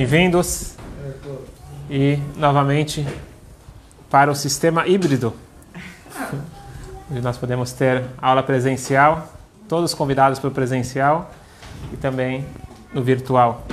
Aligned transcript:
Bem-vindos 0.00 0.76
e 1.90 2.18
novamente 2.36 3.04
para 4.08 4.30
o 4.30 4.34
sistema 4.36 4.86
híbrido, 4.86 5.34
onde 7.10 7.20
nós 7.20 7.36
podemos 7.36 7.72
ter 7.72 8.04
aula 8.22 8.44
presencial, 8.44 9.28
todos 9.68 9.92
convidados 9.94 10.38
para 10.38 10.50
o 10.50 10.52
presencial 10.52 11.34
e 11.92 11.96
também 11.96 12.46
no 12.94 13.02
virtual. 13.02 13.66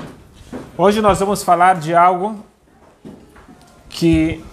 Hoje 0.76 1.00
nós 1.00 1.20
vamos 1.20 1.44
falar 1.44 1.76
de 1.76 1.94
algo 1.94 2.44
que 3.88 4.44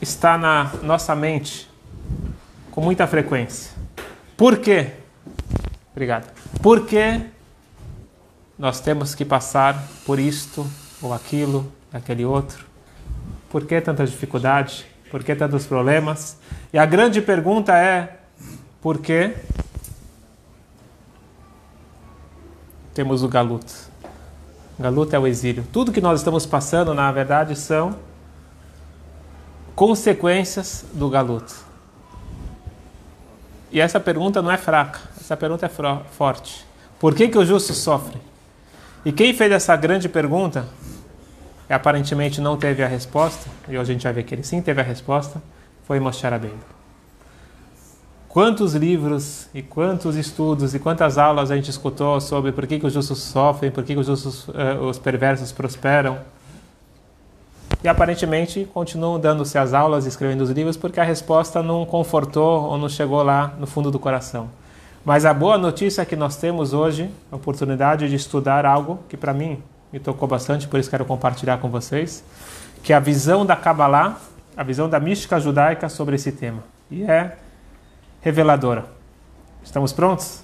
está 0.00 0.38
na 0.38 0.70
nossa 0.84 1.16
mente 1.16 1.68
com 2.70 2.80
muita 2.80 3.08
frequência. 3.08 3.72
Por 4.36 4.58
quê? 4.58 4.92
Obrigado. 5.90 6.32
Por 6.62 6.86
que 6.86 7.22
nós 8.58 8.80
temos 8.80 9.14
que 9.14 9.24
passar 9.24 9.86
por 10.04 10.18
isto 10.18 10.66
ou 11.00 11.14
aquilo, 11.14 11.70
aquele 11.92 12.24
outro? 12.24 12.66
Por 13.48 13.64
que 13.64 13.80
tanta 13.80 14.04
dificuldade? 14.04 14.84
Por 15.10 15.22
que 15.22 15.34
tantos 15.34 15.64
problemas? 15.64 16.36
E 16.72 16.78
a 16.78 16.84
grande 16.84 17.22
pergunta 17.22 17.76
é: 17.76 18.18
por 18.82 18.98
que 18.98 19.34
temos 22.92 23.22
o 23.22 23.28
galuto? 23.28 23.72
Galuto 24.78 25.14
é 25.14 25.18
o 25.18 25.26
exílio. 25.26 25.64
Tudo 25.72 25.92
que 25.92 26.00
nós 26.00 26.20
estamos 26.20 26.44
passando, 26.44 26.92
na 26.92 27.10
verdade, 27.10 27.56
são 27.56 27.96
consequências 29.74 30.84
do 30.92 31.08
galuto. 31.08 31.54
E 33.70 33.80
essa 33.80 34.00
pergunta 34.00 34.42
não 34.42 34.50
é 34.50 34.56
fraca, 34.56 35.00
essa 35.20 35.36
pergunta 35.36 35.66
é 35.66 35.68
forte. 36.10 36.66
Por 36.98 37.14
que, 37.14 37.28
que 37.28 37.38
o 37.38 37.44
justo 37.44 37.74
sofre? 37.74 38.27
E 39.04 39.12
quem 39.12 39.32
fez 39.32 39.52
essa 39.52 39.76
grande 39.76 40.08
pergunta, 40.08 40.66
e 41.68 41.72
aparentemente 41.72 42.40
não 42.40 42.56
teve 42.56 42.82
a 42.82 42.88
resposta, 42.88 43.48
e 43.68 43.78
hoje 43.78 43.90
a 43.90 43.94
gente 43.94 44.02
vai 44.02 44.12
ver 44.12 44.24
que 44.24 44.34
ele 44.34 44.42
sim 44.42 44.60
teve 44.60 44.80
a 44.80 44.84
resposta, 44.84 45.40
foi 45.84 46.00
Moshe 46.00 46.26
Rabbeinu. 46.26 46.78
Quantos 48.28 48.74
livros 48.74 49.48
e 49.54 49.62
quantos 49.62 50.14
estudos 50.14 50.74
e 50.74 50.78
quantas 50.78 51.16
aulas 51.16 51.50
a 51.50 51.56
gente 51.56 51.70
escutou 51.70 52.20
sobre 52.20 52.52
por 52.52 52.66
que, 52.66 52.78
que 52.78 52.86
os 52.86 52.92
justos 52.92 53.18
sofrem, 53.22 53.70
por 53.70 53.82
que, 53.82 53.94
que 53.94 54.00
os, 54.00 54.06
justos, 54.06 54.46
uh, 54.48 54.84
os 54.88 54.98
perversos 54.98 55.50
prosperam. 55.50 56.18
E 57.82 57.88
aparentemente 57.88 58.68
continuam 58.74 59.18
dando-se 59.18 59.56
as 59.56 59.72
aulas 59.72 60.04
escrevendo 60.04 60.42
os 60.42 60.50
livros 60.50 60.76
porque 60.76 61.00
a 61.00 61.04
resposta 61.04 61.62
não 61.62 61.86
confortou 61.86 62.64
ou 62.64 62.76
não 62.76 62.88
chegou 62.88 63.22
lá 63.22 63.54
no 63.58 63.66
fundo 63.66 63.90
do 63.90 63.98
coração. 63.98 64.50
Mas 65.08 65.24
a 65.24 65.32
boa 65.32 65.56
notícia 65.56 66.02
é 66.02 66.04
que 66.04 66.14
nós 66.14 66.36
temos 66.36 66.74
hoje 66.74 67.10
a 67.32 67.36
oportunidade 67.36 68.06
de 68.10 68.14
estudar 68.14 68.66
algo 68.66 68.98
que 69.08 69.16
para 69.16 69.32
mim 69.32 69.62
me 69.90 69.98
tocou 69.98 70.28
bastante, 70.28 70.68
por 70.68 70.78
isso 70.78 70.90
quero 70.90 71.06
compartilhar 71.06 71.56
com 71.56 71.70
vocês, 71.70 72.22
que 72.82 72.92
é 72.92 72.96
a 72.96 73.00
visão 73.00 73.46
da 73.46 73.56
Kabbalah, 73.56 74.18
a 74.54 74.62
visão 74.62 74.86
da 74.86 75.00
mística 75.00 75.40
judaica 75.40 75.88
sobre 75.88 76.16
esse 76.16 76.30
tema. 76.30 76.62
E 76.90 77.04
é 77.04 77.38
reveladora. 78.20 78.84
Estamos 79.64 79.94
prontos? 79.94 80.42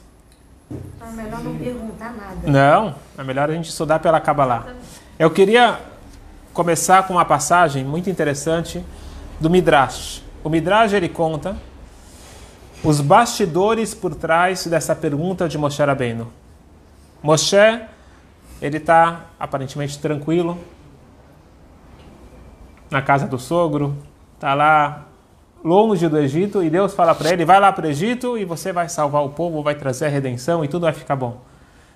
É 0.70 1.12
melhor 1.12 1.40
não 1.40 1.58
perguntar 1.58 2.14
nada. 2.14 2.50
Não, 2.50 2.94
é 3.18 3.22
melhor 3.22 3.50
a 3.50 3.52
gente 3.52 3.68
estudar 3.68 3.98
pela 3.98 4.18
Kabbalah. 4.18 4.68
Eu 5.18 5.30
queria 5.30 5.78
começar 6.54 7.06
com 7.06 7.12
uma 7.12 7.24
passagem 7.26 7.84
muito 7.84 8.08
interessante 8.08 8.82
do 9.38 9.50
Midrash. 9.50 10.24
O 10.42 10.48
Midrash 10.48 10.94
ele 10.94 11.10
conta 11.10 11.54
os 12.84 13.00
bastidores 13.00 13.94
por 13.94 14.14
trás 14.14 14.66
dessa 14.66 14.94
pergunta 14.94 15.48
de 15.48 15.56
Moshe 15.56 15.82
Rabbeinu. 15.82 16.30
Moshe, 17.22 17.56
ele 18.60 18.76
está 18.76 19.22
aparentemente 19.40 19.98
tranquilo 19.98 20.58
na 22.90 23.00
casa 23.00 23.26
do 23.26 23.38
sogro, 23.38 23.96
está 24.34 24.52
lá 24.52 25.06
longe 25.64 26.06
do 26.08 26.18
Egito 26.18 26.62
e 26.62 26.68
Deus 26.68 26.92
fala 26.92 27.14
para 27.14 27.30
ele: 27.30 27.46
vai 27.46 27.58
lá 27.58 27.72
para 27.72 27.86
o 27.86 27.88
Egito 27.88 28.36
e 28.36 28.44
você 28.44 28.70
vai 28.70 28.90
salvar 28.90 29.24
o 29.24 29.30
povo, 29.30 29.62
vai 29.62 29.74
trazer 29.74 30.04
a 30.04 30.10
redenção 30.10 30.62
e 30.62 30.68
tudo 30.68 30.82
vai 30.82 30.92
ficar 30.92 31.16
bom. 31.16 31.40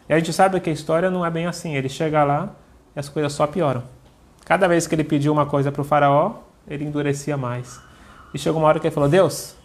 E 0.09 0.15
a 0.15 0.19
gente 0.19 0.33
sabe 0.33 0.59
que 0.59 0.71
a 0.71 0.73
história 0.73 1.11
não 1.11 1.25
é 1.25 1.31
bem 1.31 1.47
assim. 1.47 1.77
Ele 1.77 1.91
chega 1.91 2.25
lá 2.25 2.49
e 2.97 2.99
as 2.99 3.11
coisas 3.11 3.35
só 3.35 3.47
pioram. 3.47 3.83
Cada 4.47 4.67
vez 4.67 4.87
que 4.87 4.95
ele 4.95 5.05
pediu 5.05 5.31
uma 5.31 5.45
coisa 5.45 5.71
para 5.71 5.83
o 5.83 5.85
faraó, 5.85 6.37
ele 6.67 6.87
endurecia 6.87 7.37
mais. 7.37 7.79
E 8.33 8.39
chegou 8.39 8.59
uma 8.59 8.69
hora 8.69 8.81
que 8.81 8.87
ele 8.87 8.95
falou: 8.95 9.09
Deus, 9.11 9.58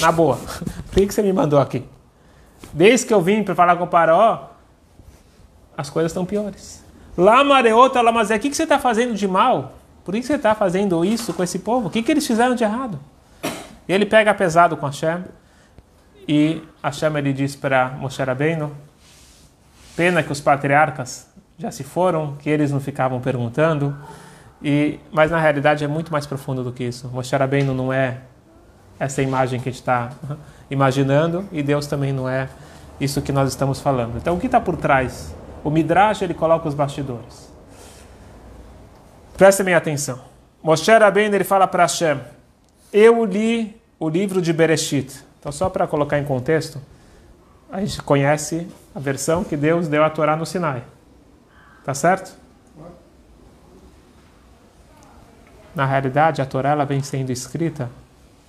na 0.00 0.12
boa, 0.12 0.36
por 0.90 0.94
que, 0.94 1.12
você 1.12 1.22
me 1.22 1.32
mandou 1.32 1.58
aqui? 1.58 1.84
Desde 2.72 3.06
que 3.06 3.14
eu 3.14 3.20
vim 3.20 3.42
para 3.42 3.54
falar 3.54 3.76
com 3.76 3.84
o 3.84 3.86
faraó, 3.88 4.50
as 5.76 5.88
coisas 5.90 6.10
estão 6.10 6.24
piores. 6.24 6.84
Lá 7.16 7.42
Mareota, 7.42 8.00
lá 8.00 8.12
Mazé, 8.12 8.36
o 8.36 8.40
que, 8.40 8.50
que 8.50 8.56
você 8.56 8.62
está 8.62 8.78
fazendo 8.78 9.14
de 9.14 9.26
mal? 9.26 9.74
Por 10.04 10.14
que 10.14 10.22
você 10.22 10.34
está 10.34 10.54
fazendo 10.54 11.04
isso 11.04 11.32
com 11.32 11.42
esse 11.42 11.58
povo? 11.58 11.88
O 11.88 11.90
que, 11.90 12.02
que 12.02 12.10
eles 12.10 12.26
fizeram 12.26 12.54
de 12.54 12.64
errado? 12.64 12.98
E 13.88 13.92
ele 13.92 14.06
pega 14.06 14.32
pesado 14.32 14.76
com 14.76 14.86
Hashem 14.86 15.24
e 16.26 16.62
Hashem 16.82 17.16
ele 17.16 17.32
diz 17.32 17.56
para 17.56 17.88
Moshe 17.88 18.22
Rabbeinu, 18.22 18.72
pena 19.96 20.22
que 20.22 20.30
os 20.30 20.40
patriarcas 20.40 21.28
já 21.58 21.70
se 21.70 21.82
foram, 21.82 22.36
que 22.36 22.48
eles 22.48 22.70
não 22.70 22.80
ficavam 22.80 23.20
perguntando, 23.20 23.96
e, 24.62 25.00
mas 25.10 25.30
na 25.30 25.40
realidade 25.40 25.84
é 25.84 25.88
muito 25.88 26.12
mais 26.12 26.26
profundo 26.26 26.62
do 26.62 26.72
que 26.72 26.84
isso. 26.84 27.08
Moshe 27.08 27.34
Rabbeinu 27.34 27.74
não 27.74 27.92
é 27.92 28.18
essa 29.00 29.22
imagem 29.22 29.58
que 29.58 29.70
a 29.70 29.72
gente 29.72 29.80
está 29.80 30.10
imaginando 30.70 31.48
e 31.50 31.62
Deus 31.62 31.86
também 31.86 32.12
não 32.12 32.28
é 32.28 32.50
isso 33.00 33.22
que 33.22 33.32
nós 33.32 33.48
estamos 33.48 33.80
falando. 33.80 34.18
Então 34.18 34.36
o 34.36 34.38
que 34.38 34.44
está 34.44 34.60
por 34.60 34.76
trás? 34.76 35.34
O 35.64 35.70
Midrash 35.70 36.20
ele 36.20 36.34
coloca 36.34 36.68
os 36.68 36.74
bastidores. 36.74 37.50
Prestem 39.38 39.64
bem 39.64 39.74
atenção. 39.74 40.20
Moshe 40.62 40.92
Rabbeinu 40.92 41.34
ele 41.34 41.44
fala 41.44 41.66
para 41.66 41.84
Hashem, 41.84 42.20
eu 42.92 43.24
li 43.24 43.80
o 43.98 44.06
livro 44.06 44.42
de 44.42 44.52
Bereshit. 44.52 45.24
Então 45.38 45.50
só 45.50 45.70
para 45.70 45.86
colocar 45.86 46.18
em 46.18 46.24
contexto, 46.24 46.78
a 47.72 47.80
gente 47.80 48.02
conhece 48.02 48.68
a 48.94 49.00
versão 49.00 49.42
que 49.42 49.56
Deus 49.56 49.88
deu 49.88 50.04
a 50.04 50.10
Torá 50.10 50.36
no 50.36 50.44
Sinai. 50.44 50.84
Tá 51.82 51.94
certo? 51.94 52.38
Na 55.74 55.86
realidade, 55.86 56.42
a 56.42 56.46
Torá 56.46 56.70
ela 56.70 56.84
vem 56.84 57.00
sendo 57.00 57.30
escrita 57.30 57.88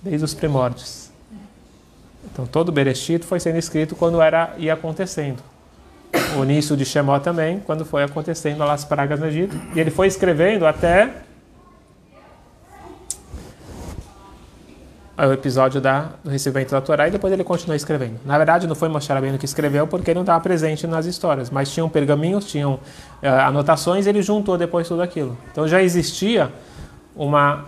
desde 0.02 0.24
os 0.24 0.34
primórdios. 0.34 1.10
Então 2.32 2.46
todo 2.46 2.70
o 2.70 2.72
Bereshit 2.72 3.24
foi 3.24 3.38
sendo 3.40 3.58
escrito 3.58 3.94
quando 3.94 4.20
era 4.20 4.54
ia 4.58 4.74
acontecendo. 4.74 5.42
O 6.38 6.44
início 6.44 6.76
de 6.76 6.84
Shemó 6.84 7.18
também, 7.18 7.60
quando 7.60 7.84
foi 7.84 8.02
acontecendo 8.02 8.62
as 8.62 8.84
pragas 8.84 9.20
no 9.20 9.26
Egito. 9.26 9.56
E 9.74 9.80
ele 9.80 9.90
foi 9.90 10.06
escrevendo 10.06 10.66
até 10.66 11.10
o 15.18 15.32
episódio 15.32 15.80
da, 15.80 16.10
do 16.24 16.30
recebimento 16.30 16.70
da 16.72 16.80
Torá 16.80 17.06
e 17.06 17.10
depois 17.10 17.32
ele 17.32 17.44
continuou 17.44 17.76
escrevendo. 17.76 18.18
Na 18.24 18.36
verdade, 18.36 18.66
não 18.66 18.74
foi 18.74 18.88
Moshe 18.88 19.12
Rabbeinu 19.12 19.38
que 19.38 19.44
escreveu 19.44 19.86
porque 19.86 20.10
ele 20.10 20.16
não 20.16 20.22
estava 20.22 20.40
presente 20.40 20.86
nas 20.86 21.06
histórias, 21.06 21.50
mas 21.50 21.70
tinham 21.70 21.88
pergaminhos, 21.88 22.46
tinham 22.46 22.74
uh, 22.74 23.26
anotações 23.46 24.06
ele 24.06 24.22
juntou 24.22 24.56
depois 24.56 24.88
tudo 24.88 25.02
aquilo. 25.02 25.36
Então 25.50 25.68
já 25.68 25.82
existia 25.82 26.50
uma 27.14 27.66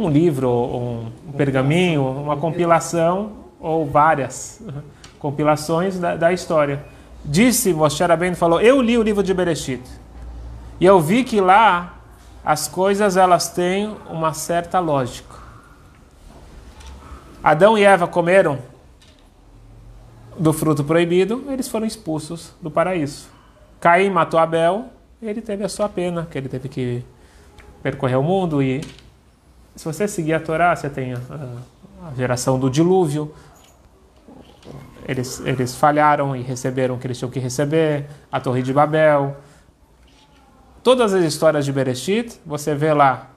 um 0.00 0.08
livro, 0.08 0.48
um, 0.50 1.12
um 1.28 1.32
pergaminho, 1.32 2.06
uma 2.06 2.36
compilação 2.36 3.32
ou 3.60 3.84
várias 3.84 4.62
compilações 5.18 5.98
da, 5.98 6.16
da 6.16 6.32
história. 6.32 6.84
Disse 7.24 7.74
Moshe 7.74 8.02
Rabbeinu, 8.02 8.34
falou, 8.34 8.60
eu 8.60 8.80
li 8.80 8.96
o 8.96 9.02
livro 9.02 9.22
de 9.22 9.34
Bereshit 9.34 9.82
e 10.80 10.86
eu 10.86 10.98
vi 11.00 11.22
que 11.22 11.40
lá 11.40 11.96
as 12.42 12.66
coisas 12.66 13.16
elas 13.18 13.50
têm 13.50 13.94
uma 14.08 14.32
certa 14.32 14.78
lógica. 14.78 15.38
Adão 17.42 17.76
e 17.76 17.84
Eva 17.84 18.06
comeram 18.06 18.58
do 20.38 20.52
fruto 20.52 20.82
proibido, 20.82 21.44
eles 21.48 21.68
foram 21.68 21.86
expulsos 21.86 22.54
do 22.62 22.70
paraíso. 22.70 23.28
Caim 23.78 24.08
matou 24.08 24.40
Abel, 24.40 24.86
ele 25.22 25.42
teve 25.42 25.62
a 25.64 25.68
sua 25.68 25.88
pena, 25.88 26.26
que 26.30 26.38
ele 26.38 26.48
teve 26.48 26.68
que 26.68 27.04
percorrer 27.82 28.18
o 28.18 28.22
mundo 28.22 28.62
e 28.62 28.80
se 29.76 29.84
você 29.84 30.06
seguir 30.08 30.34
a 30.34 30.40
Torá, 30.40 30.74
você 30.74 30.90
tem 30.90 31.14
a, 31.14 31.18
a 32.08 32.14
geração 32.14 32.58
do 32.58 32.70
dilúvio. 32.70 33.34
Eles, 35.06 35.40
eles 35.40 35.74
falharam 35.74 36.36
e 36.36 36.42
receberam 36.42 36.94
o 36.94 36.98
que 36.98 37.06
eles 37.06 37.18
tinham 37.18 37.30
que 37.30 37.40
receber, 37.40 38.06
a 38.30 38.40
Torre 38.40 38.62
de 38.62 38.72
Babel. 38.72 39.36
Todas 40.82 41.12
as 41.12 41.24
histórias 41.24 41.64
de 41.64 41.72
Bereshit, 41.72 42.40
você 42.44 42.74
vê 42.74 42.92
lá 42.92 43.30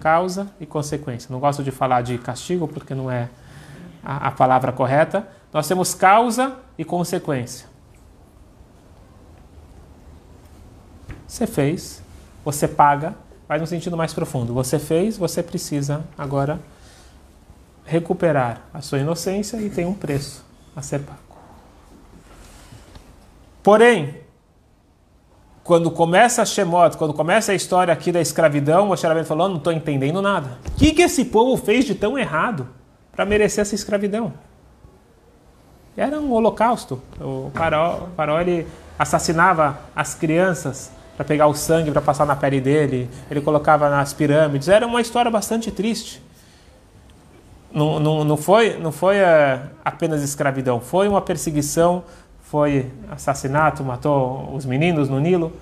causa 0.00 0.48
e 0.60 0.66
consequência. 0.66 1.28
Não 1.32 1.40
gosto 1.40 1.62
de 1.62 1.70
falar 1.70 2.02
de 2.02 2.18
castigo 2.18 2.68
porque 2.68 2.94
não 2.94 3.10
é 3.10 3.28
a, 4.04 4.28
a 4.28 4.30
palavra 4.30 4.72
correta. 4.72 5.26
Nós 5.52 5.66
temos 5.66 5.94
causa 5.94 6.56
e 6.78 6.84
consequência. 6.84 7.66
Você 11.26 11.46
fez, 11.46 12.02
você 12.44 12.68
paga, 12.68 13.14
mas 13.48 13.60
no 13.60 13.66
sentido 13.66 13.96
mais 13.96 14.12
profundo. 14.12 14.52
Você 14.54 14.78
fez, 14.78 15.16
você 15.16 15.42
precisa 15.42 16.04
agora 16.16 16.60
recuperar 17.84 18.62
a 18.74 18.80
sua 18.80 18.98
inocência 18.98 19.56
e 19.58 19.70
tem 19.70 19.86
um 19.86 19.94
preço 19.94 20.44
a 20.74 20.82
ser 20.82 21.00
pago. 21.00 21.18
Porém, 23.62 24.20
quando 25.62 25.90
começa 25.90 26.42
a 26.42 26.44
Shemot, 26.44 26.96
quando 26.96 27.12
começa 27.12 27.52
a 27.52 27.54
história 27.54 27.92
aqui 27.92 28.12
da 28.12 28.20
escravidão, 28.20 28.86
Moshe 28.86 29.04
Rabbeinu 29.04 29.26
falou, 29.26 29.48
não 29.48 29.56
estou 29.56 29.72
entendendo 29.72 30.22
nada. 30.22 30.58
O 30.68 30.70
que, 30.72 30.92
que 30.92 31.02
esse 31.02 31.24
povo 31.24 31.56
fez 31.56 31.84
de 31.84 31.94
tão 31.94 32.16
errado 32.16 32.68
para 33.10 33.24
merecer 33.24 33.62
essa 33.62 33.74
escravidão? 33.74 34.32
Era 35.96 36.20
um 36.20 36.30
holocausto. 36.32 37.02
O 37.20 37.50
faraó, 37.54 38.04
o 38.04 38.08
faraó 38.14 38.40
ele 38.40 38.66
assassinava 38.98 39.78
as 39.94 40.14
crianças 40.14 40.92
para 41.16 41.24
pegar 41.24 41.46
o 41.46 41.54
sangue, 41.54 41.90
para 41.90 42.02
passar 42.02 42.26
na 42.26 42.36
pele 42.36 42.60
dele. 42.60 43.08
Ele 43.30 43.40
colocava 43.40 43.88
nas 43.88 44.12
pirâmides. 44.12 44.68
Era 44.68 44.86
uma 44.86 45.00
história 45.00 45.30
bastante 45.30 45.70
triste. 45.70 46.22
Não, 47.72 47.98
não, 47.98 48.24
não 48.24 48.36
foi, 48.36 48.78
não 48.78 48.92
foi 48.92 49.16
uh, 49.20 49.60
apenas 49.84 50.22
escravidão, 50.22 50.80
foi 50.80 51.08
uma 51.08 51.20
perseguição, 51.20 52.04
foi 52.40 52.90
assassinato, 53.10 53.84
matou 53.84 54.54
os 54.54 54.64
meninos 54.64 55.08
no 55.10 55.20
Nilo. 55.20 55.52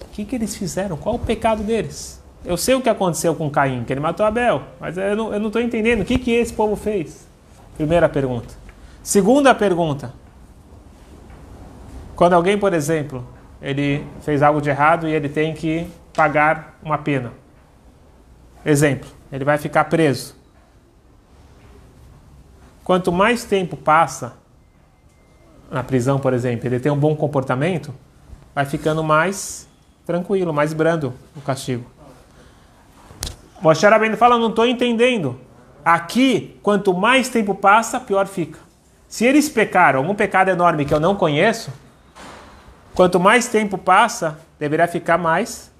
O 0.00 0.08
que, 0.12 0.24
que 0.24 0.34
eles 0.34 0.56
fizeram? 0.56 0.96
Qual 0.96 1.16
o 1.16 1.18
pecado 1.18 1.62
deles? 1.62 2.22
Eu 2.42 2.56
sei 2.56 2.74
o 2.74 2.80
que 2.80 2.88
aconteceu 2.88 3.34
com 3.34 3.50
Caim, 3.50 3.84
que 3.84 3.92
ele 3.92 4.00
matou 4.00 4.24
Abel, 4.24 4.62
mas 4.80 4.96
eu 4.96 5.16
não 5.16 5.48
estou 5.48 5.60
entendendo. 5.60 6.02
O 6.02 6.04
que, 6.04 6.18
que 6.18 6.30
esse 6.30 6.52
povo 6.52 6.76
fez? 6.76 7.26
Primeira 7.76 8.08
pergunta. 8.08 8.54
Segunda 9.02 9.54
pergunta. 9.54 10.14
Quando 12.14 12.32
alguém, 12.32 12.56
por 12.56 12.72
exemplo, 12.72 13.26
ele 13.60 14.06
fez 14.20 14.42
algo 14.42 14.60
de 14.60 14.70
errado 14.70 15.08
e 15.08 15.12
ele 15.12 15.28
tem 15.28 15.54
que 15.54 15.86
pagar 16.14 16.78
uma 16.82 16.98
pena. 16.98 17.32
Exemplo, 18.64 19.08
ele 19.30 19.44
vai 19.44 19.58
ficar 19.58 19.84
preso. 19.84 20.34
Quanto 22.84 23.10
mais 23.10 23.44
tempo 23.44 23.76
passa 23.76 24.34
na 25.70 25.82
prisão, 25.82 26.18
por 26.18 26.32
exemplo, 26.32 26.66
ele 26.66 26.78
tem 26.78 26.92
um 26.92 26.98
bom 26.98 27.16
comportamento, 27.16 27.92
vai 28.54 28.64
ficando 28.64 29.02
mais 29.02 29.68
tranquilo, 30.04 30.52
mais 30.52 30.72
brando 30.72 31.12
o 31.36 31.40
castigo. 31.40 31.84
Moshe 33.60 33.86
fala, 34.16 34.38
não 34.38 34.50
estou 34.50 34.66
entendendo. 34.66 35.40
Aqui, 35.84 36.58
quanto 36.62 36.94
mais 36.94 37.28
tempo 37.28 37.54
passa, 37.54 37.98
pior 37.98 38.26
fica. 38.26 38.58
Se 39.08 39.24
eles 39.24 39.48
pecaram 39.48 40.00
algum 40.00 40.14
pecado 40.14 40.48
enorme 40.48 40.84
que 40.84 40.92
eu 40.92 41.00
não 41.00 41.14
conheço, 41.16 41.72
quanto 42.96 43.20
mais 43.20 43.46
tempo 43.46 43.76
passa, 43.76 44.38
deveria 44.58 44.88
ficar 44.88 45.18
mais 45.18 45.70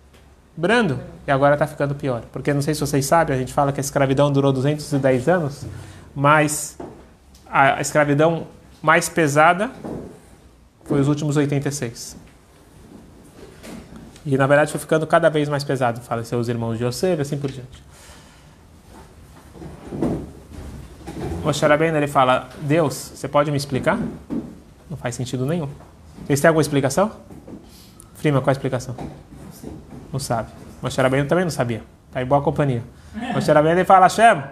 brando. 0.54 1.00
E 1.26 1.30
agora 1.30 1.54
está 1.54 1.66
ficando 1.66 1.94
pior. 1.94 2.22
Porque 2.30 2.52
não 2.52 2.62
sei 2.62 2.74
se 2.74 2.80
vocês 2.80 3.04
sabem, 3.06 3.34
a 3.34 3.38
gente 3.38 3.52
fala 3.52 3.72
que 3.72 3.80
a 3.80 3.82
escravidão 3.82 4.30
durou 4.30 4.52
210 4.52 5.28
anos, 5.28 5.66
mas 6.14 6.78
a 7.50 7.80
escravidão 7.80 8.46
mais 8.82 9.08
pesada 9.08 9.70
foi 10.84 11.00
os 11.00 11.08
últimos 11.08 11.36
86. 11.36 12.16
E 14.26 14.36
na 14.36 14.46
verdade 14.46 14.70
foi 14.70 14.80
ficando 14.80 15.06
cada 15.06 15.30
vez 15.30 15.48
mais 15.48 15.64
pesado. 15.64 16.00
Faleceu 16.02 16.38
os 16.38 16.48
irmãos 16.48 16.76
de 16.76 16.84
Yosef 16.84 17.22
assim 17.22 17.38
por 17.38 17.50
diante. 17.50 17.82
Moshe 21.42 21.64
Rabbeinu 21.64 21.96
ele 21.96 22.08
fala, 22.08 22.50
Deus, 22.60 23.12
você 23.14 23.26
pode 23.26 23.50
me 23.50 23.56
explicar? 23.56 23.98
Não 24.90 24.96
faz 24.96 25.14
sentido 25.14 25.46
nenhum. 25.46 25.68
Vocês 26.24 26.40
têm 26.40 26.48
alguma 26.48 26.62
explicação? 26.62 27.10
Frima, 28.14 28.40
qual 28.40 28.50
a 28.50 28.52
explicação? 28.52 28.94
Não 30.12 30.18
sabe. 30.18 30.48
Moshe 30.82 31.00
Rabbeinu 31.00 31.28
também 31.28 31.44
não 31.44 31.50
sabia. 31.50 31.82
Está 32.08 32.22
em 32.22 32.26
boa 32.26 32.42
companhia. 32.42 32.82
Moshe 33.34 33.50
Rabbeinu 33.50 33.84
fala, 33.84 34.06
Hashem, 34.06 34.42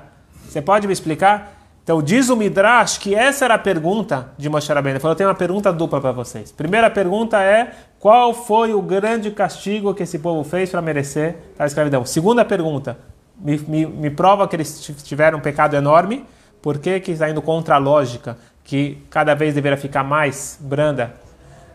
você 0.47 0.61
pode 0.61 0.87
me 0.87 0.93
explicar? 0.93 1.53
Então 1.83 2.03
diz 2.03 2.29
o 2.29 2.37
Midrash 2.37 2.97
que 2.99 3.15
essa 3.15 3.45
era 3.45 3.55
a 3.55 3.59
pergunta 3.59 4.29
de 4.39 4.49
Moshe 4.49 4.73
Rabbeinu. 4.73 4.97
Ele 4.97 5.01
falou, 5.01 5.13
eu 5.13 5.17
tenho 5.17 5.29
uma 5.29 5.35
pergunta 5.35 5.73
dupla 5.73 6.01
para 6.01 6.13
vocês. 6.13 6.51
Primeira 6.53 6.91
pergunta 6.91 7.43
é, 7.43 7.73
qual 7.99 8.33
foi 8.33 8.73
o 8.73 8.81
grande 8.81 9.31
castigo 9.31 9.95
que 9.95 10.03
esse 10.03 10.19
povo 10.19 10.49
fez 10.49 10.71
para 10.71 10.81
merecer 10.81 11.37
a 11.59 11.67
escravidão? 11.67 12.05
Segunda 12.05 12.45
pergunta, 12.45 12.99
me, 13.39 13.59
me, 13.59 13.87
me 13.87 14.11
prova 14.11 14.47
que 14.47 14.57
eles 14.57 14.81
tiveram 15.03 15.39
um 15.39 15.43
pecado 15.43 15.77
enorme. 15.77 16.25
Por 16.63 16.79
que, 16.79 17.01
que 17.01 17.11
está 17.13 17.29
indo 17.29 17.43
contra 17.43 17.75
a 17.75 17.79
lógica 17.79 18.39
que 18.63 19.03
cada 19.11 19.35
vez 19.35 19.55
deverá 19.55 19.77
ficar 19.77 20.03
mais 20.03 20.59
branda 20.61 21.24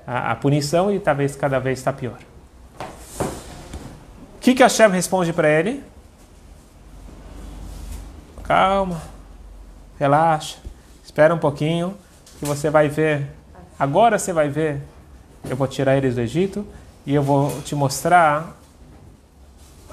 a, 0.09 0.31
a 0.31 0.35
punição 0.35 0.91
e 0.91 0.99
talvez 0.99 1.35
cada 1.35 1.59
vez 1.59 1.77
está 1.77 1.93
pior? 1.93 2.17
O 3.19 4.41
que, 4.41 4.55
que 4.55 4.63
Hashem 4.63 4.89
responde 4.89 5.31
para 5.31 5.47
ele? 5.47 5.83
Calma, 8.43 8.99
relaxa, 9.99 10.57
espera 11.05 11.35
um 11.35 11.37
pouquinho 11.37 11.95
que 12.39 12.45
você 12.45 12.71
vai 12.71 12.89
ver. 12.89 13.27
Agora 13.77 14.17
você 14.17 14.33
vai 14.33 14.49
ver. 14.49 14.81
Eu 15.47 15.55
vou 15.55 15.67
tirar 15.67 15.95
eles 15.95 16.15
do 16.15 16.21
Egito 16.21 16.65
e 17.05 17.13
eu 17.13 17.21
vou 17.21 17.61
te 17.61 17.75
mostrar 17.75 18.57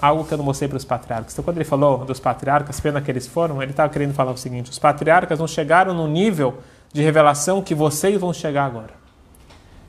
algo 0.01 0.25
que 0.25 0.33
eu 0.33 0.39
não 0.39 0.45
mostrei 0.45 0.69
para 0.69 0.79
os 0.79 0.85
patriarcas. 0.85 1.35
Então, 1.35 1.45
quando 1.45 1.59
ele 1.59 1.65
falou 1.65 2.05
dos 2.05 2.19
patriarcas, 2.19 2.81
pena 2.81 3.03
que 3.03 3.11
eles 3.11 3.27
foram, 3.27 3.63
ele 3.63 3.73
estava 3.73 3.93
querendo 3.93 4.15
falar 4.15 4.33
o 4.33 4.39
seguinte: 4.39 4.71
os 4.71 4.79
patriarcas 4.79 5.39
não 5.39 5.47
chegaram 5.47 5.93
no 5.93 6.09
nível 6.09 6.59
de 6.91 7.03
revelação 7.03 7.61
que 7.61 7.75
vocês 7.75 8.19
vão 8.19 8.33
chegar 8.33 8.65
agora. 8.65 8.96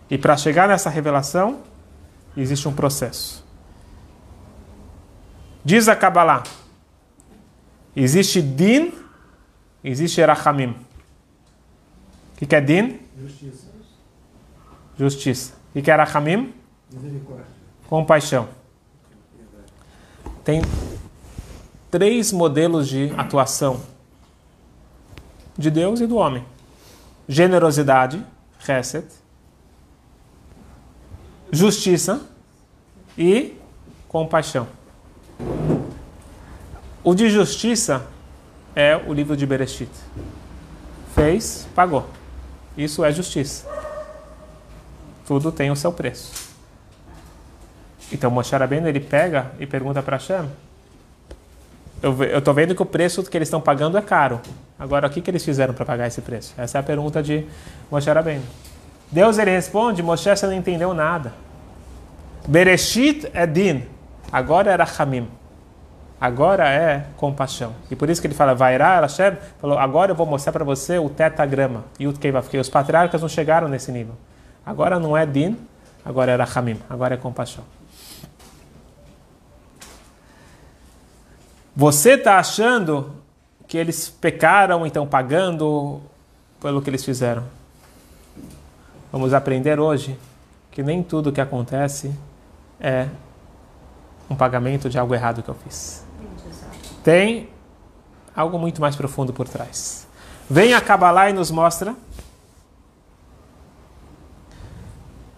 E 0.09 0.17
para 0.17 0.37
chegar 0.37 0.67
nessa 0.67 0.89
revelação, 0.89 1.61
existe 2.35 2.67
um 2.67 2.73
processo. 2.73 3.45
Diz 5.63 5.87
a 5.89 5.95
Kabbalah: 5.95 6.43
existe 7.95 8.41
din, 8.41 8.93
existe 9.83 10.21
erachamim. 10.21 10.69
O 12.33 12.37
que, 12.37 12.45
que 12.45 12.55
é 12.55 12.61
din? 12.61 12.99
Justiça. 13.19 13.67
Justiça. 14.97 15.53
O 15.69 15.73
que, 15.73 15.81
que 15.81 15.91
é 15.91 15.93
erachamim? 15.93 16.53
Misericórdia. 16.91 17.45
Compaixão. 17.89 18.47
Tem 20.43 20.61
três 21.91 22.31
modelos 22.31 22.87
de 22.87 23.11
atuação 23.17 23.81
de 25.57 25.69
Deus 25.69 25.99
e 25.99 26.07
do 26.07 26.15
homem: 26.15 26.45
generosidade, 27.27 28.23
chesed, 28.59 29.05
justiça 31.51 32.21
e 33.17 33.57
compaixão. 34.07 34.67
O 37.03 37.15
de 37.15 37.29
justiça 37.29 38.05
é 38.75 38.95
o 38.95 39.13
livro 39.13 39.35
de 39.35 39.45
Bereshit. 39.45 39.89
Fez, 41.15 41.67
pagou. 41.73 42.07
Isso 42.77 43.03
é 43.03 43.11
justiça. 43.11 43.65
Tudo 45.25 45.51
tem 45.51 45.71
o 45.71 45.75
seu 45.75 45.91
preço. 45.91 46.47
Então 48.11 48.29
Moshe 48.29 48.55
Rabbeinu 48.55 48.87
ele 48.87 48.99
pega 48.99 49.51
e 49.59 49.65
pergunta 49.65 50.01
para 50.03 50.17
Hashem. 50.17 50.47
Eu 52.01 52.37
estou 52.37 52.53
vendo 52.53 52.75
que 52.75 52.81
o 52.81 52.85
preço 52.85 53.23
que 53.23 53.35
eles 53.35 53.47
estão 53.47 53.59
pagando 53.59 53.97
é 53.97 54.01
caro. 54.01 54.39
Agora, 54.77 55.07
o 55.07 55.09
que, 55.09 55.19
que 55.19 55.31
eles 55.31 55.43
fizeram 55.43 55.73
para 55.73 55.83
pagar 55.83 56.07
esse 56.07 56.21
preço? 56.21 56.53
Essa 56.55 56.77
é 56.77 56.79
a 56.81 56.83
pergunta 56.83 57.23
de 57.23 57.45
Moshe 57.89 58.09
Rabbeinu. 58.09 58.43
Deus 59.11 59.37
ele 59.37 59.51
responde, 59.51 60.03
Moshe 60.03 60.29
você 60.29 60.45
não 60.45 60.53
entendeu 60.53 60.93
nada. 60.93 61.33
Bereshit 62.47 63.29
é 63.33 63.45
din. 63.45 63.83
Agora 64.31 64.71
era 64.71 64.87
Hamim. 64.97 65.27
Agora 66.19 66.67
é 66.67 67.05
compaixão. 67.17 67.75
E 67.91 67.95
por 67.95 68.09
isso 68.09 68.21
que 68.21 68.27
ele 68.27 68.33
fala, 68.33 68.55
Vairá, 68.55 69.01
Hashem, 69.01 69.37
falou, 69.59 69.77
agora 69.77 70.11
eu 70.11 70.15
vou 70.15 70.25
mostrar 70.25 70.51
para 70.51 70.63
você 70.63 70.97
o 70.97 71.09
tetagrama. 71.09 71.83
E 71.99 72.07
o 72.07 72.13
porque 72.13 72.57
os 72.57 72.69
patriarcas 72.69 73.21
não 73.21 73.29
chegaram 73.29 73.67
nesse 73.67 73.91
nível. 73.91 74.15
Agora 74.65 74.99
não 74.99 75.15
é 75.15 75.25
din, 75.25 75.57
agora 76.03 76.31
era 76.31 76.47
Hamim. 76.55 76.79
Agora 76.89 77.13
é 77.13 77.17
compaixão. 77.17 77.63
Você 81.75 82.13
está 82.13 82.39
achando 82.39 83.11
que 83.67 83.77
eles 83.77 84.09
pecaram, 84.09 84.87
então 84.87 85.05
pagando 85.05 86.01
pelo 86.59 86.81
que 86.81 86.89
eles 86.89 87.05
fizeram. 87.05 87.43
Vamos 89.11 89.33
aprender 89.33 89.79
hoje 89.79 90.17
que 90.71 90.81
nem 90.81 91.03
tudo 91.03 91.31
que 91.31 91.41
acontece 91.41 92.11
é 92.79 93.07
um 94.29 94.35
pagamento 94.35 94.89
de 94.89 94.97
algo 94.97 95.13
errado 95.13 95.41
que 95.41 95.49
eu 95.49 95.55
fiz. 95.55 96.05
Tem 97.03 97.49
algo 98.35 98.59
muito 98.59 98.81
mais 98.81 98.95
profundo 98.95 99.33
por 99.33 99.47
trás. 99.47 100.07
Vem 100.49 100.73
a 100.73 100.81
Kabbalah 100.81 101.29
e 101.29 101.33
nos 101.33 101.51
mostra 101.51 101.95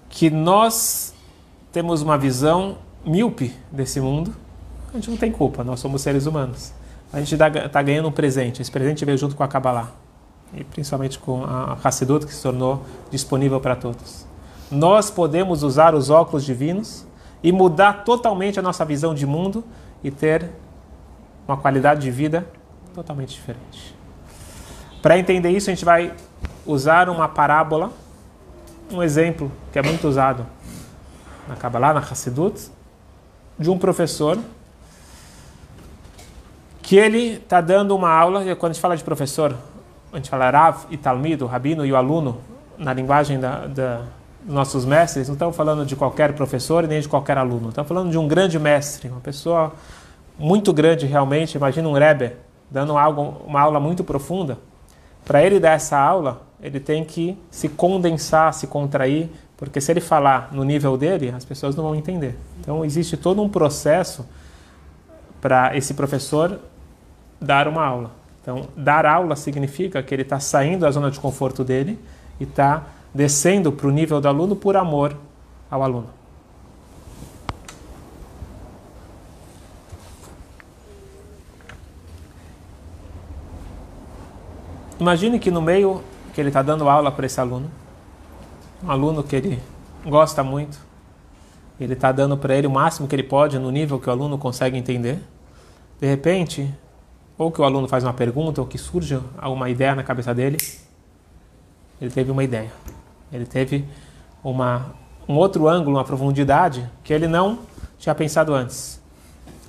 que 0.10 0.29
nós 0.29 1.13
temos 1.72 2.01
uma 2.01 2.17
visão 2.17 2.77
míope 3.05 3.55
desse 3.72 4.01
mundo 4.01 4.36
a 4.91 4.98
gente 4.98 5.10
não 5.12 5.17
tem 5.17 5.31
culpa, 5.31 5.63
nós 5.63 5.79
somos 5.79 6.01
seres 6.01 6.25
humanos. 6.25 6.74
A 7.13 7.19
gente 7.19 7.36
está 7.36 7.81
ganhando 7.81 8.08
um 8.08 8.12
presente, 8.12 8.62
esse 8.62 8.72
presente 8.72 9.05
veio 9.05 9.17
junto 9.17 9.36
com 9.36 9.43
a 9.43 9.48
Kabbalah, 9.48 9.91
e 10.53 10.63
principalmente 10.63 11.19
com 11.19 11.43
a 11.43 11.77
Hassidut, 11.84 12.25
que 12.25 12.34
se 12.34 12.41
tornou 12.41 12.84
disponível 13.12 13.60
para 13.60 13.75
todos. 13.75 14.25
Nós 14.72 15.12
podemos 15.12 15.63
usar 15.63 15.93
os 15.93 16.10
óculos 16.10 16.43
divinos 16.43 17.05
e 17.41 17.51
mudar 17.51 18.03
totalmente 18.03 18.60
a 18.60 18.62
nossa 18.62 18.84
visão 18.84 19.13
de 19.13 19.25
mundo 19.25 19.63
e 20.03 20.12
ter 20.12 20.50
uma 21.48 21.58
qualidade 21.58 22.01
de 22.01 22.12
vida 22.12 22.48
totalmente 22.93 23.34
diferente. 23.34 23.96
Para 25.01 25.17
entender 25.17 25.50
isso, 25.50 25.69
a 25.69 25.74
gente 25.74 25.86
vai 25.86 26.13
usar 26.65 27.10
uma 27.10 27.27
parábola, 27.27 27.91
um 28.91 29.01
exemplo 29.01 29.51
que 29.72 29.79
é 29.79 29.81
muito 29.81 30.08
usado 30.08 30.46
na 31.48 31.55
Kabbalah, 31.55 31.93
na 31.93 32.00
Hassidut, 32.00 32.69
de 33.58 33.69
um 33.69 33.77
professor 33.77 34.38
que 36.81 36.96
ele 36.96 37.36
está 37.36 37.62
dando 37.62 37.96
uma 37.96 38.10
aula, 38.10 38.43
e 38.43 38.55
quando 38.55 38.72
a 38.72 38.74
gente 38.74 38.81
fala 38.81 38.98
de 38.98 39.03
professor, 39.03 39.55
a 40.12 40.15
gente 40.17 40.29
fala 40.29 40.50
Rav 40.50 40.86
e 40.89 40.98
Talmid, 40.98 41.43
o 41.43 41.48
rabino 41.48 41.86
e 41.86 41.91
o 41.91 41.96
aluno, 41.96 42.41
na 42.77 42.93
linguagem 42.93 43.39
da, 43.39 43.67
da, 43.67 44.01
nossos 44.46 44.86
mestres, 44.86 45.27
não 45.27 45.34
estamos 45.34 45.55
falando 45.55 45.86
de 45.86 45.96
qualquer 45.96 46.34
professor 46.34 46.88
nem 46.88 47.00
de 47.01 47.08
qualquer 47.10 47.38
aluno, 47.38 47.69
estamos 47.69 47.88
falando 47.88 48.10
de 48.10 48.17
um 48.17 48.27
grande 48.27 48.58
mestre, 48.58 49.10
uma 49.10 49.19
pessoa 49.19 49.74
muito 50.38 50.72
grande 50.72 51.05
realmente, 51.05 51.55
imagina 51.55 51.88
um 51.88 51.93
Rebbe 51.93 52.34
dando 52.72 52.98
algo, 52.98 53.41
uma 53.46 53.60
aula 53.60 53.79
muito 53.79 54.03
profunda. 54.03 54.58
Para 55.25 55.43
ele 55.43 55.60
dar 55.60 55.72
essa 55.72 55.98
aula, 55.98 56.41
ele 56.62 56.79
tem 56.79 57.03
que 57.03 57.38
se 57.50 57.67
condensar, 57.67 58.53
se 58.53 58.67
contrair, 58.67 59.29
porque 59.58 59.81
se 59.81 59.91
ele 59.91 60.01
falar 60.01 60.50
no 60.51 60.63
nível 60.63 60.96
dele, 60.98 61.34
as 61.36 61.43
pessoas 61.43 61.75
não 61.75 61.84
vão 61.84 61.96
entender. 61.96 62.38
Então 62.60 62.86
existe 62.86 63.17
todo 63.17 63.41
um 63.41 63.50
processo 63.50 64.25
para 65.41 65.75
esse 65.75 65.93
professor 65.93 66.60
dar 67.39 67.67
uma 67.67 67.86
aula. 67.86 68.12
Então, 68.41 68.67
dar 68.75 69.05
aula 69.05 69.36
significa 69.36 70.01
que 70.01 70.13
ele 70.13 70.24
está 70.24 70.39
saindo 70.39 70.81
da 70.81 70.91
zona 70.91 71.12
de 71.12 71.19
conforto 71.19 71.63
dele 71.63 72.00
e 72.39 72.43
está 72.43 72.84
descendo 73.13 73.71
para 73.71 73.87
o 73.87 73.91
nível 73.91 74.21
do 74.21 74.27
aluno 74.27 74.55
por 74.55 74.77
amor 74.77 75.15
ao 75.69 75.83
aluno. 75.83 76.07
Imagine 84.99 85.39
que 85.39 85.49
no 85.49 85.61
meio 85.61 86.03
que 86.33 86.41
ele 86.41 86.49
está 86.49 86.61
dando 86.61 86.89
aula 86.89 87.09
para 87.09 87.25
esse 87.25 87.39
aluno, 87.39 87.71
um 88.83 88.91
aluno 88.91 89.23
que 89.23 89.35
ele 89.35 89.59
gosta 90.05 90.43
muito, 90.43 90.79
ele 91.79 91.93
está 91.93 92.11
dando 92.11 92.37
para 92.37 92.53
ele 92.53 92.67
o 92.67 92.71
máximo 92.71 93.07
que 93.07 93.15
ele 93.15 93.23
pode 93.23 93.57
no 93.57 93.71
nível 93.71 93.97
que 93.97 94.09
o 94.09 94.11
aluno 94.11 94.37
consegue 94.37 94.77
entender. 94.77 95.19
De 96.01 96.07
repente, 96.07 96.73
ou 97.37 97.49
que 97.49 97.61
o 97.61 97.63
aluno 97.63 97.87
faz 97.87 98.03
uma 98.03 98.13
pergunta, 98.13 98.59
ou 98.59 98.67
que 98.67 98.77
surge 98.77 99.17
alguma 99.37 99.69
ideia 99.69 99.95
na 99.95 100.03
cabeça 100.03 100.35
dele, 100.35 100.57
ele 102.01 102.11
teve 102.11 102.29
uma 102.29 102.43
ideia. 102.43 102.69
Ele 103.31 103.45
teve 103.45 103.86
uma, 104.43 104.93
um 105.27 105.36
outro 105.36 105.67
ângulo, 105.67 105.98
uma 105.98 106.05
profundidade 106.05 106.89
que 107.03 107.13
ele 107.13 107.27
não 107.27 107.59
tinha 107.98 108.15
pensado 108.15 108.53
antes. 108.53 109.00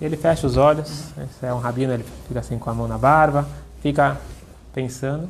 Ele 0.01 0.17
fecha 0.17 0.47
os 0.47 0.57
olhos, 0.57 0.89
esse 1.19 1.45
é 1.45 1.53
um 1.53 1.59
rabino, 1.59 1.93
ele 1.93 2.05
fica 2.27 2.41
assim 2.41 2.59
com 2.59 2.71
a 2.71 2.75
mão 2.75 2.89
na 2.89 2.97
barba, 2.97 3.47
fica 3.83 4.19
pensando. 4.73 5.29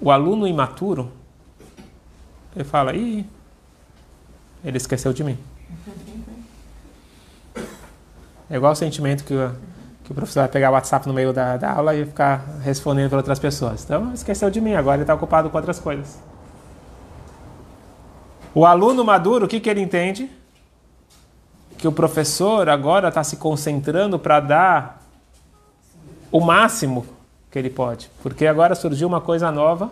O 0.00 0.10
aluno 0.10 0.46
imaturo, 0.46 1.10
ele 2.54 2.64
fala, 2.64 2.94
ih, 2.94 3.26
ele 4.64 4.76
esqueceu 4.76 5.12
de 5.12 5.24
mim. 5.24 5.38
É 8.48 8.56
igual 8.56 8.72
o 8.72 8.76
sentimento 8.76 9.24
que 9.24 9.34
que 10.12 10.14
o 10.14 10.14
professor 10.14 10.40
vai 10.40 10.48
pegar 10.48 10.70
o 10.70 10.74
WhatsApp 10.74 11.08
no 11.08 11.14
meio 11.14 11.32
da, 11.32 11.56
da 11.56 11.72
aula 11.72 11.94
e 11.94 12.04
ficar 12.04 12.44
respondendo 12.62 13.08
para 13.08 13.18
outras 13.18 13.38
pessoas. 13.38 13.82
Então, 13.82 14.12
esqueceu 14.12 14.50
de 14.50 14.60
mim, 14.60 14.74
agora 14.74 14.96
ele 14.96 15.04
está 15.04 15.14
ocupado 15.14 15.48
com 15.48 15.56
outras 15.56 15.80
coisas. 15.80 16.18
O 18.54 18.66
aluno 18.66 19.02
maduro, 19.02 19.46
o 19.46 19.48
que, 19.48 19.58
que 19.58 19.70
ele 19.70 19.80
entende? 19.80 20.30
Que 21.78 21.88
o 21.88 21.92
professor 21.92 22.68
agora 22.68 23.08
está 23.08 23.24
se 23.24 23.36
concentrando 23.36 24.18
para 24.18 24.40
dar 24.40 25.02
o 26.30 26.40
máximo 26.40 27.06
que 27.50 27.58
ele 27.58 27.70
pode. 27.70 28.10
Porque 28.22 28.46
agora 28.46 28.74
surgiu 28.74 29.08
uma 29.08 29.20
coisa 29.20 29.50
nova, 29.50 29.90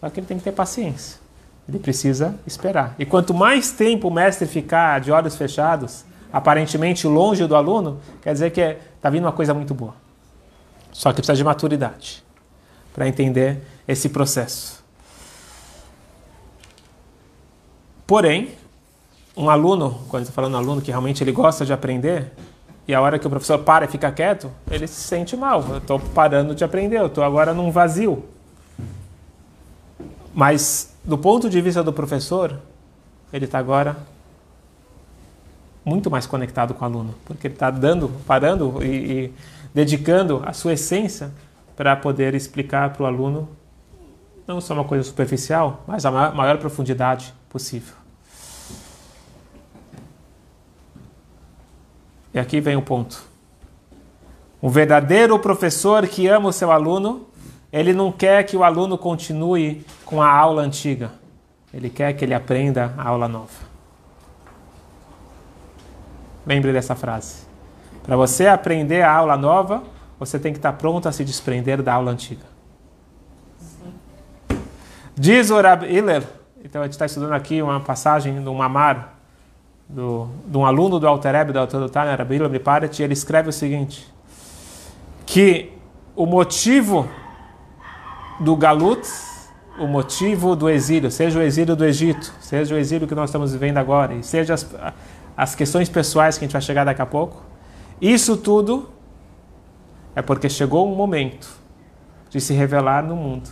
só 0.00 0.08
que 0.08 0.20
ele 0.20 0.26
tem 0.26 0.38
que 0.38 0.44
ter 0.44 0.52
paciência. 0.52 1.20
Ele 1.68 1.78
precisa 1.78 2.34
esperar. 2.46 2.94
E 2.98 3.04
quanto 3.04 3.34
mais 3.34 3.70
tempo 3.70 4.08
o 4.08 4.10
mestre 4.10 4.48
ficar 4.48 5.00
de 5.00 5.12
olhos 5.12 5.36
fechados, 5.36 6.04
aparentemente 6.32 7.06
longe 7.06 7.46
do 7.46 7.54
aluno, 7.54 8.00
quer 8.22 8.32
dizer 8.32 8.50
que 8.50 8.78
está 9.02 9.10
vindo 9.10 9.24
uma 9.24 9.32
coisa 9.32 9.52
muito 9.52 9.74
boa. 9.74 9.96
Só 10.92 11.10
que 11.10 11.16
precisa 11.16 11.34
de 11.34 11.42
maturidade 11.42 12.22
para 12.94 13.08
entender 13.08 13.60
esse 13.88 14.08
processo. 14.08 14.80
Porém, 18.06 18.52
um 19.36 19.50
aluno, 19.50 20.04
quando 20.08 20.22
está 20.22 20.32
falando 20.32 20.56
aluno 20.56 20.80
que 20.80 20.92
realmente 20.92 21.24
ele 21.24 21.32
gosta 21.32 21.66
de 21.66 21.72
aprender, 21.72 22.30
e 22.86 22.94
a 22.94 23.00
hora 23.00 23.18
que 23.18 23.26
o 23.26 23.30
professor 23.30 23.58
para 23.58 23.86
e 23.86 23.88
fica 23.88 24.12
quieto, 24.12 24.52
ele 24.70 24.86
se 24.86 25.00
sente 25.00 25.36
mal. 25.36 25.64
Eu 25.68 25.78
estou 25.78 25.98
parando 25.98 26.54
de 26.54 26.62
aprender, 26.62 27.00
eu 27.00 27.06
estou 27.06 27.24
agora 27.24 27.52
num 27.52 27.72
vazio. 27.72 28.24
Mas, 30.32 30.94
do 31.02 31.18
ponto 31.18 31.50
de 31.50 31.60
vista 31.60 31.82
do 31.82 31.92
professor, 31.92 32.56
ele 33.32 33.46
está 33.46 33.58
agora 33.58 33.96
muito 35.84 36.10
mais 36.10 36.26
conectado 36.26 36.74
com 36.74 36.84
o 36.84 36.88
aluno, 36.88 37.14
porque 37.24 37.46
ele 37.46 37.54
está 37.54 37.70
dando, 37.70 38.08
parando 38.26 38.82
e, 38.82 38.86
e, 38.86 39.32
dedicando 39.74 40.42
a 40.44 40.52
sua 40.52 40.74
essência 40.74 41.30
para 41.76 41.96
poder 41.96 42.34
explicar 42.34 42.92
para 42.92 43.02
o 43.02 43.06
aluno 43.06 43.48
não 44.46 44.60
só 44.60 44.74
uma 44.74 44.84
coisa 44.84 45.04
superficial, 45.04 45.84
mas 45.86 46.04
a 46.04 46.10
maior, 46.10 46.34
maior 46.34 46.58
profundidade 46.58 47.32
possível. 47.48 47.94
E 52.34 52.38
aqui 52.38 52.60
vem 52.60 52.76
o 52.76 52.82
ponto. 52.82 53.22
Um 54.62 54.68
verdadeiro 54.68 55.38
professor 55.38 56.06
que 56.06 56.26
ama 56.28 56.48
o 56.48 56.52
seu 56.52 56.70
aluno, 56.70 57.26
ele 57.72 57.92
não 57.92 58.10
quer 58.12 58.44
que 58.44 58.56
o 58.56 58.64
aluno 58.64 58.96
continue 58.96 59.84
com 60.04 60.22
a 60.22 60.30
aula 60.30 60.62
antiga. 60.62 61.12
Ele 61.72 61.90
quer 61.90 62.12
que 62.12 62.24
ele 62.24 62.34
aprenda 62.34 62.94
a 62.96 63.08
aula 63.08 63.28
nova. 63.28 63.71
Lembre 66.46 66.72
dessa 66.72 66.94
frase. 66.94 67.44
Para 68.02 68.16
você 68.16 68.46
aprender 68.46 69.02
a 69.02 69.12
aula 69.12 69.36
nova, 69.36 69.82
você 70.18 70.38
tem 70.38 70.52
que 70.52 70.58
estar 70.58 70.72
pronto 70.72 71.08
a 71.08 71.12
se 71.12 71.24
desprender 71.24 71.82
da 71.82 71.94
aula 71.94 72.10
antiga. 72.10 72.52
Diz 75.14 75.50
o 75.50 75.60
Rab 75.60 75.84
Hiller, 75.84 76.24
então 76.64 76.80
a 76.80 76.84
gente 76.84 76.94
está 76.94 77.06
estudando 77.06 77.32
aqui 77.32 77.60
uma 77.60 77.80
passagem 77.80 78.40
do 78.40 78.52
Mamar, 78.54 79.14
do, 79.88 80.28
de 80.46 80.56
um 80.56 80.64
aluno 80.64 80.98
do 80.98 81.06
Altereb, 81.06 81.52
do 81.52 81.88
Tânia, 81.88 82.16
Rab 82.16 82.34
Hiller 82.34 82.50
e 82.54 83.02
ele 83.02 83.12
escreve 83.12 83.48
o 83.50 83.52
seguinte, 83.52 84.10
que 85.26 85.72
o 86.16 86.24
motivo 86.24 87.08
do 88.40 88.56
Galut, 88.56 89.06
o 89.78 89.86
motivo 89.86 90.56
do 90.56 90.68
exílio, 90.68 91.10
seja 91.10 91.38
o 91.38 91.42
exílio 91.42 91.76
do 91.76 91.84
Egito, 91.84 92.32
seja 92.40 92.74
o 92.74 92.78
exílio 92.78 93.06
que 93.06 93.14
nós 93.14 93.30
estamos 93.30 93.52
vivendo 93.52 93.78
agora, 93.78 94.14
e 94.14 94.22
seja 94.22 94.54
as, 94.54 94.66
as 95.36 95.54
questões 95.54 95.88
pessoais 95.88 96.36
que 96.36 96.44
a 96.44 96.46
gente 96.46 96.52
vai 96.52 96.62
chegar 96.62 96.84
daqui 96.84 97.02
a 97.02 97.06
pouco. 97.06 97.42
Isso 98.00 98.36
tudo 98.36 98.90
é 100.14 100.22
porque 100.22 100.48
chegou 100.48 100.90
um 100.90 100.94
momento 100.94 101.48
de 102.28 102.40
se 102.40 102.52
revelar 102.52 103.02
no 103.02 103.16
mundo 103.16 103.50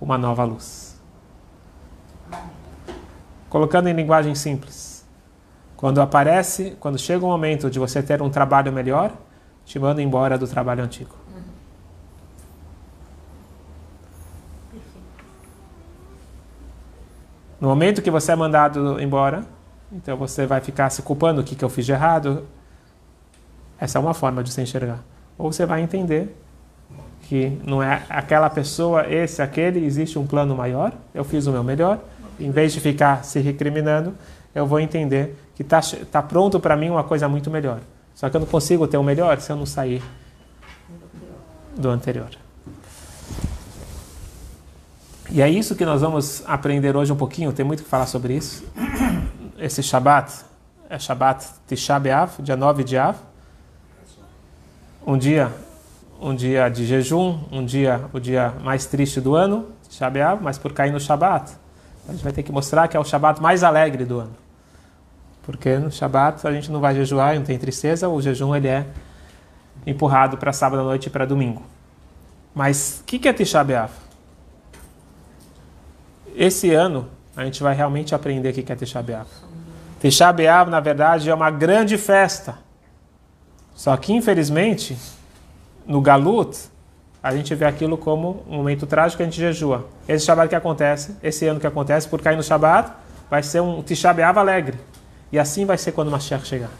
uma 0.00 0.16
nova 0.16 0.44
luz. 0.44 1.00
Colocando 3.48 3.88
em 3.88 3.92
linguagem 3.92 4.34
simples, 4.34 5.06
quando 5.76 6.00
aparece, 6.00 6.76
quando 6.78 6.98
chega 6.98 7.24
o 7.24 7.28
momento 7.28 7.70
de 7.70 7.78
você 7.78 8.02
ter 8.02 8.22
um 8.22 8.30
trabalho 8.30 8.72
melhor, 8.72 9.12
te 9.64 9.78
manda 9.78 10.02
embora 10.02 10.38
do 10.38 10.46
trabalho 10.46 10.84
antigo. 10.84 11.14
No 17.60 17.68
momento 17.68 18.00
que 18.00 18.10
você 18.10 18.32
é 18.32 18.36
mandado 18.36 19.00
embora, 19.00 19.44
então 19.92 20.16
você 20.16 20.46
vai 20.46 20.60
ficar 20.60 20.88
se 20.90 21.02
culpando 21.02 21.40
o 21.40 21.44
que, 21.44 21.54
que 21.54 21.64
eu 21.64 21.68
fiz 21.68 21.84
de 21.84 21.92
errado. 21.92 22.46
Essa 23.78 23.98
é 23.98 24.00
uma 24.00 24.14
forma 24.14 24.42
de 24.42 24.52
se 24.52 24.60
enxergar. 24.60 25.00
Ou 25.36 25.52
você 25.52 25.66
vai 25.66 25.82
entender 25.82 26.36
que 27.22 27.58
não 27.64 27.82
é 27.82 28.02
aquela 28.08 28.48
pessoa, 28.50 29.06
esse, 29.08 29.42
aquele, 29.42 29.84
existe 29.84 30.18
um 30.18 30.26
plano 30.26 30.54
maior, 30.54 30.92
eu 31.14 31.24
fiz 31.24 31.46
o 31.46 31.52
meu 31.52 31.64
melhor. 31.64 31.98
Em 32.38 32.50
vez 32.50 32.72
de 32.72 32.80
ficar 32.80 33.24
se 33.24 33.40
recriminando, 33.40 34.14
eu 34.54 34.66
vou 34.66 34.80
entender 34.80 35.36
que 35.54 35.62
está 35.62 35.80
tá 36.10 36.22
pronto 36.22 36.58
para 36.58 36.76
mim 36.76 36.90
uma 36.90 37.04
coisa 37.04 37.28
muito 37.28 37.50
melhor. 37.50 37.80
Só 38.14 38.28
que 38.28 38.36
eu 38.36 38.40
não 38.40 38.46
consigo 38.46 38.86
ter 38.86 38.96
o 38.96 39.02
melhor 39.02 39.40
se 39.40 39.50
eu 39.50 39.56
não 39.56 39.66
sair 39.66 40.02
do 41.76 41.88
anterior. 41.88 42.30
E 45.30 45.40
é 45.40 45.48
isso 45.48 45.76
que 45.76 45.84
nós 45.84 46.00
vamos 46.00 46.42
aprender 46.46 46.96
hoje 46.96 47.12
um 47.12 47.16
pouquinho, 47.16 47.52
tem 47.52 47.64
muito 47.64 47.82
que 47.82 47.88
falar 47.88 48.06
sobre 48.06 48.34
isso 48.34 48.64
esse 49.60 49.82
Shabat 49.82 50.32
é 50.88 50.98
Shabat 50.98 51.46
Tisha 51.68 51.98
B'Av, 52.00 52.40
dia 52.40 52.56
9 52.56 52.82
de 52.82 52.96
Av. 52.96 53.16
Um 55.06 55.16
dia, 55.16 55.52
um 56.20 56.34
dia 56.34 56.68
de 56.68 56.86
jejum, 56.86 57.38
um 57.52 57.64
dia, 57.64 58.04
o 58.12 58.18
dia 58.18 58.54
mais 58.62 58.86
triste 58.86 59.20
do 59.20 59.34
ano, 59.34 59.68
Tisha 59.88 60.08
B'Av, 60.08 60.42
mas 60.42 60.58
por 60.58 60.72
cair 60.72 60.92
no 60.92 60.98
Shabat, 60.98 61.52
a 62.08 62.12
gente 62.12 62.24
vai 62.24 62.32
ter 62.32 62.42
que 62.42 62.50
mostrar 62.50 62.88
que 62.88 62.96
é 62.96 63.00
o 63.00 63.04
Shabat 63.04 63.40
mais 63.40 63.62
alegre 63.62 64.04
do 64.04 64.20
ano. 64.20 64.34
Porque 65.42 65.76
no 65.76 65.90
Shabat 65.90 66.46
a 66.46 66.52
gente 66.52 66.70
não 66.70 66.80
vai 66.80 66.94
jejuar, 66.94 67.34
não 67.34 67.44
tem 67.44 67.58
tristeza, 67.58 68.08
o 68.08 68.20
jejum 68.20 68.54
ele 68.54 68.68
é 68.68 68.86
empurrado 69.86 70.36
para 70.36 70.52
sábado 70.52 70.80
à 70.80 70.84
noite 70.84 71.06
e 71.06 71.10
para 71.10 71.24
domingo. 71.24 71.62
Mas 72.54 73.00
o 73.00 73.04
que, 73.04 73.18
que 73.18 73.28
é 73.28 73.32
Tisha 73.32 73.62
B'Av? 73.62 73.90
Esse 76.34 76.72
ano 76.72 77.08
a 77.36 77.44
gente 77.44 77.62
vai 77.62 77.74
realmente 77.74 78.14
aprender 78.14 78.50
o 78.50 78.52
que 78.52 78.72
é 78.72 78.76
Tisha 78.76 79.02
B'Av. 79.02 79.49
Tisha 80.00 80.32
B'Av, 80.32 80.70
na 80.70 80.80
verdade, 80.80 81.28
é 81.28 81.34
uma 81.34 81.50
grande 81.50 81.98
festa. 81.98 82.58
Só 83.74 83.94
que, 83.96 84.14
infelizmente, 84.14 84.96
no 85.86 86.00
Galut, 86.00 86.58
a 87.22 87.36
gente 87.36 87.54
vê 87.54 87.66
aquilo 87.66 87.98
como 87.98 88.42
um 88.48 88.56
momento 88.56 88.86
trágico, 88.86 89.22
a 89.22 89.26
gente 89.26 89.36
jejua. 89.36 89.86
Esse 90.08 90.24
Shabbat 90.24 90.48
que 90.48 90.54
acontece, 90.54 91.16
esse 91.22 91.46
ano 91.46 91.60
que 91.60 91.66
acontece, 91.66 92.08
por 92.08 92.22
cair 92.22 92.36
no 92.36 92.42
Shabbat, 92.42 92.92
vai 93.28 93.42
ser 93.42 93.60
um 93.60 93.82
Tisha 93.82 94.12
B'Av 94.12 94.38
alegre. 94.38 94.78
E 95.30 95.38
assim 95.38 95.66
vai 95.66 95.76
ser 95.76 95.92
quando 95.92 96.08
o 96.08 96.10
Mashiach 96.10 96.46
chegar. 96.46 96.70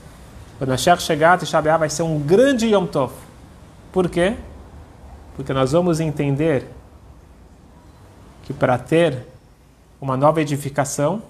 Quando 0.56 0.70
o 0.70 0.72
Mashiach 0.72 1.02
chegar, 1.02 1.38
Tisha 1.38 1.60
B'Av 1.60 1.80
vai 1.80 1.90
ser 1.90 2.02
um 2.02 2.18
grande 2.18 2.68
Yom 2.68 2.86
Tov. 2.86 3.12
Por 3.92 4.08
quê? 4.08 4.34
Porque 5.36 5.52
nós 5.52 5.72
vamos 5.72 6.00
entender 6.00 6.66
que 8.44 8.54
para 8.54 8.78
ter 8.78 9.26
uma 10.00 10.16
nova 10.16 10.40
edificação, 10.40 11.22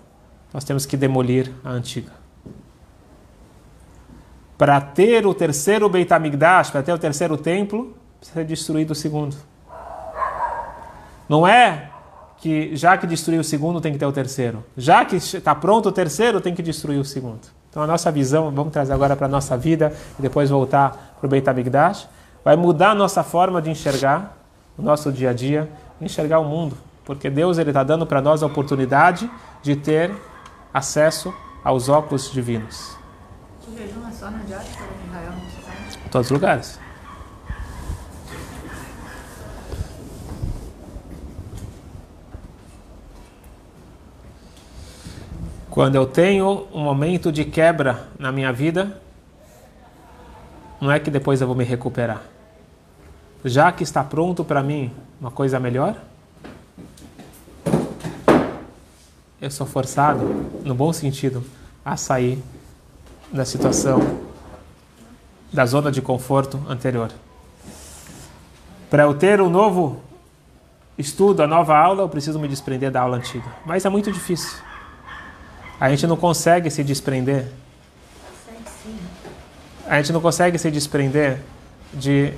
nós 0.53 0.65
temos 0.65 0.87
que 0.87 0.97
demolir 0.97 1.53
a 1.65 1.71
antiga. 1.71 2.13
Para 4.59 4.81
ter 4.81 5.27
o 5.27 5.33
terceiro 5.33 5.89
Beit 5.89 6.13
HaMikdash, 6.13 6.71
para 6.71 6.83
ter 6.83 6.93
o 6.93 6.99
terceiro 6.99 7.37
templo, 7.37 7.97
precisa 8.19 8.45
destruir 8.45 8.91
o 8.91 8.95
segundo. 8.95 9.37
Não 11.29 11.47
é 11.47 11.91
que 12.39 12.75
já 12.75 12.97
que 12.97 13.07
destruiu 13.07 13.41
o 13.41 13.45
segundo 13.45 13.81
tem 13.81 13.93
que 13.93 13.99
ter 13.99 14.07
o 14.07 14.13
terceiro. 14.13 14.65
Já 14.77 15.05
que 15.05 15.17
está 15.17 15.55
pronto 15.55 15.89
o 15.89 15.93
terceiro, 15.93 16.41
tem 16.41 16.55
que 16.55 16.63
destruir 16.63 16.99
o 16.99 17.05
segundo. 17.05 17.41
Então 17.71 17.83
a 17.83 17.87
nossa 17.87 18.11
visão, 18.11 18.51
vamos 18.51 18.73
trazer 18.73 18.93
agora 18.93 19.15
para 19.15 19.27
a 19.27 19.29
nossa 19.29 19.57
vida 19.57 19.93
e 20.19 20.23
depois 20.23 20.51
voltar 20.51 21.15
para 21.19 21.27
o 21.27 21.31
Beit 21.31 21.49
HaMikdash, 21.49 22.09
vai 22.45 22.57
mudar 22.57 22.91
a 22.91 22.95
nossa 22.95 23.23
forma 23.23 23.63
de 23.63 23.71
enxergar 23.71 24.37
o 24.77 24.83
nosso 24.83 25.13
dia 25.13 25.31
a 25.31 25.33
dia, 25.33 25.71
enxergar 26.01 26.41
o 26.41 26.45
mundo. 26.45 26.77
Porque 27.05 27.31
Deus 27.31 27.59
está 27.59 27.83
dando 27.83 28.07
para 28.07 28.21
nós 28.21 28.43
a 28.43 28.47
oportunidade 28.47 29.31
de 29.63 29.77
ter 29.77 30.11
acesso 30.73 31.35
aos 31.63 31.89
óculos 31.89 32.31
divinos. 32.31 32.97
O 33.67 33.77
jejum 33.77 34.07
é 34.09 34.13
só 34.13 34.31
na 34.31 34.39
diáspora 34.39 34.91
de 34.93 35.09
Israel, 35.09 35.33
Em 36.05 36.09
todos 36.09 36.27
os 36.27 36.31
lugares. 36.31 36.79
Quando 45.71 45.95
eu 45.95 46.05
tenho 46.05 46.67
um 46.73 46.83
momento 46.83 47.31
de 47.31 47.45
quebra 47.45 48.09
na 48.19 48.33
minha 48.33 48.53
vida, 48.53 49.01
não 50.81 50.91
é 50.91 50.99
que 50.99 51.11
depois 51.11 51.41
eu 51.41 51.47
vou 51.47 51.55
me 51.55 51.63
recuperar. 51.63 52.23
Já 53.45 53.71
que 53.71 53.85
está 53.85 54.03
pronto 54.03 54.45
para 54.45 54.63
mim 54.63 54.93
uma 55.21 55.31
coisa 55.31 55.61
melhor, 55.61 55.97
eu 59.41 59.51
sou 59.51 59.67
forçado, 59.67 60.21
no 60.63 60.75
bom 60.75 60.93
sentido, 60.93 61.43
a 61.85 61.97
sair 61.97 62.43
da 63.33 63.45
situação, 63.45 64.21
da 65.53 65.65
zona 65.65 65.91
de 65.91 66.03
conforto 66.03 66.61
anterior. 66.69 67.11
Para 68.91 69.05
eu 69.05 69.15
ter 69.15 69.41
um 69.41 69.49
novo 69.49 70.01
estudo, 70.99 71.43
a 71.43 71.47
nova 71.47 71.77
aula, 71.77 72.03
eu 72.03 72.09
preciso 72.09 72.39
me 72.39 72.49
desprender 72.49 72.91
da 72.91 73.01
aula 73.01 73.17
antiga. 73.17 73.47
Mas 73.65 73.85
é 73.85 73.89
muito 73.89 74.13
difícil. 74.13 74.59
A 75.81 75.89
gente 75.89 76.07
não 76.07 76.17
consegue 76.17 76.71
se 76.71 76.85
desprender. 76.85 77.47
A 79.87 79.97
gente 79.97 80.13
não 80.13 80.21
consegue 80.21 80.59
se 80.59 80.71
desprender 80.71 81.41
de 81.95 82.35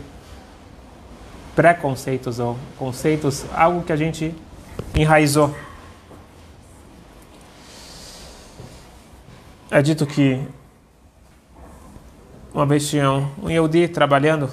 preconceitos 1.57 2.39
ou 2.39 2.57
conceitos, 2.79 3.45
algo 3.53 3.83
que 3.83 3.93
a 3.93 3.97
gente 3.97 4.35
enraizou. 4.95 5.55
É 9.75 9.81
dito 9.81 10.05
que 10.05 10.39
uma 12.53 12.67
vez 12.67 12.91
tinha 12.91 13.11
um 13.11 13.49
Yehudi 13.49 13.89
trabalhando 13.89 14.51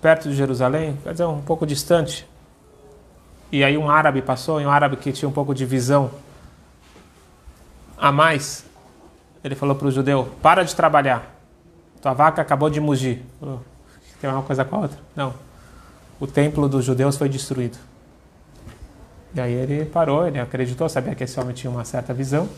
perto 0.00 0.28
de 0.28 0.36
Jerusalém, 0.36 0.96
quer 1.02 1.10
dizer, 1.10 1.24
um 1.24 1.42
pouco 1.42 1.66
distante. 1.66 2.28
E 3.50 3.64
aí 3.64 3.76
um 3.76 3.90
árabe 3.90 4.22
passou, 4.22 4.60
um 4.60 4.70
árabe 4.70 4.98
que 4.98 5.10
tinha 5.10 5.28
um 5.28 5.32
pouco 5.32 5.52
de 5.52 5.66
visão 5.66 6.12
a 7.98 8.12
mais, 8.12 8.64
ele 9.42 9.56
falou 9.56 9.74
para 9.74 9.88
o 9.88 9.90
judeu: 9.90 10.32
para 10.40 10.62
de 10.62 10.72
trabalhar, 10.72 11.34
tua 12.00 12.12
vaca 12.12 12.40
acabou 12.40 12.70
de 12.70 12.78
mugir. 12.78 13.20
Tem 14.20 14.30
uma 14.30 14.44
coisa 14.44 14.64
com 14.64 14.76
a 14.76 14.78
outra? 14.82 14.98
Não. 15.16 15.34
O 16.20 16.28
templo 16.28 16.68
dos 16.68 16.84
judeus 16.84 17.16
foi 17.16 17.28
destruído. 17.28 17.78
E 19.34 19.40
aí 19.40 19.52
ele 19.52 19.86
parou, 19.86 20.24
ele 20.24 20.38
acreditou, 20.38 20.88
sabia 20.88 21.16
que 21.16 21.24
esse 21.24 21.40
homem 21.40 21.52
tinha 21.52 21.68
uma 21.68 21.84
certa 21.84 22.14
visão. 22.14 22.48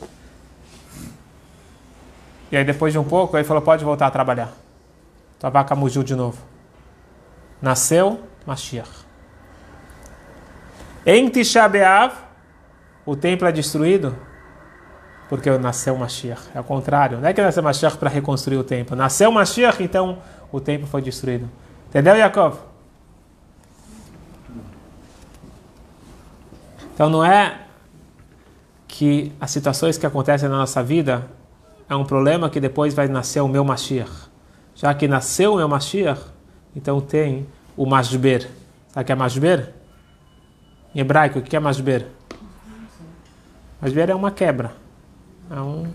E 2.51 2.57
aí 2.57 2.65
depois 2.65 2.93
de 2.93 2.99
um 2.99 3.05
pouco, 3.05 3.37
ele 3.37 3.45
falou: 3.45 3.63
pode 3.63 3.85
voltar 3.85 4.07
a 4.07 4.11
trabalhar. 4.11 4.53
Tua 5.39 5.51
vaca 5.51 5.75
mugiu 5.75 6.03
de 6.03 6.15
novo. 6.15 6.39
Nasceu 7.61 8.21
Mashiach. 8.47 9.07
Em 11.05 11.29
Tisha 11.29 11.69
B'Av, 11.69 12.15
o 13.05 13.15
templo 13.15 13.47
é 13.47 13.53
destruído 13.53 14.17
porque 15.29 15.51
nasceu 15.59 15.97
Mashiach. 15.97 16.43
É 16.55 16.61
o 16.61 16.65
contrário. 16.65 17.19
Não 17.19 17.29
é 17.29 17.33
que 17.33 17.43
nasceu 17.43 17.63
Mashiach 17.63 17.97
para 17.97 18.09
reconstruir 18.09 18.57
o 18.57 18.65
templo. 18.65 18.97
Nasceu 18.97 19.31
Mashiach, 19.31 19.83
então 19.83 20.19
o 20.53 20.61
templo 20.61 20.87
foi 20.87 21.03
destruído. 21.03 21.49
Entendeu, 21.89 22.17
Yaakov? 22.17 22.59
Então 26.95 27.11
não 27.11 27.25
é 27.25 27.61
que 28.89 29.33
as 29.41 29.51
situações 29.51 29.99
que 29.99 30.07
acontecem 30.07 30.49
na 30.49 30.57
nossa 30.57 30.83
vida 30.83 31.29
é 31.89 31.95
um 31.95 32.05
problema 32.05 32.51
que 32.51 32.61
depois 32.61 32.95
vai 32.95 33.09
nascer 33.09 33.41
o 33.41 33.49
meu 33.49 33.65
Mashiach. 33.65 34.29
Já 34.75 34.93
que 34.93 35.07
nasceu 35.07 35.55
o 35.55 35.57
meu 35.57 35.69
Mashiach, 35.69 36.21
então 36.75 37.01
tem 37.01 37.47
o 37.77 37.87
Masber. 37.87 38.49
Sabe 38.89 39.03
o 39.03 39.07
que 39.07 39.13
é 39.13 39.15
Masber? 39.15 39.73
Em 40.95 41.01
hebraico, 41.01 41.39
o 41.39 41.43
que 41.43 41.57
é 41.57 41.61
Masber? 41.61 42.07
Masber 43.81 44.11
é 44.11 44.15
uma 44.15 44.31
quebra. 44.31 44.73
É 45.51 45.61
um, 45.61 45.87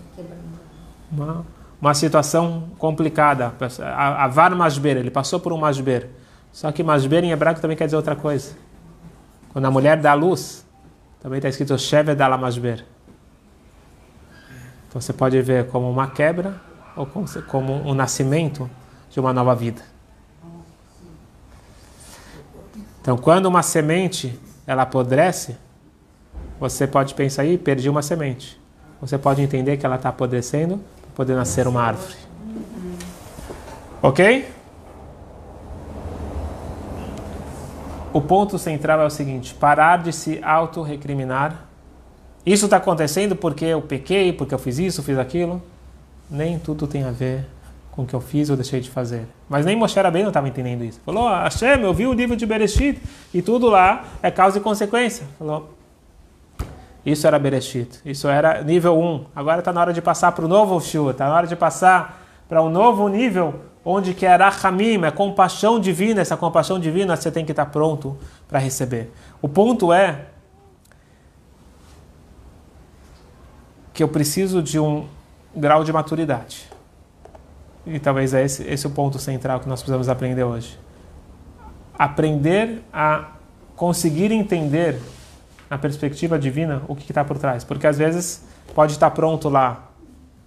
uma, 1.10 1.44
uma 1.80 1.94
situação 1.94 2.70
complicada. 2.78 3.52
A, 3.96 4.28
var 4.28 4.54
masber, 4.54 4.96
ele 4.96 5.10
passou 5.10 5.38
por 5.40 5.52
um 5.52 5.58
masber. 5.58 6.08
Só 6.50 6.72
que 6.72 6.82
masber 6.82 7.24
em 7.24 7.32
hebraico 7.32 7.60
também 7.60 7.76
quer 7.76 7.84
dizer 7.84 7.96
outra 7.96 8.16
coisa. 8.16 8.56
Quando 9.52 9.66
a 9.66 9.70
mulher 9.70 10.00
dá 10.00 10.14
luz, 10.14 10.66
também 11.20 11.38
está 11.38 11.48
escrito 11.48 11.76
shevet 11.76 12.16
dala 12.16 12.38
masber. 12.38 12.84
Então 14.92 15.00
você 15.00 15.12
pode 15.12 15.40
ver 15.40 15.68
como 15.68 15.90
uma 15.90 16.06
quebra 16.06 16.60
ou 16.94 17.08
como, 17.48 17.72
um 17.72 17.94
nascimento 17.94 18.68
de 19.10 19.18
uma 19.18 19.32
nova 19.32 19.54
vida. 19.54 19.80
Então, 23.00 23.16
quando 23.16 23.46
uma 23.46 23.62
semente 23.62 24.38
ela 24.66 24.82
apodrece, 24.82 25.56
você 26.60 26.86
pode 26.86 27.14
pensar 27.14 27.42
aí, 27.42 27.56
perdi 27.56 27.88
uma 27.88 28.02
semente 28.02 28.62
você 29.02 29.18
pode 29.18 29.42
entender 29.42 29.76
que 29.78 29.84
ela 29.84 29.96
está 29.96 30.10
apodrecendo 30.10 30.78
para 30.78 31.10
poder 31.16 31.34
nascer 31.34 31.66
uma 31.66 31.82
árvore. 31.82 32.14
Ok? 34.00 34.48
O 38.12 38.20
ponto 38.20 38.60
central 38.60 39.00
é 39.00 39.04
o 39.04 39.10
seguinte: 39.10 39.54
parar 39.54 39.98
de 39.98 40.12
se 40.12 40.40
auto-recriminar. 40.44 41.66
Isso 42.44 42.64
está 42.64 42.78
acontecendo 42.78 43.36
porque 43.36 43.64
eu 43.64 43.80
pequei, 43.80 44.32
porque 44.32 44.54
eu 44.54 44.58
fiz 44.58 44.78
isso, 44.78 45.02
fiz 45.02 45.18
aquilo. 45.18 45.62
Nem 46.30 46.58
tudo 46.58 46.86
tem 46.86 47.04
a 47.04 47.10
ver 47.10 47.46
com 47.92 48.02
o 48.02 48.06
que 48.06 48.14
eu 48.14 48.20
fiz 48.20 48.50
ou 48.50 48.56
deixei 48.56 48.80
de 48.80 48.90
fazer. 48.90 49.26
Mas 49.48 49.64
nem 49.64 49.76
Moshe 49.76 50.00
Rabbeinu 50.00 50.28
estava 50.28 50.48
entendendo 50.48 50.82
isso. 50.82 51.00
Falou, 51.04 51.28
Hashem, 51.28 51.82
eu 51.82 51.92
vi 51.92 52.06
o 52.06 52.12
livro 52.12 52.34
de 52.34 52.46
Bereshit 52.46 53.00
e 53.32 53.42
tudo 53.42 53.68
lá 53.68 54.04
é 54.22 54.30
causa 54.30 54.58
e 54.58 54.60
consequência. 54.60 55.26
Falou, 55.38 55.70
isso 57.04 57.26
era 57.26 57.38
Bereshit. 57.38 58.00
Isso 58.04 58.28
era 58.28 58.62
nível 58.62 58.98
1. 58.98 59.26
Agora 59.36 59.58
está 59.58 59.72
na 59.72 59.80
hora 59.80 59.92
de 59.92 60.00
passar 60.00 60.32
para 60.32 60.44
o 60.44 60.48
novo 60.48 60.80
Shua. 60.80 61.10
Está 61.10 61.28
na 61.28 61.34
hora 61.34 61.46
de 61.46 61.54
passar 61.54 62.22
para 62.48 62.62
um 62.62 62.70
novo 62.70 63.08
nível 63.08 63.54
onde 63.84 64.14
que 64.14 64.24
é 64.24 64.34
Rahamim, 64.36 65.04
é 65.04 65.10
compaixão 65.10 65.78
divina. 65.78 66.20
Essa 66.20 66.36
compaixão 66.36 66.78
divina 66.78 67.16
você 67.16 67.30
tem 67.30 67.44
que 67.44 67.52
estar 67.52 67.66
tá 67.66 67.70
pronto 67.70 68.16
para 68.48 68.58
receber. 68.58 69.12
O 69.40 69.48
ponto 69.48 69.92
é 69.92 70.26
que 73.92 74.02
eu 74.02 74.08
preciso 74.08 74.62
de 74.62 74.78
um 74.78 75.06
grau 75.54 75.84
de 75.84 75.92
maturidade. 75.92 76.68
E 77.86 77.98
talvez 77.98 78.32
é 78.32 78.44
esse, 78.44 78.62
esse 78.64 78.86
é 78.86 78.88
o 78.88 78.92
ponto 78.92 79.18
central 79.18 79.60
que 79.60 79.68
nós 79.68 79.80
precisamos 79.80 80.08
aprender 80.08 80.44
hoje. 80.44 80.78
Aprender 81.98 82.82
a 82.92 83.32
conseguir 83.76 84.30
entender 84.30 85.00
na 85.68 85.78
perspectiva 85.78 86.38
divina, 86.38 86.82
o 86.86 86.94
que 86.94 87.10
está 87.10 87.24
por 87.24 87.38
trás. 87.38 87.64
Porque 87.64 87.86
às 87.86 87.98
vezes 87.98 88.44
pode 88.74 88.92
estar 88.92 89.10
pronto 89.10 89.48
lá 89.48 89.88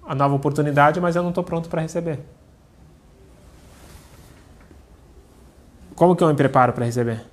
a 0.08 0.14
nova 0.14 0.36
oportunidade, 0.36 1.02
mas 1.02 1.16
eu 1.16 1.24
não 1.24 1.30
estou 1.30 1.44
pronto 1.44 1.68
para 1.68 1.82
receber. 1.82 2.20
Como 5.96 6.16
que 6.16 6.24
eu 6.24 6.28
me 6.28 6.36
preparo 6.36 6.74
para 6.74 6.86
receber? 6.86 7.26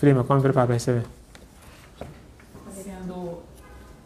Frima, 0.00 0.24
como 0.24 0.40
prepara 0.40 0.66
para 0.66 0.76
receber? 0.76 1.04
Sendo, 2.72 3.42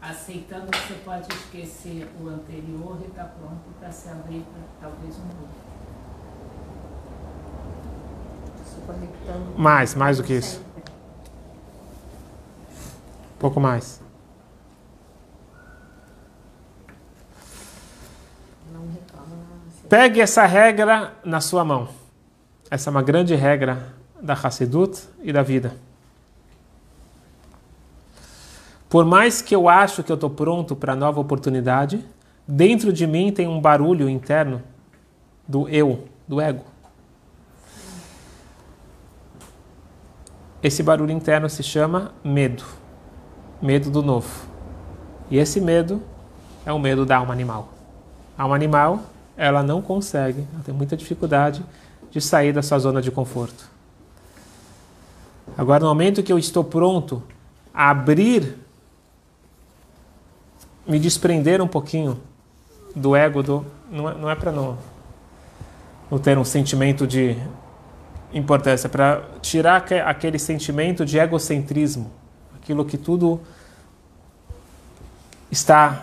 aceitando 0.03 0.67
que 0.73 0.79
você 0.89 0.95
pode 1.05 1.33
esquecer 1.33 2.11
o 2.21 2.29
anterior 2.31 2.99
e 3.01 3.07
está 3.07 3.23
pronto 3.23 3.63
para 3.79 3.93
se 3.93 4.09
abrir 4.09 4.45
para 4.81 4.91
talvez 4.91 5.17
um 5.19 5.23
novo. 5.23 5.49
Mais, 9.57 9.95
mais 9.95 10.17
do 10.17 10.25
que 10.25 10.33
isso. 10.33 10.61
Um 13.37 13.39
pouco 13.39 13.61
mais. 13.61 14.03
Pegue 19.89 20.21
essa 20.21 20.45
regra 20.45 21.13
na 21.25 21.41
sua 21.41 21.65
mão. 21.65 21.89
Essa 22.69 22.91
é 22.91 22.91
uma 22.91 23.03
grande 23.03 23.37
regra 23.37 23.94
da 24.25 24.33
Hassidut 24.33 25.07
e 25.23 25.31
da 25.31 25.43
vida. 25.43 25.77
Por 28.89 29.05
mais 29.05 29.43
que 29.43 29.55
eu 29.55 29.69
acho 29.69 30.03
que 30.03 30.11
eu 30.11 30.15
estou 30.15 30.31
pronto 30.31 30.75
para 30.75 30.95
a 30.95 30.97
nova 30.97 31.21
oportunidade, 31.21 32.03
dentro 32.49 32.91
de 32.91 33.07
mim 33.07 33.31
tem 33.31 33.47
um 33.47 33.61
barulho 33.61 34.09
interno 34.09 34.63
do 35.47 35.69
eu, 35.69 36.09
do 36.27 36.41
ego. 36.41 36.65
Esse 40.63 40.83
barulho 40.83 41.11
interno 41.11 41.51
se 41.51 41.63
chama 41.63 42.15
medo. 42.25 42.65
Medo 43.61 43.91
do 43.91 44.03
novo. 44.03 44.49
E 45.31 45.37
esse 45.37 45.61
medo 45.61 46.03
é 46.65 46.73
o 46.73 46.79
medo 46.79 47.05
da 47.05 47.19
alma 47.19 47.35
animal. 47.35 47.75
A 48.39 48.45
alma 48.45 48.55
animal, 48.55 49.01
ela 49.37 49.63
não 49.63 49.83
consegue, 49.83 50.47
ela 50.55 50.63
tem 50.65 50.75
muita 50.75 50.97
dificuldade 50.97 51.63
de 52.11 52.21
sair 52.23 52.53
da 52.53 52.63
sua 52.63 52.79
zona 52.79 53.03
de 53.03 53.11
conforto. 53.11 53.74
Agora, 55.57 55.81
no 55.81 55.87
momento 55.89 56.23
que 56.23 56.33
eu 56.33 56.39
estou 56.39 56.65
pronto 56.65 57.23
a 57.73 57.91
abrir, 57.91 58.59
me 60.87 60.99
desprender 60.99 61.63
um 61.63 61.69
pouquinho 61.69 62.21
do 62.95 63.15
ego, 63.15 63.43
do, 63.43 63.65
não 63.91 64.09
é, 64.11 64.15
não 64.15 64.31
é 64.31 64.35
para 64.35 64.51
não, 64.53 64.77
não 66.11 66.19
ter 66.19 66.37
um 66.37 66.45
sentimento 66.45 67.07
de 67.07 67.37
importância, 68.33 68.89
é 68.89 68.91
para 68.91 69.23
tirar 69.41 69.77
aque- 69.77 69.95
aquele 69.95 70.39
sentimento 70.39 71.07
de 71.07 71.19
egocentrismo, 71.19 72.11
aquilo 72.57 72.85
que 72.85 72.99
tudo 72.99 73.41
está 75.51 76.03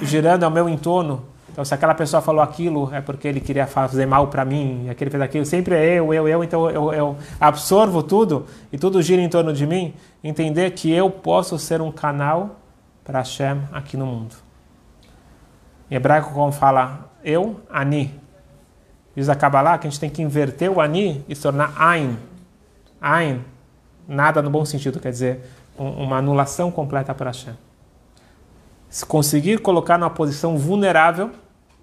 girando 0.00 0.44
ao 0.44 0.50
meu 0.50 0.68
entorno. 0.68 1.24
Então, 1.58 1.64
se 1.64 1.74
aquela 1.74 1.92
pessoa 1.92 2.22
falou 2.22 2.40
aquilo, 2.40 2.88
é 2.94 3.00
porque 3.00 3.26
ele 3.26 3.40
queria 3.40 3.66
fazer 3.66 4.06
mal 4.06 4.28
para 4.28 4.44
mim, 4.44 4.88
aquele 4.88 5.10
fez 5.10 5.20
aquilo. 5.20 5.44
Sempre 5.44 5.74
é 5.74 5.94
eu, 5.94 6.14
eu, 6.14 6.28
eu. 6.28 6.44
Então, 6.44 6.70
eu, 6.70 6.92
eu 6.92 7.16
absorvo 7.40 8.00
tudo 8.00 8.46
e 8.72 8.78
tudo 8.78 9.02
gira 9.02 9.20
em 9.20 9.28
torno 9.28 9.52
de 9.52 9.66
mim. 9.66 9.92
Entender 10.22 10.70
que 10.70 10.88
eu 10.92 11.10
posso 11.10 11.58
ser 11.58 11.82
um 11.82 11.90
canal 11.90 12.60
para 13.02 13.18
Hashem 13.18 13.60
aqui 13.72 13.96
no 13.96 14.06
mundo. 14.06 14.36
Em 15.90 15.96
hebraico, 15.96 16.32
como 16.32 16.52
fala 16.52 17.10
eu, 17.24 17.60
Ani. 17.68 18.14
Diz 19.16 19.28
a 19.28 19.34
Kabbalah 19.34 19.78
que 19.78 19.88
a 19.88 19.90
gente 19.90 19.98
tem 19.98 20.10
que 20.10 20.22
inverter 20.22 20.70
o 20.70 20.80
Ani 20.80 21.24
e 21.28 21.34
se 21.34 21.42
tornar 21.42 21.74
Ain. 21.76 22.16
Ain, 23.00 23.44
nada 24.06 24.40
no 24.40 24.48
bom 24.48 24.64
sentido, 24.64 25.00
quer 25.00 25.10
dizer, 25.10 25.40
um- 25.76 26.04
uma 26.04 26.18
anulação 26.18 26.70
completa 26.70 27.12
para 27.12 27.30
Hashem 27.30 27.54
se 28.88 29.04
conseguir 29.04 29.58
colocar 29.60 29.98
numa 29.98 30.08
posição 30.08 30.56
vulnerável 30.56 31.30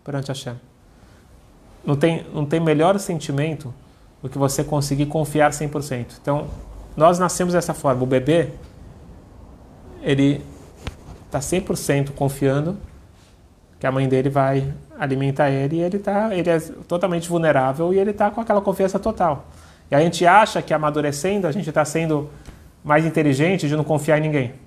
perante 0.06 0.30
Hashem. 0.30 0.56
Não 1.84 1.98
tem, 1.98 2.26
não 2.34 2.46
tem 2.46 2.62
melhor 2.62 2.98
sentimento 2.98 3.74
do 4.24 4.30
que 4.30 4.38
você 4.38 4.63
conseguir 4.63 5.08
confiar 5.08 5.52
100%. 5.52 6.06
Então, 6.22 6.48
nós 6.96 7.20
nascemos 7.20 7.54
dessa 7.54 7.74
forma. 7.74 8.04
O 8.04 8.06
bebê, 8.06 8.52
ele 10.02 10.41
está 11.26 11.39
100% 11.39 12.12
confiando 12.12 12.78
que 13.78 13.86
a 13.86 13.91
mãe 13.91 14.08
dele 14.08 14.30
vai 14.30 14.74
alimentar 14.98 15.50
ele 15.50 15.76
e 15.76 15.82
ele, 15.82 16.00
tá, 16.00 16.34
ele 16.34 16.50
é 16.50 16.60
totalmente 16.88 17.28
vulnerável 17.28 17.94
e 17.94 18.00
ele 18.00 18.12
está 18.12 18.32
com 18.32 18.39
aquela 18.39 18.62
confiança 18.62 18.98
total. 18.98 19.48
E 19.91 19.96
a 19.96 20.00
gente 20.00 20.26
acha 20.26 20.62
que 20.62 20.74
amadurecendo 20.74 21.46
a 21.46 21.52
gente 21.52 21.68
está 21.68 21.84
sendo 21.84 22.30
mais 22.82 23.06
inteligente 23.06 23.68
de 23.68 23.76
não 23.76 23.84
confiar 23.84 24.20
em 24.20 24.22
ninguém 24.22 24.65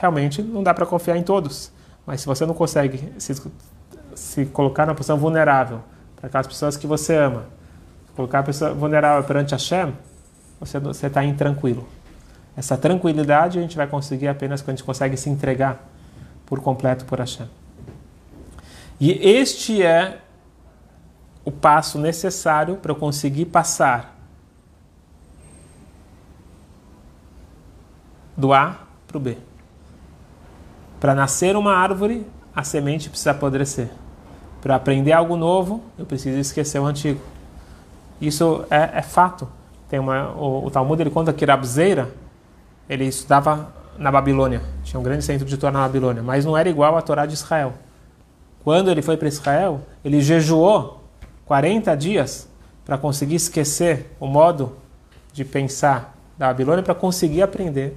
realmente 0.00 0.42
não 0.42 0.62
dá 0.62 0.72
para 0.72 0.86
confiar 0.86 1.16
em 1.16 1.22
todos. 1.22 1.70
Mas 2.06 2.22
se 2.22 2.26
você 2.26 2.46
não 2.46 2.54
consegue 2.54 3.12
se, 3.18 3.34
se 4.14 4.46
colocar 4.46 4.86
na 4.86 4.94
posição 4.94 5.16
vulnerável 5.16 5.80
para 6.16 6.26
aquelas 6.28 6.46
pessoas 6.46 6.76
que 6.76 6.86
você 6.86 7.16
ama, 7.16 7.44
colocar 8.14 8.40
a 8.40 8.42
pessoa 8.42 8.74
vulnerável 8.74 9.24
perante 9.24 9.52
Hashem, 9.52 9.94
você 10.60 11.06
está 11.06 11.24
intranquilo. 11.24 11.88
Essa 12.56 12.76
tranquilidade 12.76 13.58
a 13.58 13.62
gente 13.62 13.76
vai 13.76 13.86
conseguir 13.86 14.28
apenas 14.28 14.60
quando 14.60 14.70
a 14.70 14.76
gente 14.76 14.84
consegue 14.84 15.16
se 15.16 15.30
entregar 15.30 15.88
por 16.44 16.60
completo 16.60 17.04
por 17.04 17.18
Hashem. 17.18 17.48
E 19.00 19.12
este 19.12 19.82
é 19.82 20.18
o 21.44 21.50
passo 21.50 21.98
necessário 21.98 22.76
para 22.76 22.92
eu 22.92 22.96
conseguir 22.96 23.46
passar 23.46 24.18
do 28.36 28.52
A 28.52 28.80
para 29.06 29.16
o 29.16 29.20
B. 29.20 29.38
Para 30.98 31.14
nascer 31.14 31.56
uma 31.56 31.74
árvore, 31.74 32.26
a 32.60 32.64
semente 32.64 33.08
precisa 33.08 33.30
apodrecer. 33.30 33.88
Para 34.60 34.74
aprender 34.74 35.12
algo 35.12 35.34
novo, 35.34 35.82
eu 35.98 36.04
preciso 36.04 36.38
esquecer 36.38 36.78
o 36.78 36.84
antigo. 36.84 37.18
Isso 38.20 38.66
é, 38.70 38.98
é 38.98 39.02
fato. 39.02 39.48
Tem 39.88 39.98
uma, 39.98 40.30
o, 40.32 40.66
o, 40.66 40.70
Talmud 40.70 41.00
ele 41.00 41.08
conta 41.08 41.32
que 41.32 41.42
Rabzeira 41.42 42.10
ele 42.86 43.06
estudava 43.06 43.72
na 43.96 44.12
Babilônia. 44.12 44.60
Tinha 44.84 45.00
um 45.00 45.02
grande 45.02 45.24
centro 45.24 45.46
de 45.46 45.56
Torá 45.56 45.72
na 45.72 45.80
Babilônia, 45.80 46.22
mas 46.22 46.44
não 46.44 46.54
era 46.56 46.68
igual 46.68 46.98
à 46.98 47.02
Torá 47.02 47.24
de 47.24 47.32
Israel. 47.32 47.72
Quando 48.62 48.90
ele 48.90 49.00
foi 49.00 49.16
para 49.16 49.28
Israel, 49.28 49.80
ele 50.04 50.20
jejuou 50.20 51.02
40 51.46 51.96
dias 51.96 52.46
para 52.84 52.98
conseguir 52.98 53.36
esquecer 53.36 54.14
o 54.20 54.26
modo 54.26 54.76
de 55.32 55.46
pensar 55.46 56.14
da 56.36 56.48
Babilônia 56.48 56.82
para 56.82 56.94
conseguir 56.94 57.40
aprender. 57.40 57.96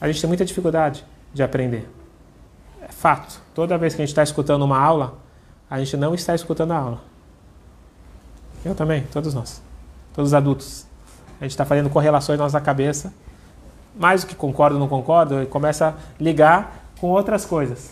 A 0.00 0.06
gente 0.06 0.18
tem 0.18 0.28
muita 0.28 0.46
dificuldade 0.46 1.04
de 1.34 1.42
aprender. 1.42 1.97
Fato. 2.98 3.40
Toda 3.54 3.78
vez 3.78 3.94
que 3.94 4.02
a 4.02 4.04
gente 4.04 4.10
está 4.10 4.24
escutando 4.24 4.62
uma 4.62 4.76
aula, 4.76 5.18
a 5.70 5.78
gente 5.78 5.96
não 5.96 6.16
está 6.16 6.34
escutando 6.34 6.72
a 6.72 6.76
aula. 6.76 7.00
Eu 8.64 8.74
também, 8.74 9.04
todos 9.12 9.32
nós. 9.32 9.62
Todos 10.12 10.30
os 10.30 10.34
adultos. 10.34 10.84
A 11.40 11.44
gente 11.44 11.52
está 11.52 11.64
fazendo 11.64 11.88
correlações 11.88 12.36
na 12.40 12.44
nossa 12.44 12.60
cabeça. 12.60 13.14
Mais 13.94 14.22
do 14.22 14.26
que 14.26 14.34
concordo 14.34 14.74
ou 14.74 14.80
não 14.80 14.88
concordo, 14.88 15.40
e 15.40 15.46
começa 15.46 15.90
a 15.90 15.94
ligar 16.20 16.90
com 17.00 17.08
outras 17.10 17.46
coisas. 17.46 17.90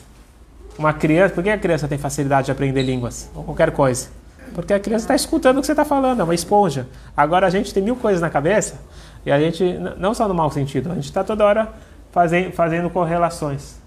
Uma 0.77 0.93
criança, 0.93 1.33
por 1.33 1.45
que 1.45 1.51
a 1.51 1.59
criança 1.59 1.87
tem 1.87 1.99
facilidade 1.99 2.47
de 2.47 2.51
aprender 2.51 2.83
línguas? 2.83 3.31
Ou 3.33 3.45
qualquer 3.45 3.71
coisa? 3.71 4.09
Porque 4.57 4.75
a 4.75 4.81
criança 4.81 5.05
está 5.05 5.15
escutando 5.15 5.59
o 5.59 5.61
que 5.61 5.67
você 5.67 5.73
está 5.73 5.85
falando, 5.85 6.21
é 6.21 6.25
uma 6.25 6.35
esponja. 6.35 6.89
Agora 7.17 7.47
a 7.47 7.51
gente 7.51 7.73
tem 7.73 7.81
mil 7.81 7.95
coisas 7.95 8.21
na 8.21 8.29
cabeça 8.29 8.81
e 9.25 9.31
a 9.31 9.39
gente, 9.39 9.79
não 9.99 10.13
só 10.15 10.27
no 10.27 10.35
mau 10.35 10.51
sentido, 10.51 10.91
a 10.91 10.95
gente 10.97 11.05
está 11.05 11.23
toda 11.23 11.45
hora 11.45 11.73
fazendo, 12.11 12.51
fazendo 12.53 12.91
correlações. 12.91 13.86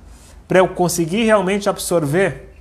Para 0.49 0.57
eu 0.57 0.67
conseguir 0.67 1.25
realmente 1.25 1.69
absorver 1.69 2.55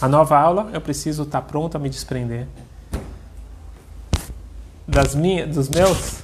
a 0.00 0.06
nova 0.06 0.38
aula, 0.38 0.70
eu 0.72 0.80
preciso 0.80 1.24
estar 1.24 1.42
pronto 1.42 1.74
a 1.74 1.80
me 1.80 1.90
desprender 1.90 2.46
das 4.86 5.12
minhas, 5.16 5.52
dos 5.52 5.68
meus 5.68 6.22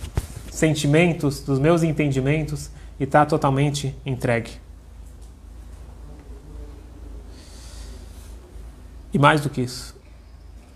sentimentos, 0.52 1.40
dos 1.40 1.58
meus 1.58 1.82
entendimentos 1.82 2.70
e 3.00 3.02
estar 3.02 3.26
totalmente 3.26 3.92
entregue. 4.06 4.52
E 9.12 9.18
mais 9.18 9.40
do 9.40 9.50
que 9.50 9.62
isso, 9.62 9.96